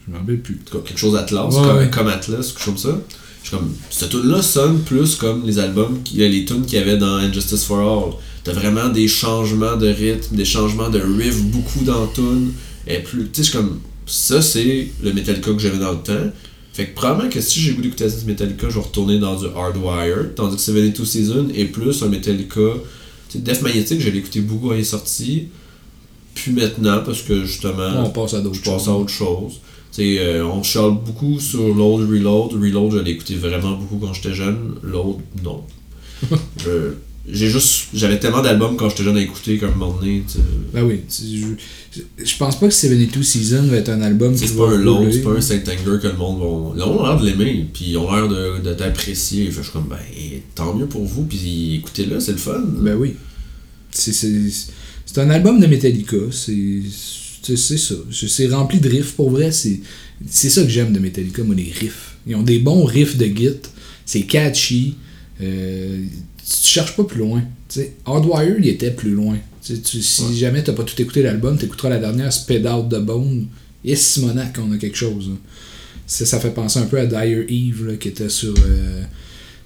[0.07, 0.59] Je me rappelle plus.
[0.71, 1.89] Quelque chose Atlas, Ouais, comme, ouais.
[1.89, 2.99] comme Atlas, quelque chose comme ça.
[3.43, 6.97] Je suis comme, cette tune-là sonne plus comme les albums, les tunes qu'il y avait
[6.97, 8.13] dans Injustice for All.
[8.43, 12.53] T'as vraiment des changements de rythme, des changements de riff beaucoup dans tune.
[12.87, 16.31] Et plus, tu sais, comme, ça c'est le Metallica que j'avais dans le temps.
[16.73, 19.35] Fait que probablement que si j'ai le goût d'écouter du Metallica, je vais retourner dans
[19.35, 22.61] du Hardwire, tandis que 72 Season est plus un Metallica.
[23.29, 25.49] Tu sais, Death Magnetic, je l'ai écouté beaucoup quand il est sorti.
[26.33, 28.03] Puis maintenant, parce que justement.
[28.03, 29.59] on passe à d'autres Je passe à autre chose.
[29.93, 32.53] Sais, euh, on chiale beaucoup sur Load Reload.
[32.53, 34.73] Reload, je l'ai écouté vraiment beaucoup quand j'étais jeune.
[34.81, 35.63] Load, non.
[36.57, 36.93] Je-
[37.31, 37.85] j'ai juste.
[37.93, 40.39] J'avais tellement d'albums quand j'étais jeune à écouter qu'à un moment donné, tu
[40.73, 41.01] Ben oui.
[41.09, 44.97] Je, je- pense pas que 72 Season va être un album c'est pas un Load,
[44.97, 45.13] rouler.
[45.13, 46.85] c'est pas un Saint Anger que le monde va.
[46.85, 49.49] Le monde a l'air de l'aimer, puis ils ont l'air de, de t'apprécier.
[49.51, 49.97] Je suis comme, ben,
[50.55, 52.61] tant mieux pour vous, puis écoutez-le, c'est le fun.
[52.79, 53.13] Ben oui.
[53.91, 56.17] C'est un album de Metallica.
[56.31, 56.81] C'est,
[57.43, 57.95] c'est, c'est ça.
[58.11, 59.11] C'est rempli de riffs.
[59.13, 59.79] Pour vrai, c'est,
[60.27, 62.15] ça que j'aime de Metallica, moi, les riffs.
[62.25, 63.49] Ils ont des bons riffs de git.
[64.05, 64.95] C'est catchy.
[65.41, 66.03] Euh,
[66.45, 67.43] tu cherches pas plus loin.
[68.05, 69.37] Hardwire, il était plus loin.
[69.65, 70.33] Tu- si Ouais.
[70.35, 73.47] jamais t'as pas tout écouté l'album, t'écouteras la dernière Sped Out the Bone.
[73.85, 75.27] Et Simonac, on a quelque chose.
[75.29, 75.35] là.
[76.05, 79.03] Ça, ça fait penser un peu à Dire Eve là, qui était sur, euh,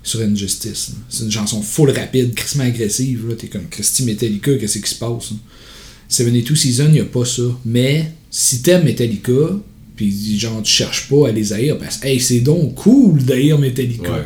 [0.04, 0.92] sur Injustice.
[1.10, 3.28] C'est une chanson full rapide, crissement agressive.
[3.28, 3.36] là.
[3.36, 5.32] T'es comme Christy Metallica, qu'est-ce qui se passe?
[5.32, 5.38] là?
[6.10, 7.44] 72 Season, y a pas ça.
[7.66, 9.32] Mais si t'aimes Metallica,
[9.96, 13.58] puis genre tu cherches pas à les haïr, parce que hey, c'est donc cool d'haïr
[13.60, 14.12] Metallica.
[14.12, 14.24] Ouais.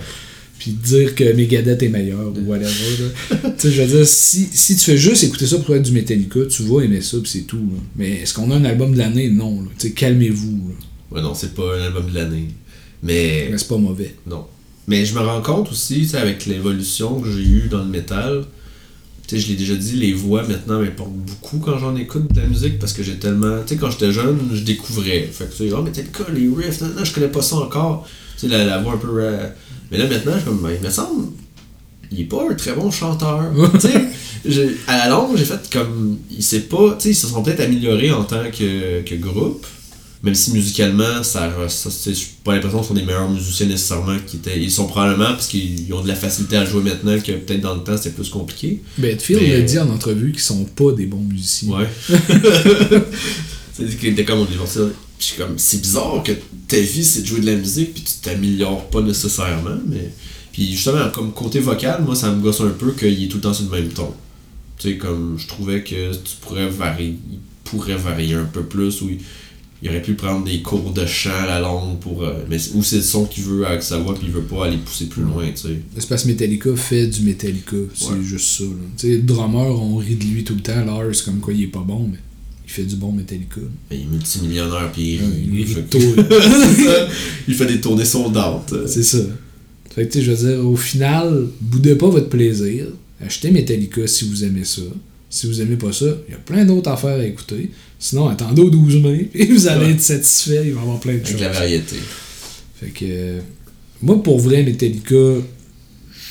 [0.59, 2.69] Puis de dire que Megadeth est meilleur ou whatever.
[3.32, 5.91] tu sais, je veux dire, si, si tu fais juste écouter ça pour être du
[5.91, 7.57] Metallica, tu vas aimer ça, puis c'est tout.
[7.57, 7.79] là.
[7.95, 9.29] Mais est-ce qu'on a un album de l'année?
[9.29, 9.61] Non.
[9.61, 9.67] là.
[9.79, 10.73] Tu sais, calmez-vous.
[11.09, 12.49] Ouais, non, c'est pas un album de l'année.
[13.01, 13.47] Mais.
[13.49, 14.13] Mais c'est pas mauvais.
[14.27, 14.45] Non.
[14.88, 18.43] Mais je me rends compte aussi, avec l'évolution que j'ai eue dans le métal,
[19.32, 22.47] sais, je l'ai déjà dit, les voix maintenant m'importent beaucoup quand j'en écoute de la
[22.47, 23.61] musique parce que j'ai tellement.
[23.65, 25.29] Tu sais, quand j'étais jeune, je découvrais.
[25.32, 27.41] Fait que tu sais, oh, mais tel cas, les riffs, non, non, je connais pas
[27.41, 28.07] ça encore.
[28.38, 29.07] Tu sais, la, la voix un peu.
[29.19, 29.47] euh,
[29.91, 31.27] Mais là maintenant, je suis comme, ben, il me semble,
[32.11, 33.51] il est pas un très bon chanteur.
[33.73, 33.79] tu
[34.51, 36.17] sais, à la longue, j'ai fait comme.
[36.29, 36.95] Il sait pas.
[36.97, 39.65] Tu sais, ils se sont peut-être améliorés en tant que, que groupe.
[40.24, 44.17] Même si musicalement, ça, ça j'ai pas l'impression qu'ils sont des meilleurs musiciens nécessairement.
[44.28, 47.32] Qui étaient, ils sont probablement parce qu'ils ont de la facilité à jouer maintenant que
[47.32, 48.82] peut-être dans le temps c'était plus compliqué.
[48.99, 51.76] Bedfield Mais- a dit en entrevue qu'ils sont pas des bons musiciens.
[51.76, 51.88] Ouais.
[53.74, 54.47] c'est était comme on.
[54.47, 56.32] Je comme, c'est bizarre que
[56.67, 59.78] ta vie c'est de jouer de la musique puis tu t'améliores pas nécessairement.
[59.88, 60.11] mais
[60.51, 63.41] Puis justement, comme côté vocal, moi ça me gosse un peu qu'il est tout le
[63.41, 64.13] temps sur le même ton.
[64.78, 69.01] Tu sais, comme je trouvais que tu pourrais varier, il pourrait varier un peu plus
[69.01, 69.19] ou il,
[69.84, 72.23] il aurait pu prendre des cours de chant à la longue pour.
[72.23, 74.65] euh, mais ou c'est le son qu'il veut avec sa voix puis il veut pas
[74.67, 76.07] aller pousser plus loin, tu sais.
[76.21, 77.77] Que Metallica fait du Metallica.
[77.95, 78.21] C'est Ouais.
[78.23, 78.63] juste ça.
[78.97, 80.86] Tu sais, le drummer, on rit de lui tout le temps.
[80.86, 82.19] Lars, comme quoi il est pas bon, mais
[82.65, 83.61] il fait du bon Metallica.
[83.89, 85.99] Mais il est multimillionnaire puis il, Ouais, il il rit fait,
[86.86, 87.07] ça.
[87.47, 88.71] il fait des tournées sold out.
[88.73, 88.86] euh.
[88.88, 89.17] C'est ça.
[89.93, 92.86] Fait que, tu sais, je veux dire, au final, boudez pas votre plaisir.
[93.19, 94.82] Achetez Metallica si vous aimez ça.
[95.29, 97.71] Si vous aimez pas ça, il y a plein d'autres affaires à écouter.
[98.04, 99.91] Sinon, attendez au 12 mai et vous allez Ouais.
[99.91, 100.64] être satisfait.
[100.66, 101.39] Il va y avoir plein de Avec choses.
[101.41, 101.95] la variété.
[102.80, 103.39] Fait que, euh,
[104.02, 105.16] moi, pour vrai, Metallica,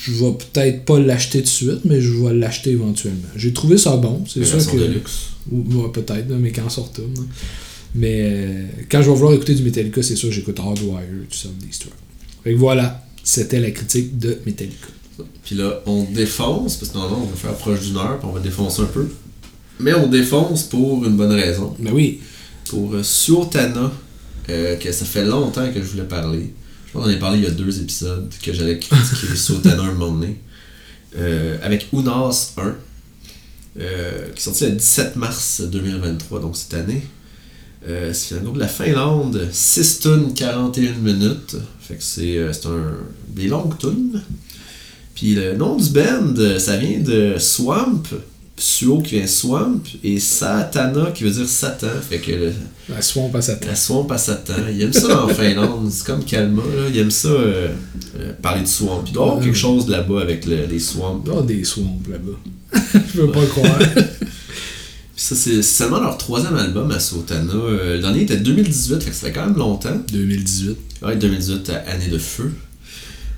[0.03, 3.27] je vais peut-être pas l'acheter tout de suite, mais je vais l'acheter éventuellement.
[3.37, 4.23] J'ai trouvé ça bon.
[4.27, 4.77] C'est sûr que.
[4.77, 5.27] de luxe.
[5.51, 7.13] Ou, ouais, peut-être, mais quand ça retourne.
[7.15, 7.21] là.
[7.95, 11.37] Mais euh, quand je vais vouloir écouter du Metallica, c'est sûr que j'écoute Hardwire, tout
[11.37, 11.95] ça, des histoires.
[12.43, 14.87] Fait que voilà, c'était la critique de Metallica.
[15.43, 18.33] Puis là, on défonce, parce que normalement, on va faire proche d'une heure, puis on
[18.33, 19.07] va défoncer un peu.
[19.79, 21.75] Mais on défonce pour une bonne raison.
[21.79, 22.19] Ben oui,
[22.65, 23.91] Pour euh, Suotana,
[24.51, 26.53] euh, que ça fait longtemps que je voulais parler.
[26.87, 29.83] Je pense qu'on en a parlé il y a deux épisodes, que j'allais critiquer Suotana
[29.83, 30.37] un moment donné.
[31.17, 32.75] Euh, avec Unas 1,
[33.79, 37.03] euh, qui est sorti le 17 mars 2023, donc cette année.
[38.13, 41.55] C'est un groupe de la Finlande, 6 tonnes 41 minutes.
[41.79, 42.93] Fait que c'est c'est un,
[43.29, 44.21] des longues tunes.
[45.15, 48.03] Puis le nom du band, ça vient de Swamp,
[48.61, 51.87] Suo qui vient Swamp, et Satana qui veut dire Satan.
[52.09, 52.53] Fait que le-
[52.89, 53.67] La swamp à Satan.
[53.67, 54.53] la Swamp à Satan.
[54.71, 56.87] Il aime ça en Finlande, c'est comme Kalma, là.
[56.93, 57.69] il aime ça euh,
[58.19, 59.03] euh, parler de Swamp.
[59.07, 61.21] Il doit y avoir quelque chose là-bas avec le- les Swamps.
[61.21, 62.37] Il doit y avoir des swamps là-bas.
[63.15, 63.79] Je veux pas le croire.
[65.15, 67.53] Ça, c'est seulement leur troisième album à Sotana.
[67.53, 70.01] Euh, le dernier était 2018, fait que ça fait quand même longtemps.
[70.11, 70.77] 2018.
[71.03, 72.51] Ouais, 2018, euh, année de feu.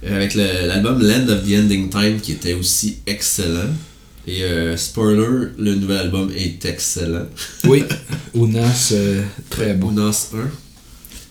[0.05, 3.69] Avec l'album Land of the Ending Time qui était aussi excellent.
[4.25, 7.25] Et euh, spoiler, le nouvel album est excellent.
[7.65, 7.83] Oui.
[8.33, 9.91] Ounas, euh, très bon.
[9.91, 10.37] Unas 1.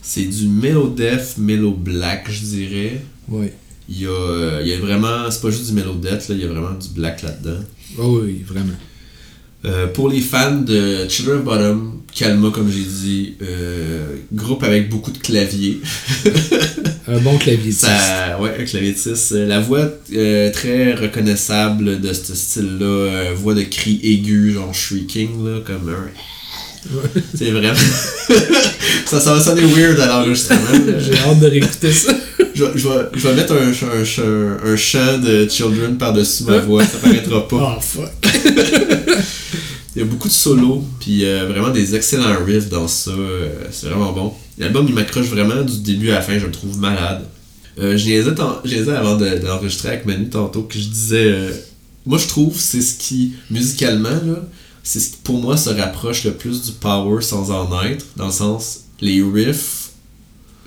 [0.03, 3.03] C'est du Mellow Death, Mellow Black, je dirais.
[3.29, 3.47] Oui.
[3.89, 6.35] Il y a, euh, il y a vraiment, c'est pas juste du Mellow Death, là,
[6.35, 7.61] il y a vraiment du black là-dedans.
[7.99, 8.75] Oh oui, vraiment.
[9.65, 14.89] Euh, pour les fans de Children of Bottom, Calma, comme j'ai dit, euh, groupe avec
[14.89, 15.81] beaucoup de claviers.
[17.09, 19.33] Un bon clavier Ça, ouais, un claviétiste.
[19.33, 24.73] Euh, La voix euh, très reconnaissable de ce style-là, euh, voix de cri aigu, genre
[24.75, 26.09] shrieking, là, comme un.
[27.35, 27.75] C'est vraiment.
[29.07, 30.61] ça, ça va sonner weird à l'enregistrement.
[30.99, 32.13] J'ai hâte de réécouter ça.
[32.55, 34.21] je, vais- je vais, je vais mettre un, un, ch-
[34.65, 37.77] un chant de Children par-dessus ma voix, ça paraîtra pas.
[37.79, 38.11] Oh fuck.
[39.95, 43.11] Il y a beaucoup de solos, puis euh, vraiment des excellents riffs dans ça.
[43.11, 44.33] euh, c'est vraiment bon.
[44.59, 47.25] L'album, il m'accroche vraiment du début à la fin, je le trouve malade.
[47.79, 51.27] Euh, niaisais avant de, de l'enregistrer avec Manu tantôt que je disais.
[51.27, 51.51] euh,
[52.07, 54.47] moi, je trouve c'est ce qui, musicalement, là,
[54.83, 58.05] c'est ce qui pour moi se rapproche le plus du power sans en être.
[58.17, 59.91] Dans le sens, les riffs,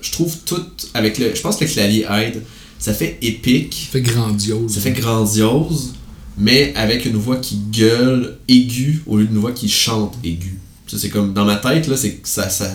[0.00, 0.64] je trouve tout
[0.94, 1.34] avec le.
[1.34, 2.42] Je pense que le clavier aide.
[2.78, 3.86] Ça fait épique.
[3.86, 4.74] Ça fait grandiose.
[4.74, 5.94] Ça fait grandiose,
[6.38, 10.58] mais avec une voix qui gueule aiguë au lieu d'une voix qui chante aiguë.
[10.86, 12.48] Ça, c'est comme dans ma tête, là, c'est ça.
[12.48, 12.70] ça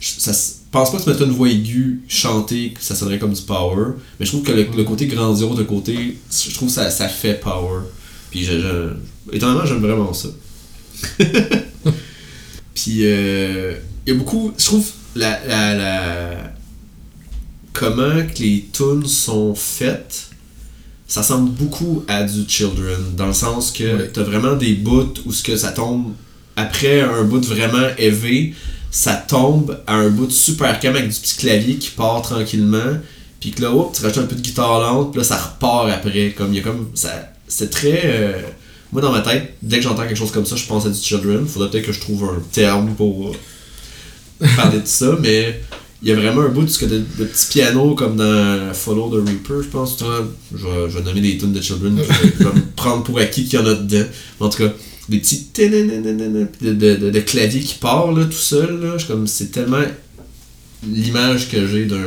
[0.00, 0.32] ça,
[0.72, 4.26] pense pas que tu une voix aiguë chantée, que ça sonnerait comme du power, mais
[4.26, 6.16] je trouve que le, le côté grandiose, le côté.
[6.30, 7.82] Je trouve que ça, ça fait power.
[8.30, 8.48] Puis,
[9.32, 10.28] étonnamment, j'aime vraiment ça.
[12.74, 13.74] Puis, euh,
[14.06, 14.52] il y a beaucoup.
[14.56, 16.52] Je trouve la, la, la-
[17.72, 20.30] comment que les tunes sont faites,
[21.12, 25.32] ça ressemble beaucoup à du Children, dans le sens que t'as vraiment des bouts où
[25.34, 26.14] ce que ça tombe
[26.56, 28.54] après un bout vraiment élevé,
[28.90, 32.96] ça tombe à un bout super calme avec du petit clavier qui part tranquillement,
[33.40, 35.90] puis que là, hop, tu rajoutes un peu de guitare lente, puis là, ça repart
[35.90, 37.10] après, comme il y a comme ça,
[37.46, 38.40] c'est très euh,
[38.90, 40.98] moi dans ma tête, dès que j'entends quelque chose comme ça, je pense à du
[40.98, 41.46] Children.
[41.46, 43.28] Faudrait peut-être que je trouve un terme pour
[44.40, 45.60] euh, parler de ça, mais
[46.02, 48.74] il y a vraiment un bout de ce que de, de petits pianos comme dans
[48.74, 49.96] Follow the Reaper, je pense.
[49.98, 53.44] Je vais, je vais nommer des tunes de Children, je vais, me prendre pour acquis
[53.44, 54.06] qu'il y en a dedans.
[54.40, 54.72] En tout cas,
[55.08, 58.80] des petits de, de, de, de clavier qui part là, tout seul.
[58.80, 59.82] Là, Je comme c'est tellement
[60.86, 62.02] l'image que j'ai d'un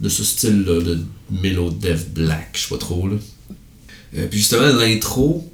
[0.00, 0.98] de ce style-là, de
[1.42, 3.08] Mellow Death Black, je sais pas trop.
[3.08, 3.16] Là.
[4.16, 5.50] Euh, puis justement, l'intro,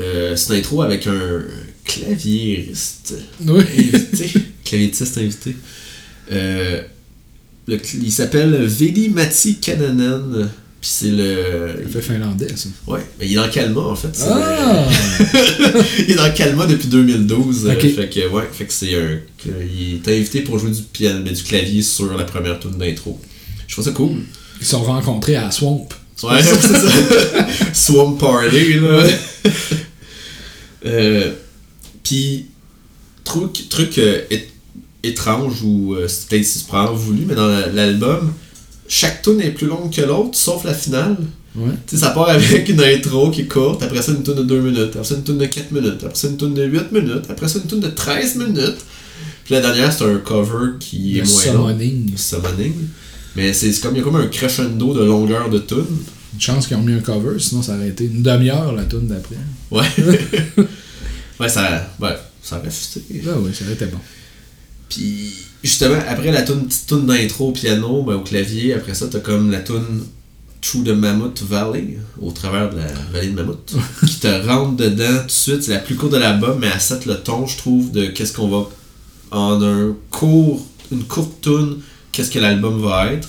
[0.00, 1.42] euh, c'est une intro avec un
[1.84, 3.14] claviériste
[3.46, 3.64] Oui.
[3.76, 4.32] invité,
[4.64, 5.56] claviériste invité.
[6.32, 6.82] Euh,
[7.66, 10.48] le il s'appelle Veli Matti Kananen.
[10.80, 11.82] Puis c'est le.
[11.92, 12.68] Ça fait finlandais, ça.
[12.86, 14.08] Ouais, mais il est dans Kalma en fait.
[14.26, 14.86] Ah!
[15.58, 17.66] le- il est dans Kalma depuis 2012.
[17.66, 17.80] euh, Ok.
[17.94, 19.18] fait que, ouais, fait que c'est un.
[19.44, 22.78] que il est invité pour jouer du piano, mais du clavier sur la première tune
[22.78, 23.20] d'intro.
[23.68, 24.22] Je trouve ça cool.
[24.58, 25.86] Ils se sont rencontrés à Swamp.
[26.22, 27.46] Ouais, c'est ça.
[27.74, 29.04] Swamp Party, là.
[30.86, 31.32] euh,
[32.02, 32.46] Puis,
[33.24, 34.22] truc, truc euh,
[35.02, 38.32] étrange ou euh, c'est peut-être si c'est voulu, mais dans la- l'album,
[38.88, 41.16] chaque tune est plus longue que l'autre, sauf la finale.
[41.56, 41.72] Ouais.
[41.86, 44.42] Tu sais, ça part avec une intro qui est courte, après ça une tune de
[44.44, 46.92] 2 minutes, après ça une tune de 4 minutes, après ça une tune de 8
[46.92, 48.78] minutes, après ça une tune de 13 minutes.
[49.44, 51.68] Puis la dernière, c'est un cover qui est moins long.
[51.68, 52.12] summoning.
[52.16, 52.74] Summoning.
[53.36, 55.84] Mais c'est comme, il y a comme un crescendo de longueur de tune.
[56.34, 59.08] Une chance qu'ils ont mis un cover, sinon ça aurait été une demi-heure la tune
[59.08, 59.34] d'après.
[59.72, 59.86] Ouais.
[61.40, 63.02] ouais, ça, ouais, ça aurait fusté.
[63.26, 63.98] Ah oui, ça aurait été bon.
[64.90, 65.32] Puis,
[65.64, 69.20] justement, après la tune, petite tune d'intro au piano, ben, au clavier, après ça, t'as
[69.20, 70.04] comme la tune
[70.60, 73.74] Through the Mammoth Valley, au travers de la vallée de Mammoth,
[74.06, 75.62] qui te rentre dedans tout de suite.
[75.62, 78.34] C'est la plus courte de l'album, mais elle set le ton, je trouve, de qu'est-ce
[78.34, 78.68] qu'on va.
[79.30, 81.76] En un court, une courte tune,
[82.12, 83.28] qu'est-ce que l'album va être.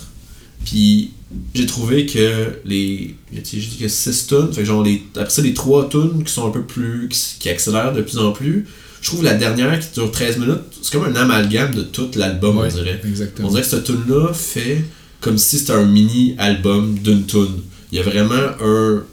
[0.66, 1.12] Puis,
[1.54, 3.16] j'ai trouvé que les.
[3.32, 6.34] J'ai dit que 6 tunes, fait que genre, les, après ça, les 3 tunes qui
[6.34, 7.08] sont un peu plus.
[7.40, 8.68] qui accélèrent de plus en plus.
[9.02, 12.58] Je trouve la dernière qui dure 13 minutes, c'est comme un amalgame de tout l'album,
[12.58, 13.02] Ouais, on dirait.
[13.04, 13.48] Exactement.
[13.48, 14.86] On dirait que cette tune-là fait
[15.22, 17.62] comme si c'était un mini-album d'une tune.
[17.92, 19.04] Il y a vraiment un.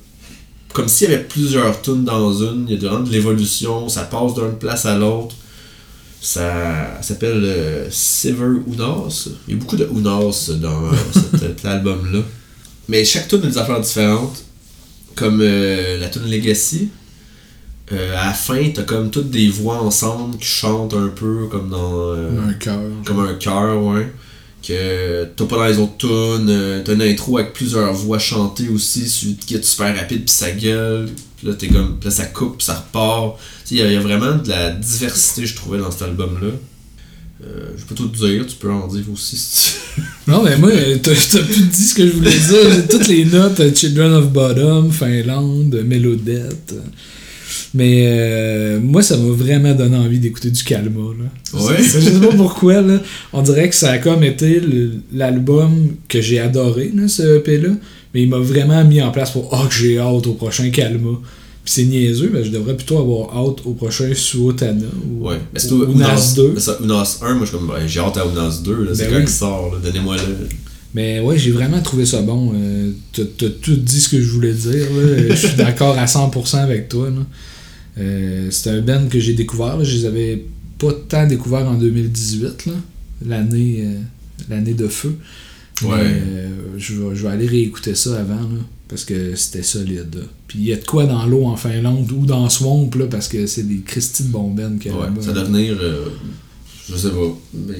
[0.72, 4.02] Comme s'il y avait plusieurs tunes dans une, il y a vraiment de l'évolution, ça
[4.02, 5.34] passe d'une place à l'autre.
[6.20, 9.28] Ça s'appelle euh, Sever Unas.
[9.46, 12.20] Il y a beaucoup de Unas dans euh, cet, cet album-là.
[12.88, 14.44] Mais chaque tune a des affaires différentes.
[15.14, 16.90] Comme euh, la tune Legacy.
[17.92, 21.70] Euh, à la fin, t'as comme toutes des voix ensemble qui chantent un peu comme
[21.70, 22.00] dans.
[22.14, 22.80] euh, Un cœur.
[23.04, 24.12] comme un chœur, ouais.
[24.66, 26.48] Que t'as pas dans les autres tunes.
[26.50, 30.34] euh, T'as une intro avec plusieurs voix chantées aussi, sur- qui est super rapide, puis
[30.34, 31.08] ça gueule.
[31.38, 33.36] Puis là, t'es comme, là, ça coupe, puis ça repart.
[33.66, 36.02] Tu il y a- il y, a vraiment de la diversité, je trouvais, dans cet
[36.02, 36.48] album-là.
[37.40, 40.70] Je peux tout te dire, tu peux en dire aussi si tu Non, mais moi,
[41.02, 42.70] t'as plus dit ce que je voulais dire.
[42.74, 46.74] J'ai toutes les notes Children of Bottom, Finlande, Mélodette.
[47.78, 50.98] Mais euh, moi, ça m'a vraiment donné envie d'écouter du Calma.
[51.16, 51.60] Là.
[51.60, 51.76] Ouais.
[51.78, 52.80] Je sais pas pourquoi.
[52.82, 52.98] Là.
[53.32, 54.60] On dirait que ça a comme été
[55.14, 57.68] l'album que j'ai adoré, là, ce EP-là.
[58.14, 61.20] Mais il m'a vraiment mis en place pour Oh, que j'ai hâte au prochain Calma.
[61.62, 65.64] Puis c'est niaiseux, mais je devrais plutôt avoir hâte au prochain Suotana ou, Ouais, mais
[65.66, 66.52] ou, tout ou Nas 2.
[66.54, 69.16] Mais ça, Unas 1, moi, ben, j'ai hâte à Unas 2, là, c'est Ben quand
[69.18, 69.22] oui.
[69.24, 70.48] il sort, donnez-moi le.
[70.94, 72.52] Mais ouais, j'ai vraiment trouvé ça bon.
[72.56, 74.86] Euh, T'as tout dit ce que je voulais dire.
[75.30, 77.10] Je suis d'accord à 100% avec toi.
[77.10, 77.22] là.
[77.98, 79.76] Euh, c'est un band que j'ai découvert.
[79.76, 79.84] là.
[79.84, 80.44] Je les avais
[80.78, 82.72] pas tant découvert en 2018, là.
[83.26, 83.98] l'année euh,
[84.48, 85.16] l'année de feu.
[85.82, 85.90] Ouais.
[86.00, 90.14] euh, je, vais, je vais aller réécouter ça avant, là, parce que c'était solide.
[90.14, 90.22] là.
[90.46, 93.28] Puis il y a de quoi dans l'eau en Finlande ou dans Swamp, là, parce
[93.28, 94.30] que c'est des Christy de
[94.78, 95.22] qu'il y a Ouais, là-bas.
[95.22, 95.76] ça doit venir.
[96.90, 97.38] je sais pas.
[97.54, 97.74] Mais.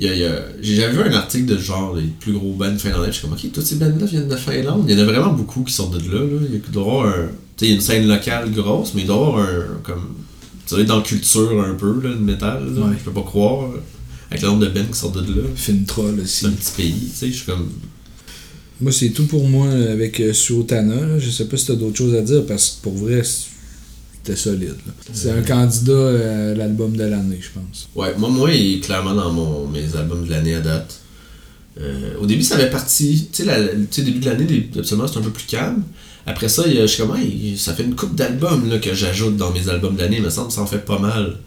[0.00, 2.32] Il, y a, il y a- j'ai jamais vu un article de genre les plus
[2.32, 3.08] gros bands finlandais.
[3.08, 4.84] Je suis comme, ok, toutes ces bands-là viennent de Finlande.
[4.88, 6.20] Il y en a vraiment beaucoup qui sortent de là.
[6.20, 6.40] là.
[6.48, 6.56] Il y
[7.04, 7.28] a-
[7.60, 9.80] il doit y a une scène locale grosse, mais il doit y avoir un.
[9.82, 10.14] Comme.
[10.66, 12.74] Tu sais, dans la culture un peu, là, le métal.
[12.74, 12.82] Là.
[12.82, 12.96] Ouais.
[12.98, 13.70] Je peux pas croire.
[14.30, 15.48] Avec le nombre de bands qui sortent de là.
[15.56, 16.46] C'est aussi.
[16.46, 17.26] un petit pays, tu sais.
[17.28, 17.70] Je suis comme.
[18.80, 21.18] Moi, c'est tout pour moi avec euh, Suotana.
[21.18, 24.76] Je sais pas si t'as d'autres choses à dire parce que pour vrai, c'était solide.
[25.12, 27.88] C'est un candidat euh, à l'album de l'année, je pense.
[27.96, 31.00] Ouais, moi, moi, il est clairement dans mon, mes albums de l'année à date.
[31.80, 33.28] Euh, au début, ça avait parti.
[33.32, 35.82] Tu sais, sais, début de l'année, absolument, c'est un peu plus calme.
[36.28, 39.50] Après ça, je suis comme, Hey, ça fait une coupe d'albums là, que j'ajoute dans
[39.50, 40.18] mes albums de l'année.
[40.18, 41.38] Il me semble que ça en fait pas mal.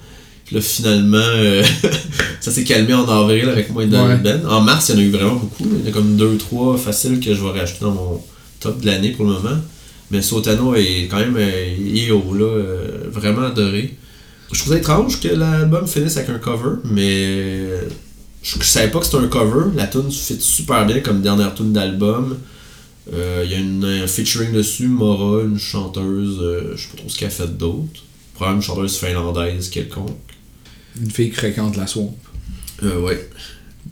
[0.45, 1.63] Puis là, finalement, euh,
[2.41, 4.17] ça s'est calmé en avril avec moi et Dan Ouais.
[4.17, 4.41] Ben.
[4.49, 5.67] En mars, il y en a eu vraiment beaucoup.
[5.71, 8.21] Il y en a comme deux, trois faciles que je vais rajouter dans mon
[8.59, 9.57] top de l'année pour le moment.
[10.09, 13.95] Mais Sotano est quand même euh, haut, là, euh, vraiment adoré.
[14.51, 17.69] Je trouvais étrange que l'album finisse avec un cover, mais
[18.41, 19.69] je, je savais pas que c'était un cover.
[19.75, 22.36] La tune fit super bien comme dernière tune d'album.
[23.13, 26.97] Euh, Il y a une, un featuring dessus, Mora, une chanteuse, euh, je sais pas
[26.97, 28.01] trop ce qu'elle a fait d'autre.
[28.35, 30.17] Probablement une chanteuse finlandaise quelconque.
[31.01, 32.15] Une fille qui fréquente la swamp.
[32.83, 33.29] Euh, ouais.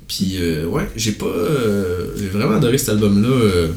[0.08, 1.26] Puis, euh, ouais, j'ai pas.
[1.26, 3.28] euh, j'ai vraiment adoré cet album-là.
[3.30, 3.68] euh,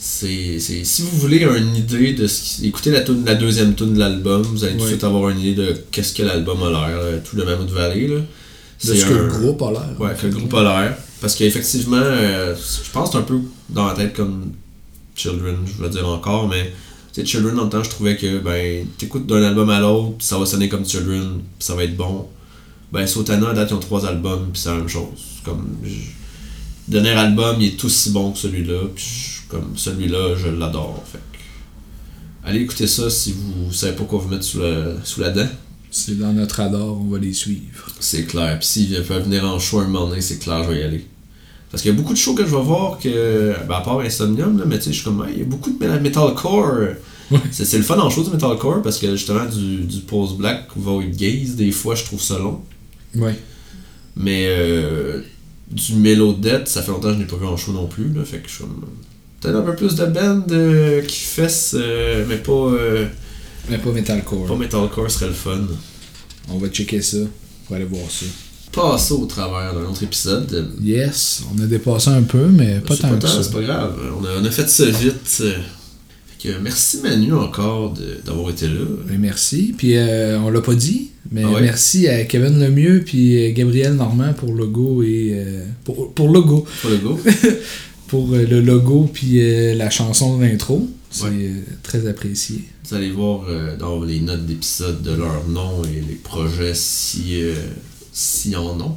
[0.00, 3.98] c'est, si vous voulez une idée de ce qui- écoutez la, la deuxième tune de
[3.98, 4.88] l'album, vous allez tout de Ouais.
[4.90, 8.06] suite avoir une idée de qu'est-ce que l'album a l'air, tout le Mammoth Valley.
[8.06, 8.16] Là.
[8.16, 8.24] De
[8.78, 10.00] C'est ce que le un- groupe a l'air.
[10.00, 10.96] Ouais, que le groupe a l'air.
[11.20, 14.52] Parce qu'effectivement, euh, je pense un peu dans la tête comme
[15.14, 16.72] Children, je veux dire encore, mais
[17.24, 20.68] Children, dans temps, je trouvais que ben, t'écoutes d'un album à l'autre, ça va sonner
[20.68, 22.28] comme Children, puis ça va être bon.
[22.92, 25.40] Ben, Sotana, à date, ils ont trois albums, puis c'est la même chose.
[25.44, 25.90] Comme, le
[26.86, 29.06] dernier album, il est aussi bon que celui-là, puis
[29.48, 31.02] comme celui-là, je l'adore.
[31.10, 31.18] Fait
[32.44, 35.48] allez écouter ça si vous savez pas quoi vous mettre sous la, sous la dent.
[35.90, 37.88] C'est dans notre radar, on va les suivre.
[38.00, 38.58] C'est clair.
[38.58, 41.06] Puis s'ils peuvent venir en show un moment donné, c'est clair, je vais y aller.
[41.70, 43.54] Parce qu'il y a beaucoup de shows que je vais voir que.
[43.68, 45.70] Ben, à part Insomnium, là, mais tu sais, je suis comme, il y a beaucoup
[45.70, 46.78] de me- metalcore.
[47.30, 47.38] Ouais.
[47.50, 51.10] C'est c'est le fun en show du metalcore parce que justement, du, du post-black Void
[51.14, 52.60] Gaze, des fois, je trouve ça long.
[53.14, 53.36] Ouais.
[54.16, 55.20] Mais euh,
[55.70, 58.12] du Melodette, ça fait longtemps que je n'ai pas vu en show non plus.
[58.14, 58.64] Là, fait que je suis.
[59.40, 63.06] Peut-être un peu plus de band euh, qui fesse, euh, mais pas, euh,
[63.70, 64.46] Mais pas metalcore.
[64.46, 65.60] pas metalcore serait le fun.
[66.50, 67.18] On va checker ça
[67.66, 68.26] pour aller voir ça.
[68.72, 70.68] Passer au travers d'un autre épisode.
[70.82, 73.42] Yes, on a dépassé un peu, mais pas tant que ça.
[73.42, 73.98] C'est pas grave.
[74.20, 75.26] On a, on a fait ça vite.
[75.26, 75.54] Fait
[76.38, 78.84] que merci Manu encore d'avoir été là.
[79.08, 79.74] Ben, merci.
[79.76, 81.60] Puis euh, on l'a pas dit, mais Ah ouais?
[81.62, 86.28] merci à Kevin Lemieux puis euh, Gabriel Normand pour le logo et euh, pour, pour
[86.28, 87.18] logo Pour le go.
[88.08, 90.88] pour euh, le logo puis euh, la chanson d'intro.
[91.10, 91.62] C'est Ouais.
[91.82, 92.64] très apprécié.
[92.88, 97.40] Vous allez voir euh, dans les notes d'épisode de leur nom et les projets si,
[97.42, 97.54] euh,
[98.12, 98.96] si en ont.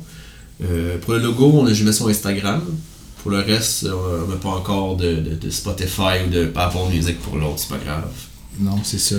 [0.64, 2.62] Euh, pour le logo, on a jamais son Instagram.
[3.22, 6.92] Pour le reste, euh, on n'a pas encore de, de- de Spotify ou de Apple
[6.94, 8.10] Music pour l'autre, c'est pas grave.
[8.60, 9.16] Non, c'est ça.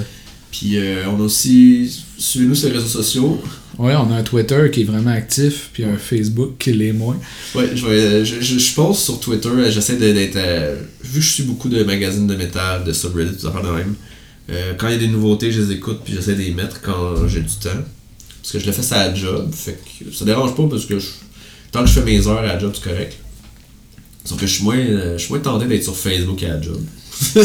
[0.51, 2.03] Puis euh, on a aussi.
[2.19, 3.41] Suivez-nous sur les réseaux sociaux.
[3.79, 7.17] Ouais, on a un Twitter qui est vraiment actif, puis un Facebook qui l'est moins.
[7.55, 10.37] Ouais, je, vais- je, je, je poste sur Twitter, euh, j'essaie d'être.
[10.37, 13.69] euh, vu que je suis beaucoup de magazines de métal, de subreddit, tout ça de
[13.69, 13.95] même.
[14.51, 16.81] euh, quand il y a des nouveautés, je les écoute puis j'essaie de les mettre
[16.83, 17.71] quand j'ai du temps.
[18.43, 20.85] Parce que je le fais ça à la job, fait que ça dérange pas parce
[20.85, 21.07] que je-
[21.71, 23.17] tant que je fais mes heures à la job, c'est correct.
[24.25, 26.61] Sauf que je suis moins, euh, je suis moins tenté d'être sur Facebook à la
[26.63, 26.81] job.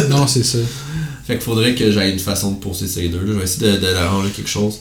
[0.10, 0.58] non, c'est ça.
[1.26, 3.22] Fait qu'il faudrait que j'aille une façon de poster ces deux.
[3.26, 4.80] Je vais essayer de, de arranger quelque chose.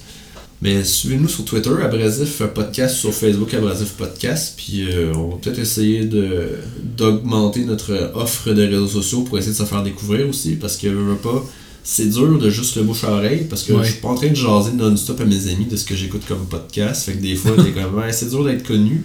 [0.63, 4.55] Mais suivez-nous sur Twitter, Abrasif Podcast, sur Facebook, Abrasif Podcast.
[4.57, 6.49] Puis euh, on va peut-être essayer de
[6.97, 10.55] d'augmenter notre offre de réseaux sociaux pour essayer de se faire découvrir aussi.
[10.57, 11.45] Parce que veux pas.
[11.85, 13.85] C'est dur de juste le bouche à oreille parce que Ouais.
[13.85, 16.23] je suis pas en train de jaser non-stop à mes amis de ce que j'écoute
[16.27, 17.05] comme podcast.
[17.05, 19.05] Fait que des fois, t'es comme, ouais, c'est dur d'être connu.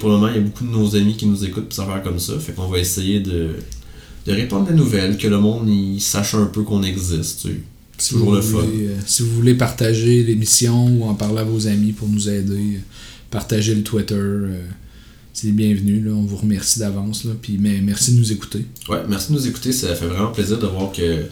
[0.00, 1.84] Pour le moment, il y a beaucoup de nos amis qui nous écoutent pis ça
[1.86, 2.38] faire comme ça.
[2.38, 3.56] Fait qu'on va essayer de,
[4.26, 7.42] de répandre la nouvelle, que le monde il sache un peu qu'on existe.
[7.42, 7.62] Tu.
[7.98, 8.60] Si Toujours vous, le fun.
[8.60, 12.28] voulez, euh, si vous voulez partager l'émission ou en parler à vos amis pour nous
[12.28, 12.80] aider, euh,
[13.30, 14.14] partagez le Twitter.
[14.14, 14.62] euh,
[15.32, 16.00] c'est bienvenu.
[16.00, 16.12] Là.
[16.12, 17.26] On vous remercie d'avance.
[17.42, 18.64] Puis, mais merci de nous écouter.
[18.88, 19.72] Ouais, merci de nous écouter.
[19.72, 21.26] Ça fait vraiment plaisir de voir que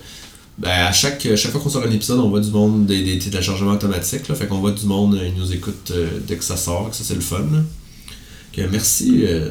[0.58, 3.18] ben, à chaque, chaque fois qu'on sort un épisode, on voit du monde des, des
[3.18, 4.28] téléchargements automatiques.
[4.28, 6.90] Là, fait qu'on voit du monde, ils nous écoutent euh, dès que ça sort.
[6.90, 7.40] que ça, c'est le fun.
[7.52, 7.62] là.
[8.52, 9.22] Que merci.
[9.24, 9.50] euh,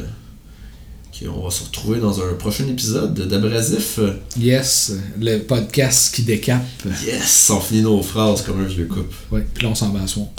[1.23, 3.99] on va se retrouver dans un prochain épisode d'Abrasif.
[4.37, 6.65] Yes, le podcast qui décape.
[7.05, 7.49] Yes!
[7.49, 9.15] On finit nos phrases comme un vieux couple.
[9.31, 10.35] Ouais, puis là, on s'en va à.